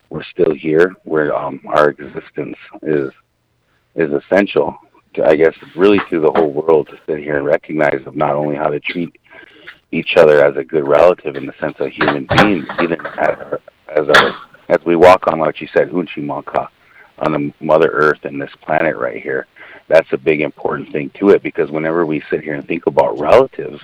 We're 0.10 0.24
still 0.24 0.54
here. 0.54 0.94
Where 1.04 1.36
um, 1.36 1.62
our 1.68 1.90
existence 1.90 2.58
is 2.82 3.12
is 3.96 4.12
essential. 4.12 4.78
To, 5.16 5.26
I 5.26 5.36
guess 5.36 5.54
really 5.76 6.00
to 6.10 6.20
the 6.20 6.32
whole 6.32 6.52
world 6.52 6.88
to 6.88 7.00
sit 7.06 7.20
here 7.20 7.38
and 7.38 7.46
recognize 7.46 8.02
of 8.06 8.16
not 8.16 8.36
only 8.36 8.56
how 8.56 8.70
to 8.70 8.80
treat 8.80 9.16
each 9.92 10.16
other 10.18 10.44
as 10.44 10.58
a 10.58 10.64
good 10.64 10.88
relative 10.88 11.36
in 11.36 11.46
the 11.46 11.54
sense 11.60 11.76
of 11.80 11.92
human 11.92 12.28
beings, 12.36 12.66
even 12.82 13.00
as 13.06 13.30
our, 13.30 13.62
as 13.96 14.08
our 14.10 14.36
as 14.70 14.80
we 14.86 14.96
walk 14.96 15.28
on 15.28 15.40
like 15.40 15.62
you 15.62 15.68
said, 15.74 15.90
Hunchi 15.90 16.24
Manka, 16.24 16.70
on 17.20 17.32
the 17.32 17.54
Mother 17.64 17.90
Earth 17.90 18.24
and 18.24 18.42
this 18.42 18.52
planet 18.62 18.98
right 18.98 19.22
here. 19.22 19.48
That's 19.88 20.12
a 20.12 20.18
big 20.18 20.42
important 20.42 20.92
thing 20.92 21.12
to 21.20 21.30
it 21.30 21.44
because 21.44 21.70
whenever 21.70 22.06
we 22.06 22.24
sit 22.30 22.42
here 22.42 22.56
and 22.56 22.68
think 22.68 22.88
about 22.88 23.20
relatives, 23.20 23.80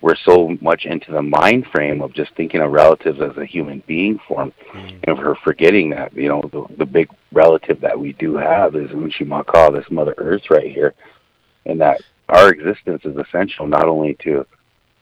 we're 0.00 0.16
so 0.24 0.56
much 0.60 0.84
into 0.84 1.10
the 1.10 1.22
mind 1.22 1.66
frame 1.72 2.02
of 2.02 2.12
just 2.12 2.34
thinking 2.36 2.60
of 2.60 2.70
relatives 2.70 3.20
as 3.20 3.36
a 3.36 3.44
human 3.44 3.82
being 3.86 4.18
form, 4.28 4.52
mm. 4.72 4.98
and 5.04 5.18
we're 5.18 5.34
forgetting 5.36 5.90
that 5.90 6.14
you 6.14 6.28
know 6.28 6.42
the, 6.52 6.64
the 6.76 6.86
big 6.86 7.08
relative 7.32 7.80
that 7.80 7.98
we 7.98 8.12
do 8.14 8.36
have 8.36 8.76
is 8.76 8.90
Unchimaka, 8.90 9.72
this 9.72 9.90
Mother 9.90 10.14
Earth 10.18 10.50
right 10.50 10.70
here, 10.70 10.94
and 11.66 11.80
that 11.80 12.00
our 12.28 12.50
existence 12.50 13.04
is 13.04 13.16
essential 13.16 13.66
not 13.66 13.88
only 13.88 14.14
to 14.22 14.46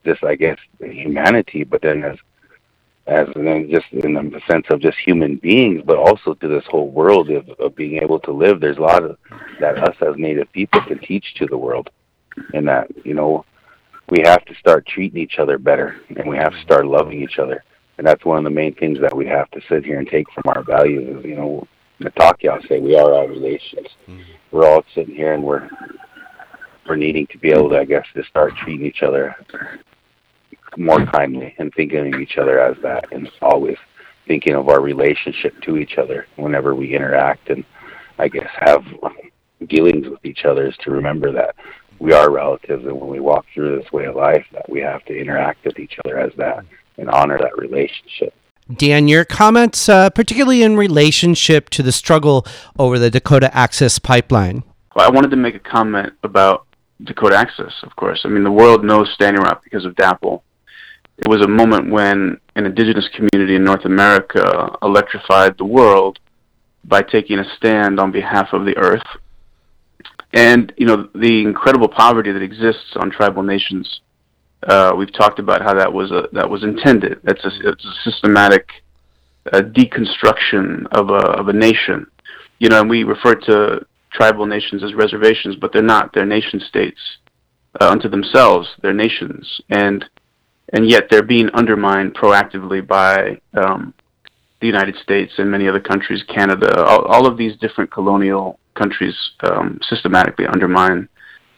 this, 0.04 0.18
I 0.22 0.36
guess, 0.36 0.58
humanity, 0.80 1.64
but 1.64 1.82
then 1.82 2.04
as 2.04 2.16
as 3.06 3.28
then 3.36 3.70
just 3.70 3.86
in 3.92 4.14
the 4.14 4.40
sense 4.50 4.66
of 4.70 4.80
just 4.80 4.98
human 4.98 5.36
beings, 5.36 5.82
but 5.84 5.96
also 5.96 6.34
to 6.34 6.48
this 6.48 6.64
whole 6.66 6.90
world 6.90 7.30
of, 7.30 7.48
of 7.60 7.76
being 7.76 8.02
able 8.02 8.18
to 8.20 8.32
live. 8.32 8.60
There's 8.60 8.78
a 8.78 8.80
lot 8.80 9.04
of 9.04 9.16
that 9.60 9.78
us 9.78 9.94
as 10.00 10.16
Native 10.16 10.50
people 10.52 10.80
can 10.80 10.98
teach 10.98 11.34
to 11.34 11.46
the 11.46 11.58
world, 11.58 11.90
and 12.54 12.66
that 12.66 12.88
you 13.04 13.14
know 13.14 13.44
we 14.08 14.20
have 14.24 14.44
to 14.44 14.54
start 14.56 14.86
treating 14.86 15.20
each 15.20 15.38
other 15.38 15.58
better, 15.58 15.96
and 16.16 16.28
we 16.28 16.36
have 16.36 16.52
to 16.52 16.62
start 16.62 16.86
loving 16.86 17.22
each 17.22 17.38
other, 17.38 17.64
and 17.98 18.06
that's 18.06 18.24
one 18.24 18.38
of 18.38 18.44
the 18.44 18.50
main 18.50 18.74
things 18.74 18.98
that 19.00 19.14
we 19.14 19.26
have 19.26 19.50
to 19.50 19.60
sit 19.68 19.84
here 19.84 19.98
and 19.98 20.08
take 20.08 20.26
from 20.32 20.44
our 20.46 20.62
values. 20.62 21.24
You 21.24 21.36
know, 21.36 21.68
Natakya 22.00 22.66
say 22.68 22.80
we 22.80 22.96
are 22.96 23.14
our 23.14 23.28
relations. 23.28 23.88
Mm-hmm. 24.08 24.22
We're 24.52 24.66
all 24.66 24.84
sitting 24.94 25.14
here 25.14 25.32
and 25.32 25.42
we're 25.42 25.68
we're 26.88 26.96
needing 26.96 27.26
to 27.28 27.38
be 27.38 27.50
able 27.50 27.70
to, 27.70 27.78
I 27.78 27.84
guess, 27.84 28.06
to 28.14 28.22
start 28.24 28.52
treating 28.62 28.86
each 28.86 29.02
other 29.02 29.34
more 30.76 31.04
kindly 31.06 31.54
and 31.58 31.72
thinking 31.74 32.14
of 32.14 32.20
each 32.20 32.36
other 32.38 32.60
as 32.60 32.76
that, 32.82 33.10
and 33.12 33.28
always 33.40 33.76
thinking 34.26 34.54
of 34.54 34.68
our 34.68 34.80
relationship 34.80 35.60
to 35.62 35.78
each 35.78 35.98
other 35.98 36.26
whenever 36.36 36.74
we 36.74 36.94
interact 36.94 37.48
and 37.48 37.64
I 38.18 38.28
guess 38.28 38.48
have 38.58 38.84
dealings 39.68 40.08
with 40.08 40.24
each 40.24 40.44
other 40.44 40.66
is 40.66 40.76
to 40.82 40.90
remember 40.90 41.32
that 41.32 41.54
we 41.98 42.12
are 42.12 42.30
relatives 42.30 42.84
and 42.84 43.00
when 43.00 43.10
we 43.10 43.20
walk 43.20 43.46
through 43.52 43.78
this 43.78 43.92
way 43.92 44.04
of 44.04 44.16
life 44.16 44.44
that 44.52 44.68
we 44.68 44.80
have 44.80 45.04
to 45.06 45.18
interact 45.18 45.64
with 45.64 45.78
each 45.78 45.98
other 46.04 46.18
as 46.18 46.32
that 46.36 46.64
and 46.98 47.10
honor 47.10 47.38
that 47.38 47.56
relationship. 47.56 48.34
Dan, 48.74 49.06
your 49.06 49.24
comments, 49.24 49.88
uh, 49.88 50.10
particularly 50.10 50.62
in 50.62 50.76
relationship 50.76 51.70
to 51.70 51.82
the 51.82 51.92
struggle 51.92 52.44
over 52.78 52.98
the 52.98 53.10
Dakota 53.10 53.54
Access 53.56 53.98
Pipeline. 53.98 54.64
Well, 54.94 55.06
I 55.06 55.10
wanted 55.10 55.30
to 55.30 55.36
make 55.36 55.54
a 55.54 55.60
comment 55.60 56.14
about 56.24 56.66
Dakota 57.04 57.36
Access, 57.36 57.72
of 57.82 57.94
course. 57.96 58.22
I 58.24 58.28
mean, 58.28 58.42
the 58.42 58.50
world 58.50 58.84
knows 58.84 59.12
Standing 59.14 59.42
Rock 59.42 59.62
because 59.62 59.84
of 59.84 59.94
DAPL, 59.94 60.42
it 61.18 61.28
was 61.28 61.40
a 61.40 61.48
moment 61.48 61.90
when 61.90 62.38
an 62.56 62.66
indigenous 62.66 63.08
community 63.14 63.56
in 63.56 63.64
North 63.64 63.86
America 63.86 64.76
electrified 64.82 65.56
the 65.56 65.64
world 65.64 66.18
by 66.84 67.02
taking 67.02 67.38
a 67.38 67.56
stand 67.56 67.98
on 67.98 68.12
behalf 68.12 68.48
of 68.52 68.66
the 68.66 68.76
earth. 68.76 69.06
And, 70.32 70.72
you 70.76 70.86
know, 70.86 71.08
the 71.14 71.40
incredible 71.42 71.88
poverty 71.88 72.32
that 72.32 72.42
exists 72.42 72.96
on 72.96 73.10
tribal 73.10 73.42
nations. 73.42 74.00
Uh, 74.66 74.92
we've 74.96 75.12
talked 75.12 75.38
about 75.38 75.62
how 75.62 75.74
that 75.74 75.92
was 75.92 76.10
a, 76.10 76.28
that 76.32 76.48
was 76.48 76.62
intended. 76.62 77.20
It's 77.24 77.44
a, 77.44 77.50
it's 77.68 77.84
a 77.84 78.10
systematic 78.10 78.68
uh, 79.52 79.60
deconstruction 79.60 80.86
of 80.92 81.10
a, 81.10 81.38
of 81.38 81.48
a 81.48 81.52
nation. 81.52 82.06
You 82.58 82.68
know, 82.68 82.80
and 82.80 82.90
we 82.90 83.04
refer 83.04 83.34
to 83.34 83.86
tribal 84.12 84.46
nations 84.46 84.82
as 84.82 84.94
reservations, 84.94 85.56
but 85.56 85.72
they're 85.72 85.82
not. 85.82 86.12
They're 86.12 86.26
nation 86.26 86.60
states 86.60 86.98
uh, 87.80 87.88
unto 87.88 88.08
themselves. 88.08 88.68
They're 88.82 88.94
nations. 88.94 89.60
And 89.70 90.04
and 90.72 90.88
yet 90.88 91.04
they're 91.08 91.22
being 91.22 91.48
undermined 91.50 92.14
proactively 92.14 92.84
by 92.84 93.40
um, 93.54 93.94
the 94.60 94.66
United 94.66 94.96
States 94.96 95.32
and 95.38 95.50
many 95.50 95.68
other 95.68 95.80
countries, 95.80 96.24
Canada, 96.24 96.84
all, 96.84 97.04
all 97.04 97.26
of 97.26 97.36
these 97.36 97.56
different 97.58 97.90
colonial 97.92 98.58
countries 98.76 99.14
um, 99.40 99.78
systematically 99.88 100.46
undermine 100.46 101.08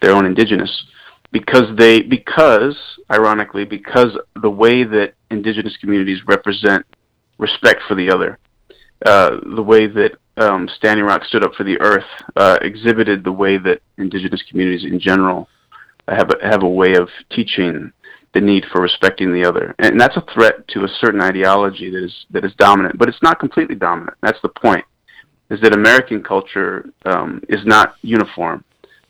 their 0.00 0.12
own 0.12 0.24
indigenous 0.24 0.84
because 1.32 1.76
they 1.76 2.00
because 2.00 2.76
ironically 3.10 3.64
because 3.64 4.16
the 4.40 4.50
way 4.50 4.84
that 4.84 5.14
indigenous 5.30 5.76
communities 5.76 6.20
represent 6.26 6.84
respect 7.38 7.80
for 7.86 7.94
the 7.94 8.10
other, 8.10 8.38
uh, 9.06 9.36
the 9.54 9.62
way 9.62 9.86
that 9.86 10.12
um, 10.36 10.68
Standing 10.76 11.04
Rock 11.04 11.24
stood 11.24 11.44
up 11.44 11.54
for 11.54 11.64
the 11.64 11.80
earth 11.80 12.04
uh, 12.36 12.58
exhibited 12.62 13.24
the 13.24 13.32
way 13.32 13.58
that 13.58 13.80
indigenous 13.98 14.42
communities 14.48 14.90
in 14.90 15.00
general 15.00 15.48
have 16.06 16.30
a, 16.30 16.46
have 16.46 16.62
a 16.62 16.68
way 16.68 16.94
of 16.94 17.08
teaching 17.30 17.92
the 18.34 18.40
need 18.40 18.64
for 18.70 18.80
respecting 18.80 19.32
the 19.32 19.44
other. 19.44 19.74
And 19.78 20.00
that's 20.00 20.16
a 20.16 20.24
threat 20.32 20.66
to 20.68 20.84
a 20.84 20.88
certain 21.00 21.20
ideology 21.20 21.90
that 21.90 22.04
is 22.04 22.26
that 22.30 22.44
is 22.44 22.52
dominant, 22.58 22.98
but 22.98 23.08
it's 23.08 23.22
not 23.22 23.40
completely 23.40 23.74
dominant. 23.74 24.16
That's 24.22 24.40
the 24.42 24.48
point. 24.48 24.84
Is 25.50 25.60
that 25.62 25.74
American 25.74 26.22
culture 26.22 26.90
um, 27.06 27.42
is 27.48 27.64
not 27.64 27.94
uniform. 28.02 28.64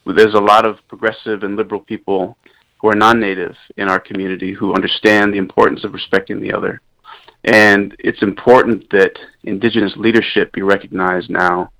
There's 0.06 0.34
a 0.34 0.40
lot 0.40 0.64
of 0.64 0.76
progressive 0.88 1.42
and 1.42 1.56
liberal 1.56 1.80
people 1.80 2.36
who 2.80 2.88
are 2.88 2.94
non-native 2.94 3.56
in 3.76 3.88
our 3.88 4.00
community 4.00 4.52
who 4.54 4.74
understand 4.74 5.32
the 5.32 5.38
importance 5.38 5.84
of 5.84 5.92
respecting 5.92 6.40
the 6.40 6.52
other. 6.52 6.80
And 7.44 7.94
it's 7.98 8.22
important 8.22 8.88
that 8.90 9.12
indigenous 9.44 9.92
leadership 9.96 10.52
be 10.52 10.62
recognized 10.62 11.28
now 11.28 11.70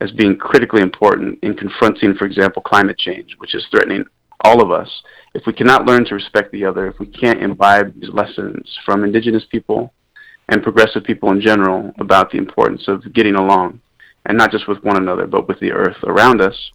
as 0.00 0.10
being 0.12 0.36
critically 0.36 0.82
important 0.82 1.38
in 1.42 1.54
confronting, 1.54 2.14
for 2.14 2.26
example, 2.26 2.62
climate 2.62 2.98
change, 2.98 3.34
which 3.38 3.54
is 3.54 3.66
threatening 3.70 4.04
all 4.42 4.62
of 4.62 4.70
us, 4.70 4.90
if 5.34 5.46
we 5.46 5.52
cannot 5.52 5.86
learn 5.86 6.04
to 6.04 6.14
respect 6.14 6.52
the 6.52 6.64
other, 6.64 6.86
if 6.86 6.98
we 6.98 7.06
can't 7.06 7.42
imbibe 7.42 7.94
these 7.98 8.10
lessons 8.10 8.78
from 8.84 9.04
indigenous 9.04 9.44
people 9.50 9.92
and 10.48 10.62
progressive 10.62 11.02
people 11.04 11.30
in 11.30 11.40
general 11.40 11.92
about 11.98 12.30
the 12.30 12.38
importance 12.38 12.86
of 12.88 13.12
getting 13.12 13.34
along, 13.34 13.80
and 14.26 14.36
not 14.36 14.50
just 14.50 14.68
with 14.68 14.82
one 14.82 14.96
another, 14.96 15.26
but 15.26 15.48
with 15.48 15.60
the 15.60 15.72
earth 15.72 15.96
around 16.04 16.40
us, 16.40 16.70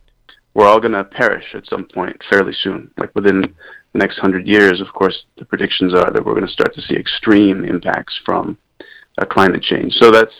we're 0.54 0.68
all 0.68 0.80
going 0.80 0.93
to 0.93 1.04
perish 1.04 1.45
at 1.54 1.68
some 1.68 1.86
point 1.86 2.22
fairly 2.30 2.54
soon. 2.64 2.91
Like 2.97 3.14
within 3.16 3.41
the 3.41 3.99
next 3.99 4.20
hundred 4.20 4.47
years, 4.47 4.82
of 4.82 4.93
course, 4.93 5.26
the 5.38 5.45
predictions 5.45 5.93
are 5.93 6.12
that 6.12 6.26
we're 6.26 6.34
going 6.34 6.47
to 6.47 6.52
start 6.52 6.74
to 6.76 6.82
see 6.82 6.95
extreme 6.95 7.64
impacts 7.64 8.20
from 8.26 8.58
uh, 9.18 9.26
climate 9.26 9.62
change. 9.62 9.93
So 9.93 10.12
that's 10.12 10.34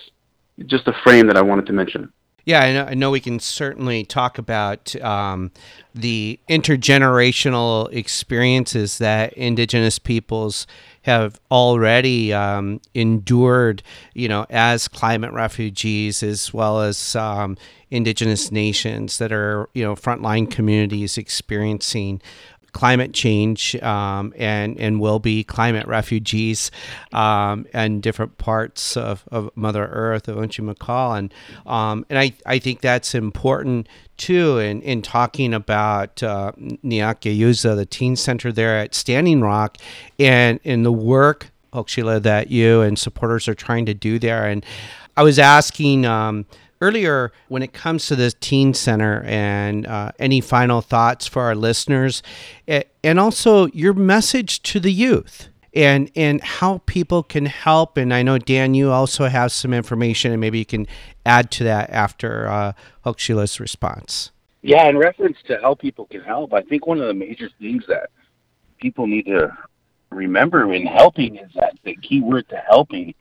just 0.66 0.88
a 0.88 0.94
frame 1.04 1.28
that 1.28 1.38
I 1.38 1.42
wanted 1.42 1.66
to 1.68 1.74
mention. 1.74 2.12
Yeah, 2.44 2.62
I 2.62 2.74
know, 2.74 2.86
I 2.86 2.94
know 2.96 3.12
we 3.12 3.20
can 3.20 3.40
certainly 3.40 4.04
talk 4.04 4.38
about 4.38 4.96
um, 5.02 5.52
the 5.94 6.40
intergenerational 6.50 7.92
experiences 7.94 8.98
that 8.98 9.34
Indigenous 9.34 10.00
peoples 10.00 10.66
have 11.04 11.40
already 11.52 12.34
um, 12.34 12.82
endured, 12.94 13.84
you 14.14 14.28
know, 14.28 14.46
as 14.50 14.88
climate 14.88 15.34
refugees, 15.34 16.24
as 16.24 16.54
well 16.54 16.82
as 16.82 17.16
um, 17.16 17.58
Indigenous 17.92 18.52
nations 18.52 19.18
that 19.20 19.32
are, 19.32 19.70
you 19.74 19.84
know, 19.84 19.96
frontline 19.96 20.50
communities 20.50 21.18
experiencing 21.18 22.22
climate 22.74 23.14
change 23.14 23.76
um, 23.78 24.34
and 24.38 24.80
and 24.80 25.00
will 25.00 25.20
be 25.20 25.44
climate 25.44 25.88
refugees 25.88 26.72
um, 27.14 27.66
and 27.74 28.02
different 28.02 28.38
parts 28.38 28.96
of, 28.96 29.24
of 29.32 29.50
Mother 29.56 29.86
Earth 29.88 30.28
of 30.28 30.38
Unchimakal 30.38 31.18
and 31.18 31.34
um, 31.66 32.06
and 32.10 32.18
I, 32.18 32.34
I 32.46 32.60
think 32.60 32.82
that's 32.82 33.14
important 33.14 33.88
too 34.18 34.60
in, 34.60 34.82
in 34.82 35.02
talking 35.02 35.54
about 35.54 36.22
uh, 36.22 36.52
Yuza, 36.58 37.76
the 37.76 37.86
teen 37.86 38.16
center 38.16 38.52
there 38.52 38.78
at 38.78 38.94
Standing 38.94 39.42
Rock 39.42 39.78
and 40.20 40.60
in 40.64 40.84
the 40.84 40.92
work 40.92 41.52
Hokshila 41.74 42.22
that 42.24 42.52
you 42.52 42.82
and 42.82 43.00
supporters 43.00 43.48
are 43.48 43.56
trying 43.56 43.86
to 43.86 43.94
do 43.94 44.20
there. 44.20 44.46
And 44.46 44.66
I 45.16 45.24
was 45.24 45.40
asking 45.40 46.06
um, 46.06 46.46
earlier 46.82 47.32
when 47.48 47.62
it 47.62 47.74
comes 47.74 48.08
to 48.08 48.16
the 48.16 48.32
teen 48.32 48.74
center 48.74 49.24
and 49.26 49.86
uh, 49.86 50.12
any 50.20 50.42
final 50.42 50.82
thoughts 50.82 51.28
for 51.28 51.44
our 51.44 51.56
listeners 51.56 52.22
and 52.68 53.20
also 53.20 53.68
your 53.68 53.94
message 53.94 54.62
to 54.64 54.80
the 54.80 54.92
youth 54.92 55.50
and 55.74 56.12
and 56.16 56.42
how 56.42 56.80
people 56.86 57.24
can 57.24 57.46
help. 57.46 57.98
And 57.98 58.14
i 58.14 58.24
know 58.24 58.38
dan 58.38 58.74
you 58.74 58.92
also 58.92 59.28
have 59.28 59.52
some 59.52 59.74
information 59.74 60.32
and 60.32 60.42
maybe 60.42 60.60
you 60.60 60.66
can 60.66 60.88
add 61.26 61.52
to 61.52 61.64
that 61.64 61.90
after 61.92 62.48
uh, 62.48 62.74
response. 63.06 64.32
Yeah 64.62 64.88
in 64.88 64.98
reference 64.98 65.38
to 65.48 65.60
how 65.62 65.76
people 65.76 66.06
can 66.06 66.22
help 66.22 66.54
i 66.54 66.62
think 66.62 66.86
one 66.86 67.00
of 67.00 67.08
the 67.08 67.14
major 67.14 67.50
things 67.60 67.84
that 67.88 68.10
people 68.80 69.08
need 69.08 69.26
to 69.26 69.56
remember 70.10 70.72
in 70.74 70.86
helping 70.86 71.38
is 71.38 71.50
that 71.56 71.74
the 71.84 71.96
key 71.96 72.22
word 72.22 72.48
to 72.50 72.58
helping 72.58 73.14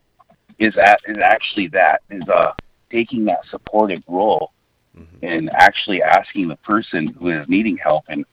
is 0.58 0.74
that 0.74 1.00
is 1.06 1.18
actually 1.18 1.68
that 1.68 2.02
is 2.10 2.22
uh 2.28 2.52
taking 2.90 3.24
that 3.26 3.40
supportive 3.50 4.02
role 4.06 4.52
mm-hmm. 4.96 5.24
and 5.24 5.50
actually 5.50 6.02
asking 6.02 6.48
the 6.48 6.56
person 6.56 7.08
who 7.08 7.30
is 7.30 7.48
needing 7.48 7.76
help 7.76 8.04
and 8.08 8.24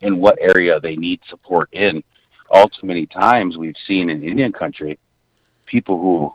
in 0.00 0.18
what 0.18 0.38
area 0.40 0.80
they 0.80 0.96
need 0.96 1.20
support 1.28 1.68
in. 1.72 2.02
All 2.50 2.68
too 2.68 2.86
many 2.86 3.06
times 3.06 3.56
we've 3.56 3.76
seen 3.86 4.10
in 4.10 4.22
Indian 4.22 4.52
country 4.52 4.98
people 5.66 6.00
who 6.00 6.32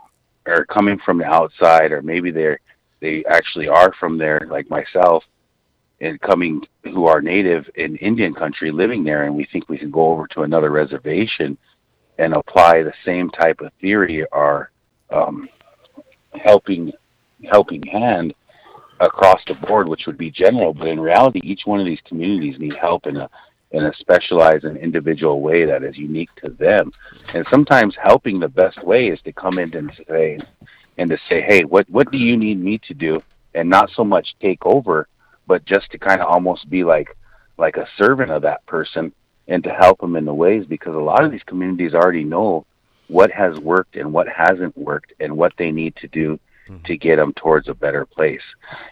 are 0.50 0.64
coming 0.64 0.98
from 0.98 1.18
the 1.18 1.24
outside 1.24 1.92
or 1.92 2.02
maybe 2.02 2.30
they're 2.30 2.58
they 3.00 3.24
actually 3.24 3.68
are 3.68 3.92
from 3.98 4.18
there 4.18 4.46
like 4.50 4.68
myself 4.68 5.24
and 6.00 6.20
coming 6.20 6.62
who 6.84 7.06
are 7.06 7.22
native 7.22 7.64
in 7.76 7.96
Indian 7.96 8.34
country 8.34 8.70
living 8.70 9.04
there 9.04 9.24
and 9.24 9.34
we 9.34 9.46
think 9.46 9.68
we 9.68 9.78
can 9.78 9.90
go 9.90 10.10
over 10.10 10.26
to 10.26 10.42
another 10.42 10.70
reservation 10.70 11.56
and 12.18 12.34
apply 12.34 12.82
the 12.82 12.92
same 13.04 13.30
type 13.30 13.60
of 13.60 13.72
theory 13.80 14.24
or 14.32 14.70
um, 15.10 15.48
helping 16.34 16.92
helping 17.50 17.82
hand 17.82 18.34
across 19.00 19.40
the 19.46 19.54
board, 19.54 19.88
which 19.88 20.06
would 20.06 20.18
be 20.18 20.30
general. 20.30 20.74
But 20.74 20.88
in 20.88 21.00
reality, 21.00 21.40
each 21.42 21.62
one 21.64 21.80
of 21.80 21.86
these 21.86 22.00
communities 22.04 22.58
need 22.58 22.74
help 22.74 23.06
in 23.06 23.16
a 23.16 23.28
in 23.72 23.84
a 23.84 23.94
specialized 23.94 24.64
and 24.64 24.76
individual 24.76 25.40
way 25.40 25.64
that 25.64 25.84
is 25.84 25.96
unique 25.96 26.30
to 26.42 26.50
them. 26.50 26.92
And 27.32 27.46
sometimes 27.50 27.94
helping 28.02 28.40
the 28.40 28.48
best 28.48 28.82
way 28.82 29.08
is 29.08 29.20
to 29.22 29.32
come 29.32 29.60
in 29.60 29.74
and 29.76 29.92
say 30.08 30.40
and 30.98 31.08
to 31.08 31.18
say, 31.28 31.40
hey, 31.40 31.62
what 31.64 31.88
what 31.88 32.10
do 32.10 32.18
you 32.18 32.36
need 32.36 32.60
me 32.60 32.78
to 32.88 32.94
do? 32.94 33.22
And 33.54 33.68
not 33.68 33.90
so 33.94 34.04
much 34.04 34.34
take 34.40 34.64
over, 34.64 35.08
but 35.46 35.64
just 35.64 35.90
to 35.92 35.98
kind 35.98 36.20
of 36.20 36.28
almost 36.28 36.68
be 36.68 36.84
like 36.84 37.16
like 37.58 37.76
a 37.76 37.88
servant 37.98 38.30
of 38.30 38.42
that 38.42 38.64
person 38.66 39.12
and 39.48 39.62
to 39.64 39.70
help 39.70 40.00
them 40.00 40.16
in 40.16 40.24
the 40.24 40.34
ways 40.34 40.64
because 40.66 40.94
a 40.94 40.98
lot 40.98 41.24
of 41.24 41.30
these 41.30 41.42
communities 41.44 41.94
already 41.94 42.24
know 42.24 42.64
what 43.08 43.30
has 43.30 43.58
worked 43.58 43.96
and 43.96 44.12
what 44.12 44.28
hasn't 44.28 44.76
worked 44.78 45.12
and 45.20 45.36
what 45.36 45.52
they 45.58 45.70
need 45.70 45.94
to 45.96 46.08
do 46.08 46.38
mm-hmm. 46.70 46.84
to 46.84 46.96
get 46.96 47.16
them 47.16 47.32
towards 47.34 47.68
a 47.68 47.74
better 47.74 48.06
place. 48.06 48.42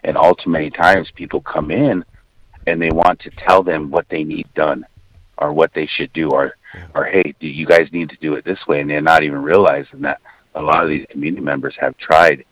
And 0.05 0.17
all 0.17 0.35
too 0.35 0.51
many 0.51 0.71
times 0.71 1.11
people 1.15 1.41
come 1.41 1.71
in 1.71 2.05
and 2.67 2.81
they 2.81 2.91
want 2.91 3.21
to 3.21 3.31
tell 3.31 3.63
them 3.63 3.91
what 3.91 4.07
they 4.11 4.25
need 4.25 4.53
done 4.55 4.85
or 5.39 5.53
what 5.53 5.73
they 5.75 5.87
should 5.87 6.13
do 6.13 6.31
or 6.31 6.57
yeah. 6.75 6.87
or 6.95 7.05
hey, 7.05 7.35
do 7.41 7.47
you 7.47 7.67
guys 7.67 7.89
need 7.93 8.11
to 8.11 8.17
do 8.21 8.35
it 8.35 8.45
this 8.45 8.59
way? 8.67 8.81
And 8.81 8.91
they're 8.91 9.01
not 9.01 9.23
even 9.23 9.43
realizing 9.43 10.03
that 10.03 10.21
a 10.55 10.63
lot 10.63 10.83
of 10.83 10.91
these 10.91 11.07
community 11.11 11.43
members 11.43 11.75
have 11.81 11.97
tried 11.97 12.45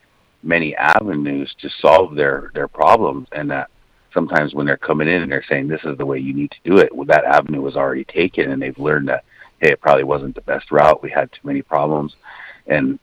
many 0.43 0.74
avenues 0.77 1.55
to 1.61 1.68
solve 1.81 2.14
their 2.14 2.51
their 2.55 2.68
problems 2.68 3.27
and 3.33 3.51
that 3.51 3.68
sometimes 4.14 4.55
when 4.55 4.64
they're 4.64 4.77
coming 4.77 5.09
in 5.09 5.22
and 5.22 5.33
they're 5.33 5.45
saying 5.49 5.66
this 5.66 5.85
is 5.85 5.99
the 5.99 6.07
way 6.07 6.18
you 6.18 6.33
need 6.33 6.51
to 6.51 6.70
do 6.70 6.79
it 6.79 6.95
well 6.95 7.07
that 7.07 7.24
avenue 7.24 7.61
was 7.61 7.74
already 7.74 8.05
taken 8.05 8.51
and 8.53 8.62
they've 8.62 8.79
learned 8.79 9.09
that 9.09 9.24
hey 9.61 9.72
it 9.72 9.81
probably 9.81 10.05
wasn't 10.05 10.35
the 10.35 10.41
best 10.43 10.70
route 10.70 11.03
we 11.03 11.11
had 11.11 11.31
too 11.33 11.41
many 11.43 11.62
problems 11.62 12.14
and 12.68 12.99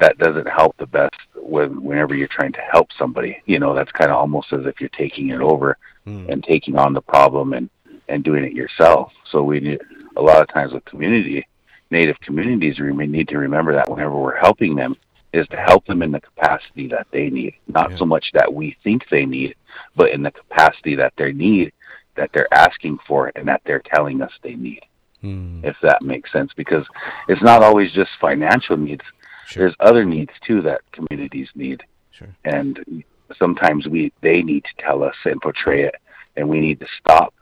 that 0.00 0.18
doesn't 0.18 0.48
help 0.48 0.76
the 0.78 0.86
best 0.86 1.16
when 1.36 1.82
whenever 1.82 2.14
you're 2.14 2.28
trying 2.28 2.52
to 2.52 2.60
help 2.60 2.88
somebody. 2.98 3.42
You 3.46 3.58
know, 3.58 3.74
that's 3.74 3.92
kind 3.92 4.10
of 4.10 4.16
almost 4.16 4.52
as 4.52 4.66
if 4.66 4.80
you're 4.80 4.88
taking 4.90 5.30
it 5.30 5.40
over 5.40 5.76
mm. 6.06 6.30
and 6.30 6.42
taking 6.42 6.76
on 6.76 6.92
the 6.92 7.02
problem 7.02 7.52
and 7.52 7.68
and 8.08 8.24
doing 8.24 8.44
it 8.44 8.52
yourself. 8.52 9.12
So 9.30 9.42
we 9.42 9.60
need 9.60 9.80
a 10.16 10.22
lot 10.22 10.40
of 10.40 10.48
times 10.48 10.72
with 10.72 10.84
community, 10.84 11.46
native 11.90 12.18
communities, 12.20 12.78
we 12.78 13.06
need 13.06 13.28
to 13.28 13.38
remember 13.38 13.72
that 13.72 13.90
whenever 13.90 14.16
we're 14.16 14.36
helping 14.36 14.74
them, 14.74 14.96
is 15.32 15.46
to 15.48 15.56
help 15.56 15.84
them 15.86 16.02
in 16.02 16.12
the 16.12 16.20
capacity 16.20 16.86
that 16.88 17.06
they 17.12 17.28
need, 17.28 17.54
not 17.66 17.90
yeah. 17.90 17.96
so 17.96 18.04
much 18.04 18.30
that 18.34 18.52
we 18.52 18.76
think 18.84 19.02
they 19.10 19.26
need, 19.26 19.54
but 19.96 20.10
in 20.10 20.22
the 20.22 20.30
capacity 20.30 20.94
that 20.94 21.12
they 21.16 21.32
need, 21.32 21.72
that 22.16 22.30
they're 22.32 22.52
asking 22.54 22.98
for, 23.06 23.32
and 23.34 23.48
that 23.48 23.60
they're 23.66 23.82
telling 23.94 24.22
us 24.22 24.30
they 24.42 24.54
need. 24.54 24.80
Mm. 25.24 25.64
If 25.64 25.76
that 25.82 26.02
makes 26.02 26.30
sense, 26.30 26.52
because 26.54 26.86
it's 27.28 27.42
not 27.42 27.62
always 27.64 27.90
just 27.92 28.10
financial 28.20 28.76
needs 28.76 29.02
Sure. 29.46 29.64
There's 29.64 29.76
other 29.80 30.04
needs 30.04 30.32
too 30.46 30.62
that 30.62 30.80
communities 30.92 31.48
need, 31.54 31.82
sure. 32.12 32.34
and 32.44 33.04
sometimes 33.38 33.86
we 33.86 34.12
they 34.20 34.42
need 34.42 34.64
to 34.64 34.82
tell 34.82 35.02
us 35.02 35.16
and 35.24 35.40
portray 35.40 35.84
it, 35.84 35.96
and 36.36 36.48
we 36.48 36.60
need 36.60 36.80
to 36.80 36.86
stop 36.98 37.34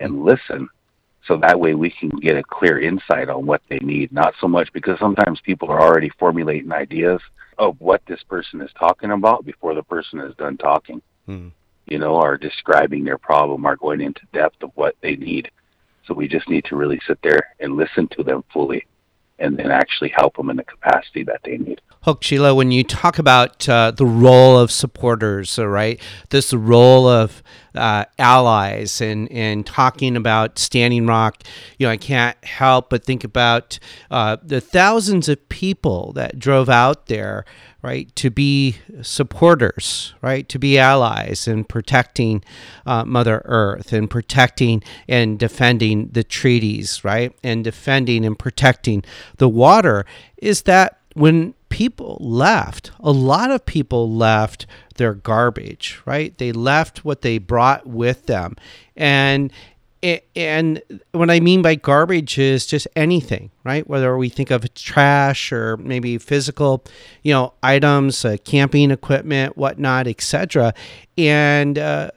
and 0.00 0.14
mm-hmm. 0.14 0.24
listen, 0.24 0.68
so 1.26 1.36
that 1.36 1.60
way 1.60 1.74
we 1.74 1.90
can 1.90 2.08
get 2.08 2.36
a 2.36 2.42
clear 2.42 2.80
insight 2.80 3.28
on 3.28 3.46
what 3.46 3.62
they 3.68 3.78
need. 3.78 4.10
Not 4.10 4.34
so 4.40 4.48
much 4.48 4.72
because 4.72 4.98
sometimes 4.98 5.40
people 5.40 5.70
are 5.70 5.80
already 5.80 6.10
formulating 6.18 6.72
ideas 6.72 7.20
of 7.58 7.78
what 7.78 8.02
this 8.06 8.22
person 8.22 8.60
is 8.62 8.70
talking 8.78 9.10
about 9.10 9.44
before 9.44 9.74
the 9.74 9.82
person 9.82 10.18
is 10.20 10.34
done 10.36 10.56
talking. 10.56 11.02
Mm. 11.28 11.52
You 11.86 11.98
know, 11.98 12.14
or 12.14 12.36
describing 12.36 13.04
their 13.04 13.18
problem, 13.18 13.66
or 13.66 13.76
going 13.76 14.00
into 14.00 14.20
depth 14.32 14.62
of 14.62 14.70
what 14.74 14.96
they 15.00 15.16
need. 15.16 15.50
So 16.06 16.14
we 16.14 16.28
just 16.28 16.48
need 16.48 16.64
to 16.66 16.76
really 16.76 17.00
sit 17.06 17.18
there 17.22 17.54
and 17.58 17.76
listen 17.76 18.08
to 18.12 18.22
them 18.22 18.44
fully 18.52 18.86
and 19.40 19.56
then 19.56 19.70
actually 19.70 20.10
help 20.10 20.36
them 20.36 20.50
in 20.50 20.56
the 20.56 20.64
capacity 20.64 21.24
that 21.24 21.40
they 21.44 21.58
need. 21.58 21.80
Hokshila, 22.06 22.56
when 22.56 22.70
you 22.70 22.82
talk 22.82 23.18
about 23.18 23.68
uh, 23.68 23.90
the 23.90 24.06
role 24.06 24.58
of 24.58 24.70
supporters, 24.70 25.58
right, 25.58 26.00
this 26.30 26.52
role 26.54 27.06
of 27.06 27.42
uh, 27.74 28.04
allies 28.18 29.00
and, 29.00 29.30
and 29.30 29.66
talking 29.66 30.16
about 30.16 30.58
Standing 30.58 31.06
Rock, 31.06 31.42
you 31.78 31.86
know, 31.86 31.90
I 31.90 31.96
can't 31.96 32.36
help 32.44 32.90
but 32.90 33.04
think 33.04 33.24
about 33.24 33.78
uh, 34.10 34.36
the 34.42 34.60
thousands 34.60 35.28
of 35.28 35.48
people 35.48 36.12
that 36.14 36.38
drove 36.38 36.68
out 36.68 37.06
there, 37.06 37.44
right, 37.82 38.14
to 38.16 38.30
be 38.30 38.76
supporters, 39.02 40.14
right, 40.22 40.48
to 40.48 40.58
be 40.58 40.78
allies 40.78 41.48
in 41.48 41.64
protecting 41.64 42.44
uh, 42.86 43.04
Mother 43.04 43.42
Earth 43.44 43.92
and 43.92 44.10
protecting 44.10 44.82
and 45.08 45.38
defending 45.38 46.08
the 46.08 46.24
treaties, 46.24 47.04
right, 47.04 47.34
and 47.42 47.64
defending 47.64 48.24
and 48.24 48.38
protecting 48.38 49.04
the 49.36 49.48
water, 49.48 50.04
is 50.38 50.62
that 50.62 50.98
when 51.14 51.54
people 51.70 52.18
left, 52.20 52.90
a 53.00 53.12
lot 53.12 53.50
of 53.50 53.64
people 53.64 54.10
left 54.12 54.66
their 55.00 55.14
garbage, 55.14 56.00
right? 56.04 56.36
They 56.36 56.52
left 56.52 57.04
what 57.04 57.22
they 57.22 57.38
brought 57.38 57.86
with 57.86 58.26
them. 58.26 58.54
And 58.94 59.50
and 60.36 60.82
what 61.12 61.30
I 61.30 61.40
mean 61.40 61.62
by 61.62 61.74
garbage 61.74 62.38
is 62.38 62.66
just 62.66 62.86
anything, 62.96 63.50
right? 63.64 63.86
Whether 63.88 64.16
we 64.16 64.28
think 64.28 64.50
of 64.50 64.72
trash 64.74 65.52
or 65.52 65.76
maybe 65.78 66.16
physical, 66.18 66.84
you 67.22 67.32
know, 67.32 67.52
items, 67.62 68.24
uh, 68.24 68.36
camping 68.44 68.90
equipment, 68.90 69.56
whatnot, 69.56 70.06
etc. 70.06 70.72
And 71.18 71.78
uh, 71.78 72.10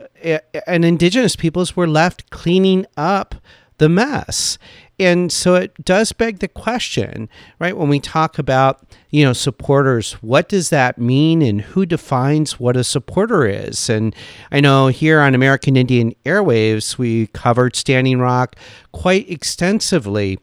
and 0.67 0.85
indigenous 0.85 1.35
peoples 1.35 1.75
were 1.75 1.87
left 1.87 2.29
cleaning 2.29 2.85
up 2.95 3.35
the 3.79 3.89
mess. 3.89 4.57
And 4.99 5.31
so 5.31 5.55
it 5.55 5.83
does 5.83 6.11
beg 6.11 6.39
the 6.39 6.47
question, 6.47 7.27
right? 7.59 7.75
When 7.75 7.89
we 7.89 7.99
talk 7.99 8.37
about, 8.37 8.85
you 9.09 9.23
know, 9.23 9.33
supporters, 9.33 10.13
what 10.13 10.47
does 10.47 10.69
that 10.69 10.99
mean 10.99 11.41
and 11.41 11.61
who 11.61 11.85
defines 11.85 12.59
what 12.59 12.77
a 12.77 12.83
supporter 12.83 13.45
is? 13.45 13.89
And 13.89 14.15
I 14.51 14.59
know 14.59 14.87
here 14.87 15.19
on 15.19 15.33
American 15.33 15.75
Indian 15.75 16.13
Airwaves, 16.25 16.97
we 16.97 17.27
covered 17.27 17.75
Standing 17.75 18.19
Rock 18.19 18.55
quite 18.91 19.29
extensively 19.29 20.37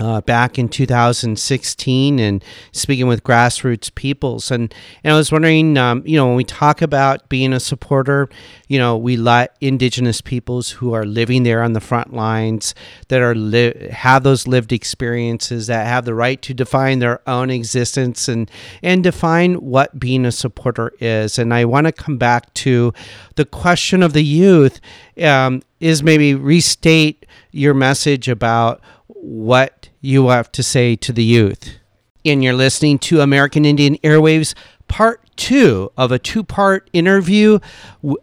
uh, 0.00 0.22
back 0.22 0.58
in 0.58 0.68
2016 0.68 2.18
and 2.18 2.42
speaking 2.72 3.06
with 3.06 3.22
grassroots 3.22 3.94
peoples. 3.94 4.50
And, 4.50 4.74
and 5.04 5.12
I 5.12 5.16
was 5.16 5.30
wondering, 5.30 5.76
um, 5.76 6.02
you 6.06 6.16
know, 6.16 6.26
when 6.26 6.36
we 6.36 6.44
talk 6.44 6.80
about 6.80 7.28
being 7.28 7.52
a 7.52 7.60
supporter, 7.60 8.30
you 8.68 8.78
know, 8.78 8.96
we 8.96 9.18
let 9.18 9.54
indigenous 9.60 10.22
peoples 10.22 10.70
who 10.70 10.94
are 10.94 11.04
living 11.04 11.42
there 11.42 11.62
on 11.62 11.74
the 11.74 11.80
front 11.80 12.14
lines, 12.14 12.74
that 13.08 13.20
are 13.20 13.34
li- 13.34 13.88
have 13.90 14.22
those 14.22 14.46
lived 14.46 14.72
experiences, 14.72 15.66
that 15.66 15.86
have 15.86 16.06
the 16.06 16.14
right 16.14 16.40
to 16.40 16.54
define 16.54 16.98
their 16.98 17.20
own 17.28 17.50
existence 17.50 18.28
and 18.28 18.50
and 18.82 19.04
define 19.04 19.54
what 19.56 19.98
being 19.98 20.24
a 20.24 20.32
supporter 20.32 20.92
is. 21.00 21.38
And 21.38 21.52
I 21.52 21.66
want 21.66 21.86
to 21.86 21.92
come 21.92 22.16
back 22.16 22.52
to 22.54 22.94
the 23.36 23.44
question 23.44 24.02
of 24.02 24.14
the 24.14 24.24
youth. 24.24 24.80
Um, 25.22 25.62
is 25.82 26.02
maybe 26.02 26.32
restate 26.32 27.26
your 27.50 27.74
message 27.74 28.28
about 28.28 28.80
what 29.14 29.88
you 30.00 30.28
have 30.28 30.50
to 30.52 30.62
say 30.62 30.96
to 30.96 31.12
the 31.12 31.24
youth. 31.24 31.78
And 32.24 32.42
you're 32.42 32.54
listening 32.54 32.98
to 33.00 33.20
American 33.20 33.64
Indian 33.64 33.96
Airwaves 33.98 34.54
part 34.92 35.22
two 35.36 35.90
of 35.96 36.12
a 36.12 36.18
two 36.18 36.44
part 36.44 36.90
interview 36.92 37.58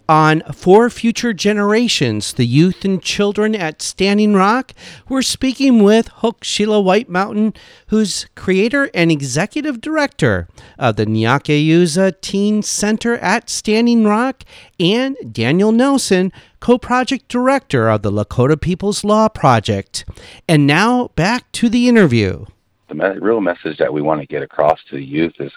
on 0.08 0.44
For 0.54 0.92
Future 0.92 1.34
Generations, 1.34 2.32
the 2.32 2.46
youth 2.46 2.86
and 2.86 3.02
children 3.02 3.56
at 3.56 3.82
Standing 3.82 4.36
Rock. 4.36 4.74
We're 5.10 5.24
speaking 5.24 5.82
with 5.82 6.10
Hokshila 6.10 6.84
White 6.84 7.10
Mountain, 7.10 7.56
who's 7.88 8.28
creator 8.36 8.92
and 8.94 9.12
executive 9.12 9.82
director 9.82 10.48
of 10.78 10.96
the 10.96 11.08
Niyakhe 11.08 11.66
Yuza 11.68 12.22
Teen 12.22 12.62
Center 12.62 13.18
at 13.18 13.50
Standing 13.50 14.04
Rock, 14.04 14.44
and 14.80 15.18
Daniel 15.32 15.72
Nelson, 15.72 16.32
co 16.60 16.78
project 16.78 17.30
director 17.30 17.90
of 17.90 18.04
the 18.04 18.12
Lakota 18.12 18.62
People's 18.62 19.04
Law 19.04 19.28
Project. 19.28 20.06
And 20.48 20.68
now 20.68 21.08
back 21.16 21.52
to 21.54 21.68
the 21.68 21.90
interview. 21.90 22.46
the 22.90 23.18
real 23.20 23.42
message 23.42 23.80
that 23.80 23.92
we 23.92 24.04
want 24.04 24.22
to 24.22 24.28
get 24.28 24.44
across 24.44 24.80
to 24.92 24.98
the 24.98 25.04
youth 25.04 25.34
is 25.40 25.52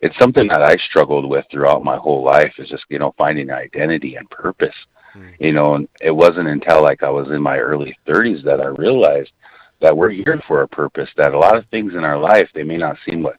it's 0.00 0.18
something 0.18 0.48
that 0.48 0.62
I 0.62 0.76
struggled 0.88 1.28
with 1.28 1.44
throughout 1.50 1.84
my 1.84 1.96
whole 1.96 2.24
life 2.24 2.54
is 2.58 2.68
just 2.68 2.84
you 2.88 2.98
know 2.98 3.14
finding 3.18 3.50
identity 3.50 4.16
and 4.16 4.28
purpose. 4.30 4.74
Hmm. 5.12 5.28
You 5.38 5.52
know, 5.52 5.74
and 5.74 5.88
it 6.00 6.12
wasn't 6.12 6.48
until 6.48 6.82
like 6.82 7.02
I 7.02 7.10
was 7.10 7.28
in 7.28 7.42
my 7.42 7.58
early 7.58 7.96
30s 8.06 8.44
that 8.44 8.60
I 8.60 8.66
realized 8.66 9.32
that 9.80 9.96
we're 9.96 10.10
here 10.10 10.40
for 10.46 10.62
a 10.62 10.68
purpose. 10.68 11.08
That 11.16 11.34
a 11.34 11.38
lot 11.38 11.56
of 11.56 11.66
things 11.66 11.94
in 11.94 12.04
our 12.04 12.18
life 12.18 12.48
they 12.54 12.62
may 12.62 12.76
not 12.76 12.96
seem 13.04 13.22
what 13.22 13.36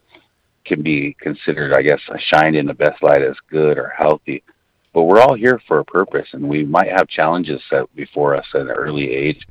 can 0.66 0.84
be 0.84 1.16
considered, 1.20 1.74
I 1.74 1.82
guess, 1.82 2.00
shined 2.20 2.56
in 2.56 2.68
the 2.68 2.74
best 2.74 3.02
light 3.02 3.24
as 3.24 3.36
good 3.50 3.78
or 3.78 3.94
healthy, 3.98 4.44
but 4.94 5.04
we're 5.04 5.22
all 5.22 5.36
here 5.36 5.60
for 5.68 5.80
a 5.80 5.86
purpose, 5.86 6.28
and 6.34 6.48
we 6.48 6.64
might 6.64 6.90
have 6.90 7.08
challenges 7.08 7.62
set 7.70 7.94
before 7.96 8.36
us 8.36 8.46
at 8.54 8.62
an 8.62 8.70
early 8.70 9.10
age 9.10 9.48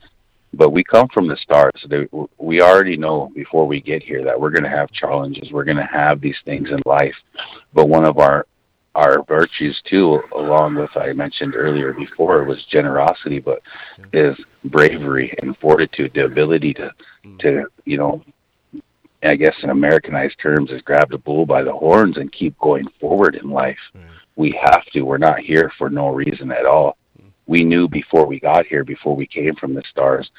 but 0.53 0.70
we 0.70 0.82
come 0.82 1.09
from 1.09 1.28
the 1.28 1.36
start 1.36 1.74
so 1.80 2.28
we 2.38 2.61
already 2.61 2.96
know 2.96 3.30
before 3.34 3.66
we 3.66 3.80
get 3.80 4.03
here 4.03 4.24
that 4.24 4.38
we're 4.38 4.51
going 4.51 4.64
to 4.64 4.68
have 4.68 4.90
challenges 4.90 5.53
we're 5.53 5.64
going 5.64 5.76
to 5.76 5.84
have 5.84 6.20
these 6.20 6.36
things 6.44 6.68
in 6.70 6.80
life. 6.86 7.14
But 7.72 7.88
one 7.88 8.05
of 8.05 8.18
our 8.18 8.46
our 8.96 9.22
virtues 9.22 9.80
too 9.88 10.20
along 10.34 10.74
with 10.74 10.90
i 10.96 11.12
mentioned 11.12 11.55
earlier 11.55 11.92
before 11.92 12.42
was 12.42 12.64
generosity 12.70 13.38
but 13.38 13.62
is 14.12 14.36
bravery 14.64 15.32
and 15.40 15.57
fortitude 15.59 16.11
the 16.14 16.24
ability 16.24 16.74
to 16.74 16.90
mm. 17.24 17.38
to 17.38 17.66
you 17.84 17.96
know 17.96 18.20
i 19.22 19.36
guess 19.36 19.55
in 19.62 19.70
americanized 19.70 20.36
terms 20.42 20.72
is 20.72 20.82
grab 20.82 21.09
the 21.11 21.18
bull 21.18 21.46
by 21.46 21.62
the 21.62 21.72
horns 21.72 22.16
and 22.16 22.32
keep 22.32 22.59
going 22.59 22.86
forward 23.01 23.36
in 23.36 23.48
life. 23.51 23.78
We 24.34 24.59
have 24.61 24.84
to 24.92 25.03
we're 25.03 25.18
not 25.18 25.38
here 25.38 25.70
for 25.78 25.88
no 25.88 26.09
reason 26.09 26.51
at 26.51 26.66
all 26.66 26.96
we 27.51 27.64
knew 27.64 27.88
before 27.88 28.26
we 28.26 28.38
got 28.38 28.64
here, 28.64 28.84
before 28.84 29.16
we 29.16 29.26
came 29.26 29.57
from 29.57 29.74
the 29.74 29.82
stars, 29.90 30.30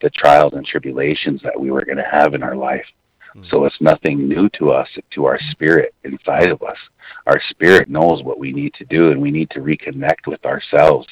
the 0.00 0.08
trials 0.08 0.54
and 0.54 0.64
tribulations 0.64 1.42
that 1.42 1.60
we 1.60 1.70
were 1.70 1.84
going 1.84 1.98
to 1.98 2.08
have 2.10 2.32
in 2.32 2.42
our 2.42 2.56
life. 2.56 2.86
Hmm. 3.34 3.42
So 3.50 3.66
it's 3.66 3.80
nothing 3.82 4.26
new 4.26 4.48
to 4.58 4.70
us, 4.72 4.88
to 5.10 5.26
our 5.26 5.38
spirit 5.50 5.94
inside 6.04 6.48
of 6.48 6.62
us. 6.62 6.78
Our 7.26 7.38
spirit 7.50 7.90
knows 7.90 8.22
what 8.22 8.38
we 8.38 8.50
need 8.50 8.72
to 8.74 8.86
do, 8.86 9.10
and 9.10 9.20
we 9.20 9.30
need 9.30 9.50
to 9.50 9.60
reconnect 9.60 10.26
with 10.26 10.42
ourselves, 10.46 11.06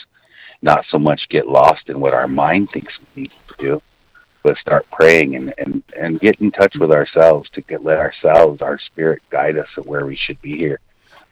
not 0.62 0.86
so 0.88 0.98
much 0.98 1.28
get 1.28 1.46
lost 1.46 1.82
in 1.88 2.00
what 2.00 2.14
our 2.14 2.28
mind 2.28 2.70
thinks 2.72 2.94
we 3.14 3.22
need 3.24 3.32
to 3.48 3.55
do, 3.59 3.82
but 4.42 4.57
start 4.57 4.86
praying 4.90 5.36
and, 5.36 5.53
and, 5.59 5.82
and 6.00 6.20
get 6.20 6.40
in 6.40 6.50
touch 6.50 6.74
with 6.80 6.92
ourselves 6.92 7.50
to 7.53 7.61
get 7.61 7.84
let 7.84 7.98
ourselves, 7.98 8.62
our 8.62 8.78
spirit 8.78 9.20
guide 9.28 9.59
us 9.59 9.68
of 9.76 9.84
where 9.84 10.07
we 10.07 10.16
should 10.16 10.40
be 10.40 10.57
here 10.57 10.80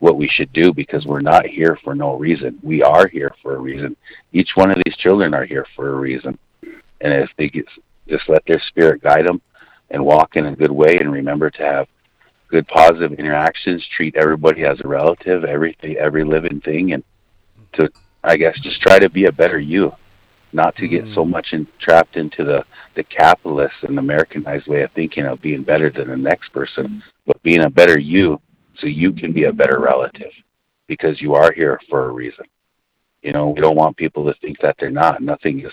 what 0.00 0.16
we 0.16 0.28
should 0.28 0.52
do 0.52 0.72
because 0.72 1.06
we're 1.06 1.20
not 1.20 1.46
here 1.46 1.78
for 1.84 1.94
no 1.94 2.16
reason. 2.16 2.58
We 2.62 2.82
are 2.82 3.06
here 3.06 3.32
for 3.42 3.54
a 3.54 3.60
reason. 3.60 3.96
Each 4.32 4.50
one 4.54 4.70
of 4.70 4.78
these 4.84 4.96
children 4.96 5.34
are 5.34 5.44
here 5.44 5.66
for 5.76 5.90
a 5.90 5.94
reason. 5.94 6.38
And 6.62 7.12
if 7.12 7.30
they 7.38 7.48
get, 7.48 7.66
just 8.08 8.28
let 8.28 8.42
their 8.46 8.60
spirit 8.68 9.02
guide 9.02 9.26
them 9.26 9.40
and 9.90 10.04
walk 10.04 10.36
in 10.36 10.46
a 10.46 10.56
good 10.56 10.70
way 10.70 10.96
and 10.98 11.12
remember 11.12 11.50
to 11.50 11.62
have 11.62 11.86
good 12.48 12.66
positive 12.68 13.12
interactions, 13.12 13.86
treat 13.94 14.16
everybody 14.16 14.64
as 14.64 14.78
a 14.82 14.88
relative, 14.88 15.44
everything, 15.44 15.96
every 15.96 16.24
living 16.24 16.60
thing, 16.62 16.94
and 16.94 17.04
to, 17.74 17.88
I 18.24 18.36
guess, 18.36 18.58
just 18.60 18.80
try 18.80 18.98
to 18.98 19.08
be 19.08 19.26
a 19.26 19.32
better 19.32 19.60
you, 19.60 19.92
not 20.52 20.74
to 20.76 20.88
get 20.88 21.04
so 21.14 21.24
mm. 21.24 21.30
much 21.30 21.48
in, 21.52 21.66
trapped 21.78 22.16
into 22.16 22.42
the, 22.42 22.64
the 22.96 23.04
capitalist 23.04 23.74
and 23.82 23.98
Americanized 23.98 24.66
way 24.66 24.82
of 24.82 24.90
thinking 24.92 25.26
of 25.26 25.40
being 25.40 25.62
better 25.62 25.90
than 25.90 26.08
the 26.08 26.16
next 26.16 26.52
person, 26.52 26.86
mm. 26.86 27.02
but 27.26 27.42
being 27.42 27.62
a 27.62 27.70
better 27.70 27.98
you 27.98 28.40
so 28.80 28.86
you 28.86 29.12
can 29.12 29.32
be 29.32 29.44
a 29.44 29.52
better 29.52 29.78
relative 29.78 30.32
because 30.86 31.20
you 31.20 31.34
are 31.34 31.52
here 31.52 31.80
for 31.88 32.08
a 32.08 32.12
reason. 32.12 32.44
You 33.22 33.32
know, 33.32 33.50
we 33.50 33.60
don't 33.60 33.76
want 33.76 33.96
people 33.96 34.24
to 34.24 34.34
think 34.40 34.60
that 34.60 34.76
they're 34.78 34.90
not. 34.90 35.22
Nothing 35.22 35.60
is 35.60 35.72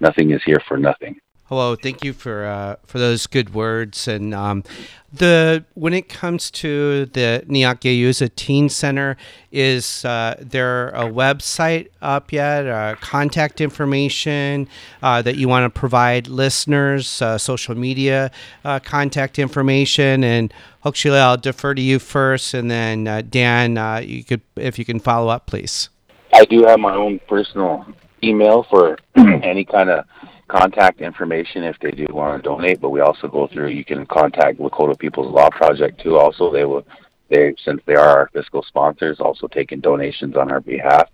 nothing 0.00 0.30
is 0.30 0.42
here 0.44 0.60
for 0.66 0.76
nothing. 0.76 1.18
Hello, 1.48 1.76
thank 1.76 2.02
you 2.02 2.14
for 2.14 2.46
uh, 2.46 2.76
for 2.86 2.98
those 2.98 3.26
good 3.26 3.52
words. 3.52 4.08
And 4.08 4.32
um, 4.32 4.64
the 5.12 5.62
when 5.74 5.92
it 5.92 6.08
comes 6.08 6.50
to 6.52 7.04
the 7.04 7.44
Niyakhe 7.46 8.00
Yuza 8.00 8.34
Teen 8.34 8.70
Center, 8.70 9.18
is 9.52 10.06
uh, 10.06 10.36
there 10.40 10.88
a 10.88 11.02
website 11.02 11.88
up 12.00 12.32
yet? 12.32 12.66
Uh, 12.66 12.96
contact 12.98 13.60
information 13.60 14.66
uh, 15.02 15.20
that 15.20 15.36
you 15.36 15.46
want 15.46 15.72
to 15.72 15.78
provide 15.78 16.28
listeners? 16.28 17.20
Uh, 17.20 17.36
social 17.36 17.74
media 17.74 18.30
uh, 18.64 18.78
contact 18.78 19.38
information 19.38 20.24
and 20.24 20.52
Hokshila, 20.84 21.18
I'll 21.18 21.36
defer 21.38 21.74
to 21.74 21.80
you 21.80 21.98
first, 21.98 22.52
and 22.52 22.70
then 22.70 23.08
uh, 23.08 23.22
Dan, 23.22 23.78
uh, 23.78 24.02
you 24.04 24.22
could 24.22 24.42
if 24.56 24.78
you 24.78 24.84
can 24.84 25.00
follow 25.00 25.28
up, 25.28 25.46
please. 25.46 25.88
I 26.32 26.44
do 26.44 26.64
have 26.64 26.78
my 26.78 26.94
own 26.94 27.20
personal 27.26 27.86
email 28.22 28.66
for 28.68 28.98
any 29.16 29.64
kind 29.64 29.88
of 29.88 30.04
contact 30.48 31.00
information 31.00 31.64
if 31.64 31.78
they 31.80 31.90
do 31.90 32.06
want 32.10 32.42
to 32.42 32.46
donate. 32.46 32.82
But 32.82 32.90
we 32.90 33.00
also 33.00 33.28
go 33.28 33.46
through. 33.46 33.68
You 33.68 33.84
can 33.84 34.04
contact 34.04 34.58
Lakota 34.58 34.98
People's 34.98 35.32
Law 35.32 35.48
Project 35.48 36.02
too. 36.02 36.16
Also, 36.16 36.52
they 36.52 36.64
will. 36.64 36.86
They 37.30 37.54
since 37.64 37.80
they 37.86 37.94
are 37.94 38.18
our 38.18 38.30
fiscal 38.34 38.62
sponsors, 38.62 39.20
also 39.20 39.48
taking 39.48 39.80
donations 39.80 40.36
on 40.36 40.52
our 40.52 40.60
behalf. 40.60 41.08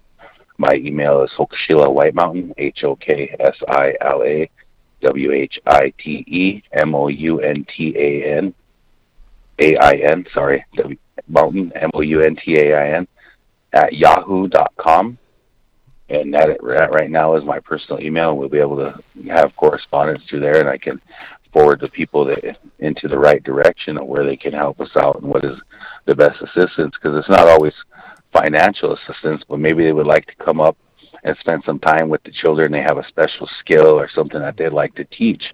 My 0.59 0.75
email 0.75 1.23
is 1.23 1.31
Hokshila 1.39 1.93
White 1.93 2.15
Mountain, 2.17 2.55
H 2.59 2.83
O 2.83 2.97
K 2.97 3.37
S 3.39 3.55
I 3.69 3.95
L 4.01 4.25
A 4.25 4.51
W 5.03 5.31
H 5.31 5.61
I 5.65 5.93
T 5.97 6.25
E 6.27 6.63
M 6.73 6.97
O 6.97 7.07
U 7.07 7.39
N 7.39 7.65
T 7.77 7.95
A 7.97 8.37
N 8.39 8.53
A 9.61 9.77
I 9.77 9.93
N. 10.11 10.27
Sorry, 10.33 10.65
W 10.77 10.97
Mountain 11.29 11.73
M 11.75 11.91
O 11.95 12.01
U 12.01 12.23
N 12.23 12.37
T 12.37 12.59
A 12.59 12.75
I 12.75 12.97
N 12.97 13.09
at 13.73 13.93
yahoo.com 13.93 15.19
and 16.11 16.35
that, 16.35 16.59
that 16.61 16.93
right 16.93 17.11
now 17.11 17.37
is 17.37 17.45
my 17.45 17.61
personal 17.61 18.03
email. 18.03 18.37
We'll 18.37 18.49
be 18.49 18.59
able 18.59 18.77
to 18.77 19.01
have 19.29 19.55
correspondence 19.57 20.23
through 20.29 20.41
there, 20.41 20.59
and 20.59 20.69
I 20.69 20.77
can 20.77 21.01
forward 21.53 21.81
the 21.81 21.89
people 21.89 22.25
that 22.27 22.59
into 22.81 23.07
the 23.07 23.19
right 23.19 23.43
direction 23.43 23.97
of 23.97 24.07
where 24.07 24.25
they 24.25 24.37
can 24.37 24.53
help 24.53 24.81
us 24.81 24.91
out 24.97 25.21
and 25.21 25.31
what 25.31 25.45
is 25.45 25.57
the 26.07 26.15
best 26.15 26.43
assistance. 26.43 26.95
Because 27.01 27.17
it's 27.17 27.29
not 27.29 27.49
always 27.49 27.75
financial 28.33 28.95
assistance, 28.95 29.45
but 29.49 29.61
maybe 29.61 29.85
they 29.85 29.93
would 29.93 30.07
like 30.07 30.27
to 30.27 30.45
come 30.45 30.61
up 30.61 30.77
and 31.23 31.37
spend 31.39 31.63
some 31.65 31.79
time 31.79 32.09
with 32.09 32.23
the 32.25 32.33
children. 32.33 32.73
They 32.73 32.83
have 32.83 32.99
a 32.99 33.09
special 33.09 33.49
skill 33.61 33.91
or 33.91 34.11
something 34.13 34.41
that 34.41 34.57
they'd 34.57 34.71
like 34.71 34.97
to 34.97 35.05
teach, 35.05 35.45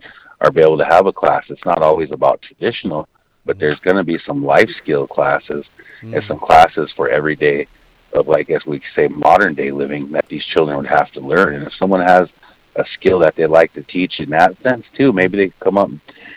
or 0.40 0.50
be 0.50 0.62
able 0.62 0.78
to 0.78 0.86
have 0.86 1.07
a 1.07 1.12
class. 1.12 1.44
It's 1.50 1.64
not 1.66 1.82
always 1.82 2.12
about 2.12 2.40
traditional, 2.40 3.09
but 3.47 3.59
there's 3.59 3.78
going 3.80 3.97
to 3.97 4.05
be 4.05 4.18
some 4.26 4.44
life 4.44 4.68
skill 4.82 5.07
classes 5.07 5.64
and 6.03 6.14
hmm. 6.14 6.28
some 6.28 6.38
classes 6.38 6.90
for 6.94 7.09
everyday 7.09 7.66
of 8.12 8.28
like 8.28 8.51
as 8.51 8.64
we 8.66 8.80
say 8.94 9.09
modern 9.09 9.55
day 9.55 9.70
living 9.70 10.11
that 10.12 10.28
these 10.28 10.44
children 10.44 10.76
would 10.76 10.86
have 10.86 11.11
to 11.12 11.20
learn 11.20 11.55
and 11.55 11.66
if 11.66 11.72
someone 11.78 12.01
has 12.01 12.28
a 12.76 12.84
skill 12.94 13.18
that 13.20 13.34
they 13.36 13.47
like 13.47 13.72
to 13.74 13.82
teach 13.84 14.20
in 14.20 14.30
that 14.30 14.57
sense 14.62 14.84
too. 14.97 15.12
Maybe 15.12 15.36
they 15.36 15.53
come 15.61 15.78
up 15.78 15.90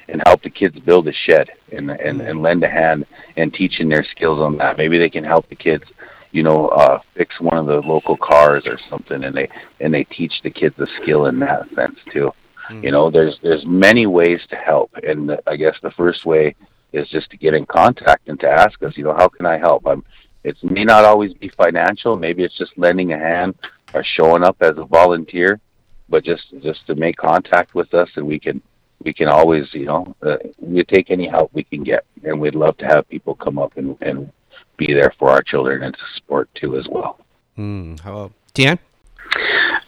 and 0.08 0.22
help 0.26 0.42
the 0.42 0.50
kids 0.50 0.80
build 0.80 1.08
a 1.08 1.14
shed 1.14 1.50
and 1.72 1.92
and, 1.92 2.22
hmm. 2.22 2.28
and 2.28 2.42
lend 2.42 2.64
a 2.64 2.70
hand 2.70 3.06
and 3.38 3.54
teaching 3.54 3.90
their 3.90 4.06
skills 4.12 4.40
on 4.40 4.58
that. 4.58 4.78
Maybe 4.78 4.98
they 4.98 5.10
can 5.10 5.24
help 5.24 5.48
the 5.50 5.56
kids, 5.56 5.84
you 6.32 6.44
know, 6.44 6.68
uh, 6.70 7.00
fix 7.16 7.40
one 7.40 7.58
of 7.58 7.66
the 7.66 7.82
local 7.82 8.18
cars 8.18 8.64
or 8.66 8.80
something, 8.90 9.24
and 9.24 9.36
they 9.36 9.50
and 9.80 9.94
they 9.94 10.06
teach 10.06 10.42
the 10.44 10.50
kids 10.50 10.76
a 10.80 10.88
skill 11.02 11.26
in 11.28 11.40
that 11.40 11.68
sense 11.76 12.00
too. 12.12 12.32
Hmm. 12.68 12.84
You 12.84 12.92
know, 12.92 13.10
there's 13.10 13.38
there's 13.44 13.66
many 13.66 14.06
ways 14.06 14.42
to 14.50 14.56
help, 14.56 14.92
and 15.04 15.30
the, 15.30 15.44
I 15.48 15.56
guess 15.56 15.76
the 15.82 15.92
first 15.92 16.26
way 16.26 16.56
is 16.94 17.08
just 17.10 17.30
to 17.32 17.38
get 17.38 17.54
in 17.54 17.66
contact 17.66 18.28
and 18.28 18.40
to 18.40 18.48
ask 18.48 18.82
us, 18.84 18.98
you 18.98 19.04
know, 19.04 19.16
how 19.16 19.28
can 19.28 19.46
I 19.46 19.58
help? 19.58 19.86
I'm. 19.88 20.04
It 20.42 20.56
may 20.64 20.86
not 20.86 21.04
always 21.04 21.34
be 21.34 21.50
financial. 21.50 22.16
Maybe 22.16 22.44
it's 22.44 22.58
just 22.58 22.72
lending 22.78 23.12
a 23.12 23.18
hand 23.18 23.56
or 23.94 24.04
showing 24.04 24.42
up 24.44 24.56
as 24.62 24.78
a 24.78 24.86
volunteer, 24.86 25.60
but 26.08 26.24
just 26.24 26.46
just 26.62 26.88
to 26.88 26.96
make 26.96 27.18
contact 27.18 27.76
with 27.76 27.94
us, 27.94 28.10
and 28.16 28.26
we 28.26 28.40
can 28.40 28.62
we 29.04 29.14
can 29.14 29.28
always, 29.28 29.68
you 29.74 29.86
know, 29.86 30.16
uh, 30.26 30.38
we 30.58 30.84
take 30.84 31.12
any 31.12 31.28
help 31.28 31.52
we 31.54 31.64
can 31.64 31.84
get, 31.84 32.06
and 32.24 32.40
we'd 32.40 32.56
love 32.56 32.78
to 32.78 32.86
have 32.86 33.10
people 33.10 33.36
come 33.36 33.60
up 33.60 33.76
and 33.78 33.98
and 34.02 34.32
be 34.78 34.94
there 34.94 35.14
for 35.20 35.30
our 35.30 35.42
children 35.42 35.84
and 35.84 35.94
to 35.94 36.04
support 36.16 36.50
too 36.56 36.78
as 36.78 36.88
well. 36.90 37.20
Mm, 37.58 38.00
how 38.00 38.14
about 38.14 38.32
Dan? 38.54 38.80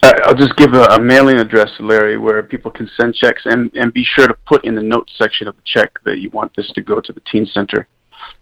Uh, 0.02 0.12
I'll 0.24 0.34
just 0.34 0.56
give 0.56 0.74
a, 0.74 0.84
a 0.84 1.00
mailing 1.00 1.38
address, 1.38 1.70
to 1.76 1.86
Larry, 1.86 2.18
where 2.18 2.42
people 2.42 2.70
can 2.70 2.88
send 2.96 3.14
checks, 3.14 3.42
and, 3.44 3.70
and 3.74 3.92
be 3.92 4.04
sure 4.04 4.26
to 4.26 4.34
put 4.46 4.64
in 4.64 4.74
the 4.74 4.82
notes 4.82 5.12
section 5.16 5.48
of 5.48 5.56
the 5.56 5.62
check 5.64 5.92
that 6.04 6.18
you 6.18 6.30
want 6.30 6.52
this 6.56 6.70
to 6.74 6.82
go 6.82 7.00
to 7.00 7.12
the 7.12 7.22
teen 7.30 7.46
center, 7.46 7.86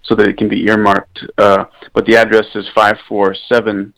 so 0.02 0.14
that 0.14 0.28
it 0.28 0.36
can 0.36 0.48
be 0.48 0.64
earmarked. 0.64 1.20
Uh, 1.38 1.64
but 1.94 2.04
the 2.06 2.16
address 2.16 2.46
is 2.54 2.66
five 2.74 2.96
four 3.08 3.34
seven 3.48 3.92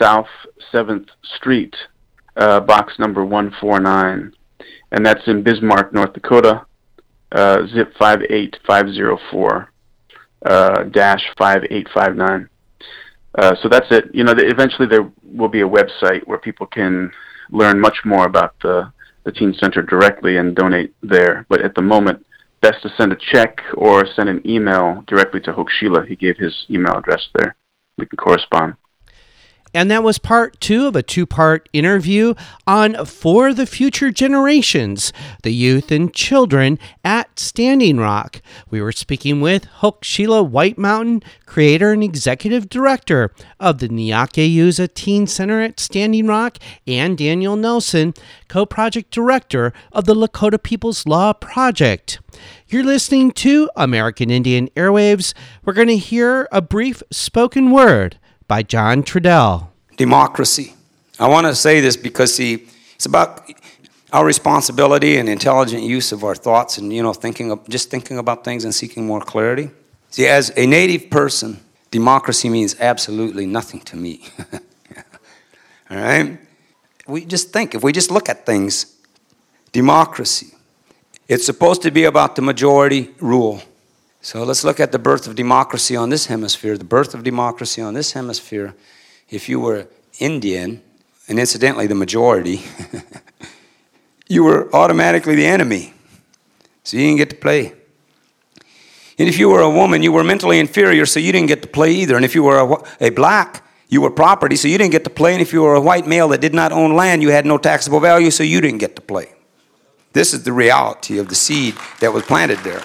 South 0.00 0.28
Seventh 0.72 1.08
Street, 1.36 1.74
uh, 2.36 2.60
box 2.60 2.94
number 2.98 3.24
one 3.24 3.54
four 3.60 3.80
nine, 3.80 4.32
and 4.92 5.04
that's 5.04 5.26
in 5.26 5.42
Bismarck, 5.42 5.92
North 5.92 6.12
Dakota, 6.12 6.64
uh, 7.32 7.66
zip 7.74 7.92
five 7.98 8.20
eight 8.30 8.56
five 8.66 8.88
zero 8.92 9.18
four 9.30 9.72
uh, 10.44 10.84
dash 10.84 11.22
five 11.38 11.62
eight 11.70 11.88
five 11.94 12.16
nine. 12.16 12.48
Uh, 13.38 13.54
so 13.62 13.68
that's 13.68 13.86
it. 13.90 14.04
You 14.12 14.24
know, 14.24 14.34
the, 14.34 14.46
eventually 14.46 14.88
there 14.88 15.10
will 15.24 15.48
be 15.48 15.60
a 15.60 15.68
website 15.68 16.26
where 16.26 16.38
people 16.38 16.66
can 16.66 17.10
learn 17.50 17.80
much 17.80 17.98
more 18.04 18.26
about 18.26 18.54
the 18.62 18.92
the 19.24 19.32
teen 19.32 19.52
center 19.54 19.82
directly 19.82 20.38
and 20.38 20.56
donate 20.56 20.94
there. 21.02 21.44
But 21.48 21.60
at 21.60 21.74
the 21.74 21.82
moment, 21.82 22.24
best 22.62 22.82
to 22.82 22.90
send 22.96 23.12
a 23.12 23.16
check 23.16 23.60
or 23.74 24.06
send 24.06 24.28
an 24.28 24.42
email 24.46 25.04
directly 25.06 25.40
to 25.40 25.52
Hokshila. 25.52 26.06
He 26.06 26.16
gave 26.16 26.36
his 26.38 26.66
email 26.70 26.96
address 26.96 27.28
there. 27.34 27.54
We 27.98 28.06
can 28.06 28.16
correspond. 28.16 28.76
And 29.72 29.90
that 29.90 30.02
was 30.02 30.18
part 30.18 30.60
two 30.60 30.86
of 30.86 30.96
a 30.96 31.02
two 31.02 31.26
part 31.26 31.68
interview 31.72 32.34
on 32.66 33.04
For 33.06 33.54
the 33.54 33.66
Future 33.66 34.10
Generations, 34.10 35.12
the 35.44 35.52
youth 35.52 35.92
and 35.92 36.12
children 36.12 36.78
at 37.04 37.38
Standing 37.38 37.98
Rock. 37.98 38.42
We 38.68 38.82
were 38.82 38.90
speaking 38.90 39.40
with 39.40 39.66
Hokshila 39.80 40.48
White 40.48 40.76
Mountain, 40.76 41.22
creator 41.46 41.92
and 41.92 42.02
executive 42.02 42.68
director 42.68 43.32
of 43.60 43.78
the 43.78 43.88
Niyakhe 43.88 44.52
Yuza 44.52 44.92
Teen 44.92 45.28
Center 45.28 45.60
at 45.60 45.78
Standing 45.78 46.26
Rock, 46.26 46.58
and 46.86 47.16
Daniel 47.16 47.56
Nelson, 47.56 48.14
co 48.48 48.66
project 48.66 49.12
director 49.12 49.72
of 49.92 50.04
the 50.04 50.14
Lakota 50.14 50.60
People's 50.60 51.06
Law 51.06 51.32
Project. 51.32 52.20
You're 52.68 52.84
listening 52.84 53.32
to 53.32 53.68
American 53.76 54.30
Indian 54.30 54.68
Airwaves. 54.76 55.34
We're 55.64 55.72
going 55.72 55.88
to 55.88 55.96
hear 55.96 56.48
a 56.52 56.62
brief 56.62 57.02
spoken 57.10 57.70
word 57.70 58.18
by 58.50 58.64
John 58.64 59.04
Trudell. 59.04 59.68
Democracy. 59.96 60.74
I 61.20 61.28
want 61.28 61.46
to 61.46 61.54
say 61.54 61.80
this 61.80 61.96
because, 61.96 62.34
see, 62.34 62.66
it's 62.96 63.06
about 63.06 63.48
our 64.12 64.26
responsibility 64.26 65.18
and 65.18 65.28
intelligent 65.28 65.84
use 65.84 66.10
of 66.10 66.24
our 66.24 66.34
thoughts 66.34 66.76
and, 66.76 66.92
you 66.92 67.00
know, 67.00 67.12
thinking 67.12 67.52
of, 67.52 67.68
just 67.68 67.90
thinking 67.90 68.18
about 68.18 68.42
things 68.42 68.64
and 68.64 68.74
seeking 68.74 69.06
more 69.06 69.20
clarity. 69.20 69.70
See, 70.10 70.26
as 70.26 70.52
a 70.56 70.66
native 70.66 71.10
person, 71.10 71.60
democracy 71.92 72.48
means 72.48 72.74
absolutely 72.80 73.46
nothing 73.46 73.82
to 73.82 73.96
me. 73.96 74.26
All 75.88 75.96
right? 75.96 76.36
We 77.06 77.26
just 77.26 77.52
think, 77.52 77.76
if 77.76 77.84
we 77.84 77.92
just 77.92 78.10
look 78.10 78.28
at 78.28 78.46
things, 78.46 78.96
democracy, 79.70 80.48
it's 81.28 81.46
supposed 81.46 81.82
to 81.82 81.92
be 81.92 82.02
about 82.02 82.34
the 82.34 82.42
majority 82.42 83.14
rule. 83.20 83.62
So 84.22 84.44
let's 84.44 84.64
look 84.64 84.80
at 84.80 84.92
the 84.92 84.98
birth 84.98 85.26
of 85.26 85.34
democracy 85.34 85.96
on 85.96 86.10
this 86.10 86.26
hemisphere. 86.26 86.76
The 86.76 86.84
birth 86.84 87.14
of 87.14 87.22
democracy 87.22 87.80
on 87.80 87.94
this 87.94 88.12
hemisphere, 88.12 88.74
if 89.30 89.48
you 89.48 89.58
were 89.60 89.86
Indian, 90.18 90.82
and 91.26 91.38
incidentally 91.38 91.86
the 91.86 91.94
majority, 91.94 92.62
you 94.28 94.44
were 94.44 94.74
automatically 94.74 95.36
the 95.36 95.46
enemy. 95.46 95.94
So 96.84 96.96
you 96.96 97.06
didn't 97.06 97.18
get 97.18 97.30
to 97.30 97.36
play. 97.36 97.72
And 99.18 99.28
if 99.28 99.38
you 99.38 99.48
were 99.48 99.60
a 99.60 99.70
woman, 99.70 100.02
you 100.02 100.12
were 100.12 100.24
mentally 100.24 100.58
inferior, 100.58 101.06
so 101.06 101.20
you 101.20 101.32
didn't 101.32 101.48
get 101.48 101.62
to 101.62 101.68
play 101.68 101.92
either. 101.92 102.16
And 102.16 102.24
if 102.24 102.34
you 102.34 102.42
were 102.42 102.58
a, 102.58 103.06
a 103.06 103.10
black, 103.10 103.64
you 103.88 104.00
were 104.00 104.10
property, 104.10 104.56
so 104.56 104.68
you 104.68 104.76
didn't 104.76 104.92
get 104.92 105.04
to 105.04 105.10
play. 105.10 105.32
And 105.32 105.42
if 105.42 105.52
you 105.52 105.62
were 105.62 105.74
a 105.74 105.80
white 105.80 106.06
male 106.06 106.28
that 106.28 106.40
did 106.40 106.54
not 106.54 106.72
own 106.72 106.94
land, 106.94 107.22
you 107.22 107.30
had 107.30 107.46
no 107.46 107.58
taxable 107.58 108.00
value, 108.00 108.30
so 108.30 108.42
you 108.42 108.60
didn't 108.60 108.78
get 108.78 108.96
to 108.96 109.02
play. 109.02 109.32
This 110.12 110.34
is 110.34 110.42
the 110.42 110.52
reality 110.52 111.18
of 111.18 111.28
the 111.28 111.34
seed 111.34 111.74
that 112.00 112.12
was 112.12 112.24
planted 112.24 112.58
there. 112.58 112.82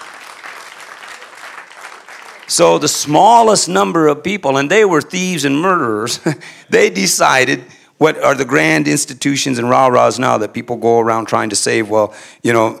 So 2.48 2.78
the 2.78 2.88
smallest 2.88 3.68
number 3.68 4.06
of 4.06 4.22
people, 4.22 4.56
and 4.56 4.70
they 4.70 4.84
were 4.84 5.02
thieves 5.02 5.44
and 5.44 5.60
murderers, 5.60 6.20
they 6.70 6.90
decided 6.90 7.64
what 7.98 8.22
are 8.22 8.34
the 8.34 8.44
grand 8.44 8.86
institutions 8.86 9.58
and 9.58 9.68
rah-rahs 9.68 10.18
now 10.18 10.38
that 10.38 10.52
people 10.52 10.76
go 10.76 11.00
around 11.00 11.26
trying 11.26 11.50
to 11.50 11.56
save. 11.56 11.88
Well, 11.88 12.14
you 12.42 12.52
know, 12.52 12.80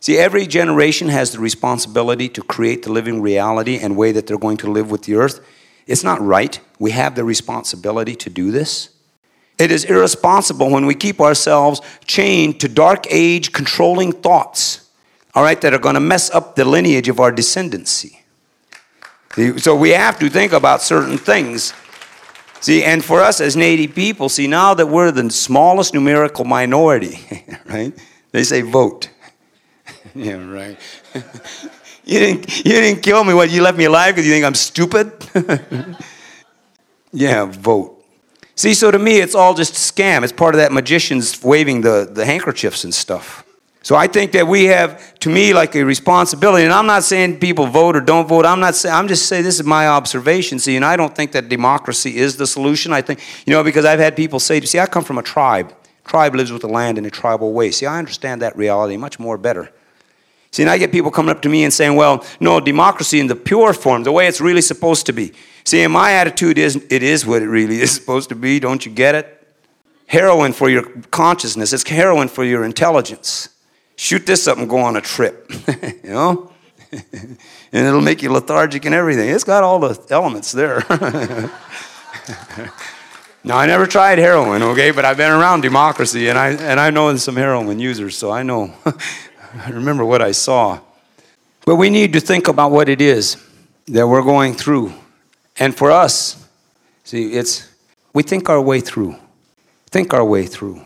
see, 0.00 0.18
every 0.18 0.46
generation 0.46 1.08
has 1.08 1.32
the 1.32 1.38
responsibility 1.40 2.28
to 2.30 2.42
create 2.42 2.82
the 2.82 2.92
living 2.92 3.22
reality 3.22 3.78
and 3.78 3.96
way 3.96 4.12
that 4.12 4.26
they're 4.26 4.38
going 4.38 4.58
to 4.58 4.70
live 4.70 4.90
with 4.90 5.02
the 5.04 5.14
earth. 5.16 5.44
It's 5.86 6.04
not 6.04 6.20
right. 6.20 6.60
We 6.78 6.92
have 6.92 7.14
the 7.14 7.24
responsibility 7.24 8.14
to 8.16 8.30
do 8.30 8.50
this. 8.50 8.90
It 9.58 9.70
is 9.70 9.84
irresponsible 9.84 10.70
when 10.70 10.86
we 10.86 10.94
keep 10.94 11.20
ourselves 11.20 11.80
chained 12.06 12.60
to 12.60 12.68
dark 12.68 13.06
age 13.08 13.52
controlling 13.52 14.12
thoughts, 14.12 14.88
all 15.34 15.42
right, 15.42 15.60
that 15.60 15.72
are 15.72 15.78
going 15.78 15.94
to 15.94 16.00
mess 16.00 16.30
up 16.30 16.56
the 16.56 16.64
lineage 16.64 17.08
of 17.08 17.20
our 17.20 17.32
descendancy. 17.32 18.23
So 19.34 19.74
we 19.74 19.90
have 19.90 20.18
to 20.20 20.30
think 20.30 20.52
about 20.52 20.80
certain 20.80 21.18
things. 21.18 21.74
See, 22.60 22.84
and 22.84 23.04
for 23.04 23.20
us 23.20 23.40
as 23.40 23.56
Native 23.56 23.94
people, 23.94 24.28
see, 24.28 24.46
now 24.46 24.74
that 24.74 24.86
we're 24.86 25.10
the 25.10 25.28
smallest 25.30 25.92
numerical 25.92 26.44
minority, 26.44 27.18
right? 27.66 27.92
They 28.30 28.44
say 28.44 28.62
vote. 28.62 29.10
yeah, 30.14 30.34
right. 30.34 30.78
you, 32.04 32.18
didn't, 32.18 32.56
you 32.58 32.72
didn't 32.72 33.02
kill 33.02 33.22
me. 33.24 33.34
What, 33.34 33.50
you 33.50 33.60
left 33.60 33.76
me 33.76 33.84
alive 33.84 34.14
because 34.14 34.26
you 34.26 34.32
think 34.32 34.44
I'm 34.44 34.54
stupid? 34.54 35.12
yeah, 37.12 37.44
vote. 37.44 38.02
See, 38.56 38.72
so 38.72 38.90
to 38.90 38.98
me, 38.98 39.18
it's 39.18 39.34
all 39.34 39.54
just 39.54 39.72
a 39.72 39.92
scam. 39.92 40.22
It's 40.22 40.32
part 40.32 40.54
of 40.54 40.60
that 40.60 40.72
magicians 40.72 41.42
waving 41.42 41.80
the, 41.80 42.08
the 42.10 42.24
handkerchiefs 42.24 42.84
and 42.84 42.94
stuff. 42.94 43.43
So 43.84 43.96
I 43.96 44.06
think 44.06 44.32
that 44.32 44.46
we 44.46 44.64
have, 44.64 45.18
to 45.18 45.28
me, 45.28 45.52
like 45.52 45.76
a 45.76 45.84
responsibility. 45.84 46.64
And 46.64 46.72
I'm 46.72 46.86
not 46.86 47.04
saying 47.04 47.38
people 47.38 47.66
vote 47.66 47.94
or 47.94 48.00
don't 48.00 48.26
vote. 48.26 48.46
I'm 48.46 48.58
not 48.58 48.74
saying. 48.74 48.94
I'm 48.94 49.08
just 49.08 49.26
saying 49.26 49.44
this 49.44 49.60
is 49.60 49.66
my 49.66 49.88
observation. 49.88 50.58
See, 50.58 50.74
and 50.74 50.84
I 50.86 50.96
don't 50.96 51.14
think 51.14 51.32
that 51.32 51.50
democracy 51.50 52.16
is 52.16 52.38
the 52.38 52.46
solution. 52.46 52.94
I 52.94 53.02
think, 53.02 53.20
you 53.44 53.52
know, 53.52 53.62
because 53.62 53.84
I've 53.84 53.98
had 53.98 54.16
people 54.16 54.40
say, 54.40 54.58
"See, 54.62 54.80
I 54.80 54.86
come 54.86 55.04
from 55.04 55.18
a 55.18 55.22
tribe. 55.22 55.74
Tribe 56.06 56.34
lives 56.34 56.50
with 56.50 56.62
the 56.62 56.68
land 56.68 56.96
in 56.96 57.04
a 57.04 57.10
tribal 57.10 57.52
way." 57.52 57.70
See, 57.70 57.84
I 57.84 57.98
understand 57.98 58.40
that 58.40 58.56
reality 58.56 58.96
much 58.96 59.18
more 59.18 59.36
better. 59.36 59.70
See, 60.50 60.62
and 60.62 60.70
I 60.70 60.78
get 60.78 60.90
people 60.90 61.10
coming 61.10 61.30
up 61.30 61.42
to 61.42 61.50
me 61.50 61.62
and 61.62 61.72
saying, 61.72 61.94
"Well, 61.94 62.24
no, 62.40 62.60
democracy 62.60 63.20
in 63.20 63.26
the 63.26 63.36
pure 63.36 63.74
form, 63.74 64.04
the 64.04 64.12
way 64.12 64.26
it's 64.28 64.40
really 64.40 64.62
supposed 64.62 65.04
to 65.06 65.12
be." 65.12 65.34
See, 65.64 65.82
and 65.82 65.92
my 65.92 66.12
attitude 66.12 66.56
is, 66.56 66.76
it 66.88 67.02
is 67.02 67.26
what 67.26 67.42
it 67.42 67.48
really 67.48 67.82
is 67.82 67.90
supposed 68.00 68.30
to 68.30 68.34
be. 68.34 68.60
Don't 68.60 68.86
you 68.86 68.92
get 68.92 69.14
it? 69.14 69.46
Heroin 70.06 70.54
for 70.54 70.70
your 70.70 70.84
consciousness. 71.10 71.74
It's 71.74 71.86
heroin 71.86 72.28
for 72.28 72.44
your 72.44 72.64
intelligence 72.64 73.50
shoot 73.96 74.26
this 74.26 74.46
up 74.48 74.58
and 74.58 74.68
go 74.68 74.78
on 74.78 74.96
a 74.96 75.00
trip, 75.00 75.50
you 76.04 76.10
know? 76.10 76.50
and 76.92 77.38
it'll 77.72 78.00
make 78.00 78.22
you 78.22 78.30
lethargic 78.30 78.84
and 78.84 78.94
everything. 78.94 79.28
It's 79.28 79.44
got 79.44 79.62
all 79.62 79.78
the 79.80 80.00
elements 80.10 80.52
there. 80.52 80.84
now, 83.44 83.56
I 83.58 83.66
never 83.66 83.86
tried 83.86 84.18
heroin, 84.18 84.62
okay, 84.62 84.90
but 84.90 85.04
I've 85.04 85.16
been 85.16 85.32
around 85.32 85.62
democracy 85.62 86.28
and 86.28 86.38
I, 86.38 86.50
and 86.50 86.78
I 86.78 86.90
know 86.90 87.14
some 87.16 87.36
heroin 87.36 87.78
users, 87.80 88.16
so 88.16 88.30
I 88.30 88.42
know. 88.42 88.72
I 88.86 89.70
remember 89.70 90.04
what 90.04 90.22
I 90.22 90.32
saw. 90.32 90.80
But 91.64 91.76
we 91.76 91.90
need 91.90 92.12
to 92.12 92.20
think 92.20 92.48
about 92.48 92.70
what 92.70 92.88
it 92.88 93.00
is 93.00 93.36
that 93.86 94.06
we're 94.06 94.22
going 94.22 94.54
through. 94.54 94.92
And 95.58 95.74
for 95.74 95.90
us, 95.90 96.46
see, 97.04 97.32
it's 97.32 97.70
we 98.12 98.22
think 98.22 98.48
our 98.48 98.60
way 98.60 98.80
through. 98.80 99.16
Think 99.86 100.12
our 100.14 100.24
way 100.24 100.46
through 100.46 100.84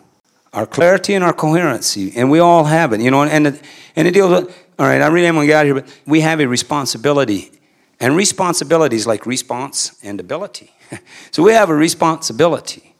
our 0.58 0.66
clarity 0.66 1.14
and 1.14 1.22
our 1.22 1.32
coherency, 1.32 2.12
and 2.16 2.32
we 2.32 2.40
all 2.40 2.64
have 2.64 2.92
it, 2.92 3.00
you 3.00 3.12
know. 3.12 3.22
And 3.22 3.46
and 3.94 4.08
it 4.08 4.10
deals 4.12 4.30
with. 4.30 4.66
All 4.76 4.86
right, 4.86 5.00
I 5.00 5.06
really 5.06 5.28
am 5.28 5.36
to 5.36 5.46
get 5.46 5.56
out 5.56 5.64
here, 5.66 5.74
but 5.74 6.00
we 6.04 6.20
have 6.20 6.40
a 6.40 6.48
responsibility, 6.48 7.52
and 8.00 8.16
responsibility 8.16 8.96
is 8.96 9.06
like 9.06 9.24
response 9.24 9.96
and 10.02 10.18
ability. 10.18 10.72
so 11.30 11.44
we 11.44 11.52
have 11.52 11.70
a 11.70 11.74
responsibility. 11.74 12.96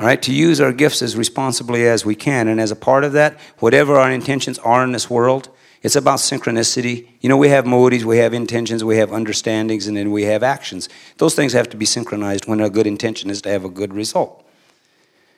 All 0.00 0.06
right, 0.06 0.20
to 0.20 0.32
use 0.32 0.60
our 0.60 0.72
gifts 0.72 1.00
as 1.00 1.16
responsibly 1.16 1.86
as 1.86 2.04
we 2.04 2.16
can. 2.16 2.48
And 2.48 2.60
as 2.60 2.72
a 2.72 2.76
part 2.76 3.04
of 3.04 3.12
that, 3.12 3.38
whatever 3.58 3.96
our 3.96 4.10
intentions 4.10 4.58
are 4.60 4.82
in 4.82 4.90
this 4.90 5.08
world, 5.08 5.48
it's 5.82 5.96
about 5.96 6.18
synchronicity. 6.18 7.08
You 7.20 7.28
know, 7.28 7.36
we 7.36 7.50
have 7.50 7.66
motives, 7.66 8.04
we 8.04 8.18
have 8.18 8.34
intentions, 8.34 8.82
we 8.82 8.96
have 8.96 9.12
understandings, 9.12 9.86
and 9.86 9.96
then 9.96 10.10
we 10.10 10.24
have 10.24 10.42
actions. 10.42 10.88
Those 11.18 11.36
things 11.36 11.52
have 11.52 11.68
to 11.70 11.76
be 11.76 11.84
synchronized 11.84 12.46
when 12.46 12.60
a 12.60 12.68
good 12.68 12.86
intention 12.86 13.30
is 13.30 13.42
to 13.42 13.48
have 13.48 13.64
a 13.64 13.68
good 13.68 13.94
result. 13.94 14.44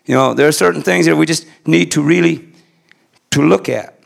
You 0.06 0.14
know, 0.14 0.34
there 0.34 0.48
are 0.48 0.52
certain 0.52 0.82
things 0.82 1.06
that 1.06 1.16
we 1.16 1.26
just 1.26 1.46
need 1.66 1.92
to 1.92 2.02
really 2.02 2.48
to 3.30 3.42
look 3.42 3.68
at. 3.68 3.98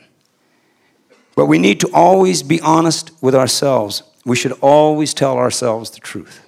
But 1.35 1.47
we 1.47 1.57
need 1.57 1.79
to 1.81 1.89
always 1.93 2.43
be 2.43 2.61
honest 2.61 3.11
with 3.21 3.35
ourselves. 3.35 4.03
We 4.25 4.35
should 4.35 4.53
always 4.61 5.13
tell 5.13 5.37
ourselves 5.37 5.91
the 5.91 5.99
truth. 5.99 6.41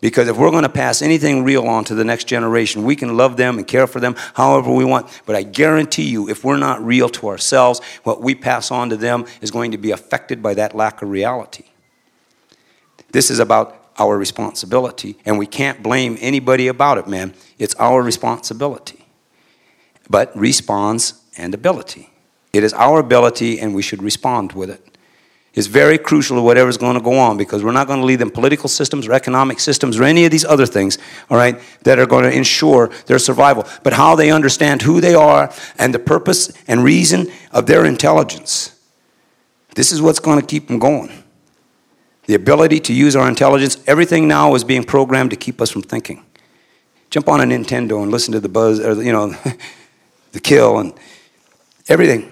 Because 0.00 0.28
if 0.28 0.36
we're 0.38 0.50
going 0.50 0.62
to 0.62 0.70
pass 0.70 1.02
anything 1.02 1.44
real 1.44 1.66
on 1.66 1.84
to 1.84 1.94
the 1.94 2.04
next 2.04 2.24
generation, 2.24 2.84
we 2.84 2.96
can 2.96 3.18
love 3.18 3.36
them 3.36 3.58
and 3.58 3.66
care 3.66 3.86
for 3.86 4.00
them 4.00 4.14
however 4.34 4.72
we 4.72 4.84
want. 4.84 5.06
But 5.26 5.36
I 5.36 5.42
guarantee 5.42 6.08
you, 6.08 6.28
if 6.28 6.42
we're 6.42 6.56
not 6.56 6.82
real 6.82 7.10
to 7.10 7.28
ourselves, 7.28 7.82
what 8.02 8.22
we 8.22 8.34
pass 8.34 8.70
on 8.70 8.88
to 8.88 8.96
them 8.96 9.26
is 9.42 9.50
going 9.50 9.72
to 9.72 9.78
be 9.78 9.90
affected 9.90 10.42
by 10.42 10.54
that 10.54 10.74
lack 10.74 11.02
of 11.02 11.10
reality. 11.10 11.66
This 13.12 13.30
is 13.30 13.40
about 13.40 13.79
our 13.98 14.16
responsibility, 14.16 15.16
and 15.24 15.38
we 15.38 15.46
can't 15.46 15.82
blame 15.82 16.16
anybody 16.20 16.68
about 16.68 16.98
it, 16.98 17.06
man. 17.06 17.34
It's 17.58 17.74
our 17.76 18.02
responsibility. 18.02 19.06
But 20.08 20.36
response 20.36 21.22
and 21.36 21.54
ability. 21.54 22.10
It 22.52 22.64
is 22.64 22.72
our 22.72 22.98
ability, 22.98 23.60
and 23.60 23.74
we 23.74 23.82
should 23.82 24.02
respond 24.02 24.52
with 24.52 24.70
it. 24.70 24.98
it 25.52 25.58
is 25.58 25.66
very 25.66 25.98
crucial 25.98 26.36
to 26.36 26.42
whatever's 26.42 26.76
going 26.76 26.94
to 26.94 27.02
go 27.02 27.16
on 27.18 27.36
because 27.36 27.62
we're 27.62 27.72
not 27.72 27.86
going 27.86 28.00
to 28.00 28.06
leave 28.06 28.18
them 28.18 28.30
political 28.30 28.68
systems 28.68 29.06
or 29.06 29.12
economic 29.12 29.60
systems 29.60 29.98
or 29.98 30.04
any 30.04 30.24
of 30.24 30.30
these 30.30 30.44
other 30.44 30.66
things, 30.66 30.98
all 31.28 31.36
right, 31.36 31.60
that 31.84 31.98
are 31.98 32.06
going 32.06 32.24
to 32.24 32.36
ensure 32.36 32.90
their 33.06 33.18
survival. 33.18 33.64
But 33.82 33.92
how 33.92 34.16
they 34.16 34.30
understand 34.30 34.82
who 34.82 35.00
they 35.00 35.14
are 35.14 35.52
and 35.78 35.94
the 35.94 35.98
purpose 35.98 36.52
and 36.66 36.82
reason 36.82 37.30
of 37.52 37.66
their 37.66 37.84
intelligence. 37.84 38.76
This 39.74 39.92
is 39.92 40.02
what's 40.02 40.18
going 40.18 40.40
to 40.40 40.46
keep 40.46 40.66
them 40.66 40.78
going. 40.78 41.19
The 42.30 42.36
ability 42.36 42.78
to 42.82 42.92
use 42.92 43.16
our 43.16 43.26
intelligence, 43.26 43.76
everything 43.88 44.28
now 44.28 44.54
is 44.54 44.62
being 44.62 44.84
programmed 44.84 45.30
to 45.30 45.36
keep 45.36 45.60
us 45.60 45.68
from 45.68 45.82
thinking. 45.82 46.24
Jump 47.10 47.28
on 47.28 47.40
a 47.40 47.44
Nintendo 47.44 48.00
and 48.04 48.12
listen 48.12 48.30
to 48.30 48.38
the 48.38 48.48
buzz, 48.48 48.78
or, 48.78 49.02
you 49.02 49.10
know, 49.10 49.34
the 50.30 50.38
kill 50.38 50.78
and 50.78 50.94
everything. 51.88 52.30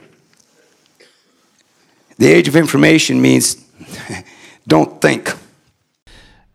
The 2.17 2.29
age 2.29 2.47
of 2.47 2.55
information 2.55 3.21
means 3.21 3.57
don't 4.69 5.01
think. 5.01 5.33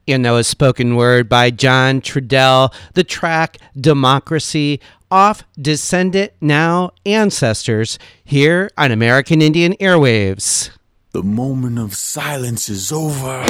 And 0.08 0.24
that 0.24 0.32
was 0.32 0.48
spoken 0.48 0.96
word 0.96 1.28
by 1.28 1.52
John 1.52 2.00
Trudell. 2.00 2.74
The 2.94 3.04
track 3.04 3.58
Democracy 3.76 4.80
off 5.12 5.44
Descendant 5.62 6.32
Now 6.40 6.92
Ancestors 7.06 8.00
here 8.24 8.70
on 8.78 8.94
American 8.94 9.42
Indian 9.42 9.74
Airwaves. 9.82 10.70
The 11.14 11.22
moment 11.22 11.78
of 11.78 11.94
silence 11.94 12.70
is 12.70 12.92
over. 12.92 13.46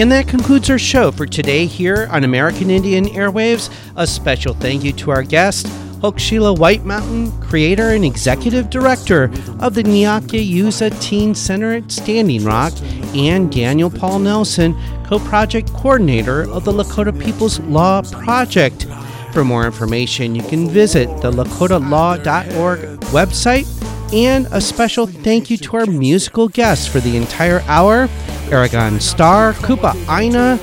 And 0.00 0.10
that 0.12 0.28
concludes 0.28 0.70
our 0.70 0.78
show 0.78 1.10
for 1.10 1.26
today 1.26 1.66
here 1.66 2.08
on 2.10 2.24
American 2.24 2.70
Indian 2.70 3.04
Airwaves. 3.04 3.70
A 3.96 4.06
special 4.06 4.54
thank 4.54 4.82
you 4.82 4.92
to 4.94 5.10
our 5.10 5.22
guest, 5.22 5.66
Hokshila 6.00 6.58
White 6.58 6.86
Mountain, 6.86 7.38
creator 7.42 7.90
and 7.90 8.02
executive 8.02 8.70
director 8.70 9.24
of 9.58 9.74
the 9.74 9.82
Niyakhe 9.82 10.50
Yuza 10.50 10.98
Teen 11.02 11.34
Center 11.34 11.74
at 11.74 11.92
Standing 11.92 12.44
Rock, 12.44 12.72
and 13.14 13.52
Daniel 13.52 13.90
Paul 13.90 14.20
Nelson, 14.20 14.74
co 15.04 15.18
project 15.18 15.70
coordinator 15.74 16.50
of 16.50 16.64
the 16.64 16.72
Lakota 16.72 17.12
People's 17.22 17.60
Law 17.60 18.00
Project. 18.00 18.86
For 19.34 19.44
more 19.44 19.66
information, 19.66 20.34
you 20.34 20.42
can 20.44 20.66
visit 20.70 21.08
the 21.20 21.30
lakotalaw.org 21.30 22.78
website. 23.12 23.66
And 24.12 24.46
a 24.50 24.60
special 24.60 25.06
thank 25.06 25.50
you 25.50 25.56
to 25.58 25.76
our 25.76 25.86
musical 25.86 26.48
guests 26.48 26.86
for 26.86 27.00
the 27.00 27.16
entire 27.16 27.60
hour 27.66 28.08
Aragon 28.50 28.98
Star, 28.98 29.52
Koopa 29.54 29.94
Aina, 30.08 30.58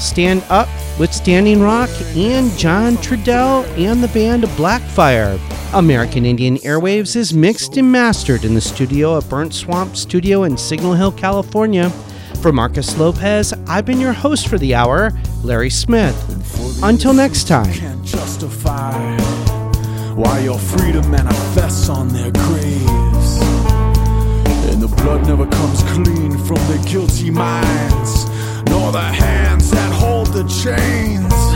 Stand 0.00 0.42
Up 0.48 0.68
with 0.98 1.12
Standing 1.12 1.62
Rock, 1.62 1.90
and 2.16 2.50
John 2.58 2.96
Trudell 2.96 3.64
and 3.78 4.02
the 4.02 4.08
band 4.08 4.44
Blackfire. 4.44 5.38
American 5.72 6.26
Indian 6.26 6.56
Airwaves 6.58 7.14
is 7.14 7.32
mixed 7.32 7.76
and 7.76 7.90
mastered 7.92 8.44
in 8.44 8.54
the 8.54 8.60
studio 8.60 9.16
at 9.16 9.28
Burnt 9.28 9.54
Swamp 9.54 9.96
Studio 9.96 10.42
in 10.42 10.56
Signal 10.56 10.94
Hill, 10.94 11.12
California. 11.12 11.90
For 12.42 12.52
Marcus 12.52 12.98
Lopez, 12.98 13.52
I've 13.68 13.86
been 13.86 14.00
your 14.00 14.12
host 14.12 14.48
for 14.48 14.58
the 14.58 14.74
hour, 14.74 15.12
Larry 15.44 15.70
Smith. 15.70 16.16
Until 16.82 17.12
next 17.12 17.46
time. 17.46 17.70
Why 20.20 20.40
your 20.40 20.58
freedom 20.58 21.10
manifests 21.10 21.88
on 21.88 22.08
their 22.08 22.30
graves. 22.30 23.40
And 24.70 24.82
the 24.82 24.92
blood 24.98 25.26
never 25.26 25.46
comes 25.46 25.82
clean 25.94 26.36
from 26.36 26.58
their 26.68 26.84
guilty 26.84 27.30
minds, 27.30 28.26
nor 28.68 28.92
the 28.92 29.00
hands 29.00 29.70
that 29.70 29.90
hold 29.94 30.26
the 30.26 30.44
chains. 30.44 31.49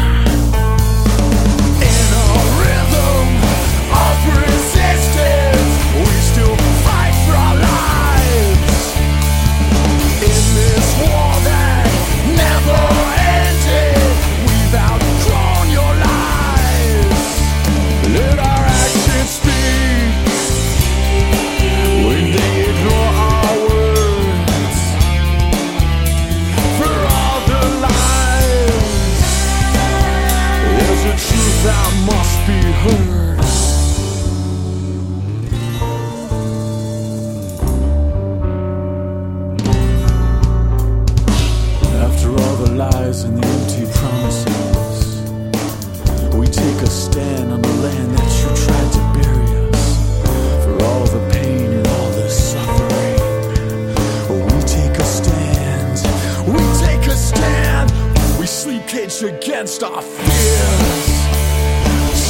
Against 59.55 59.85
our 59.85 60.03
fears. 60.03 61.07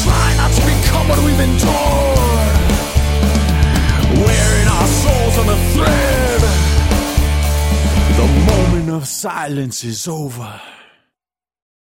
Try 0.03 0.35
not 0.37 0.53
to 0.53 0.61
become 0.61 1.09
what 1.09 1.19
we've 1.25 1.41
endured. 1.41 2.59
Wearing 4.27 4.69
our 4.69 4.87
souls 4.87 5.39
on 5.39 5.49
a 5.49 5.59
thread. 5.73 6.41
The 8.19 8.29
moment 8.53 8.91
of 8.91 9.09
silence 9.09 9.85
is 9.85 10.07
over. 10.07 10.61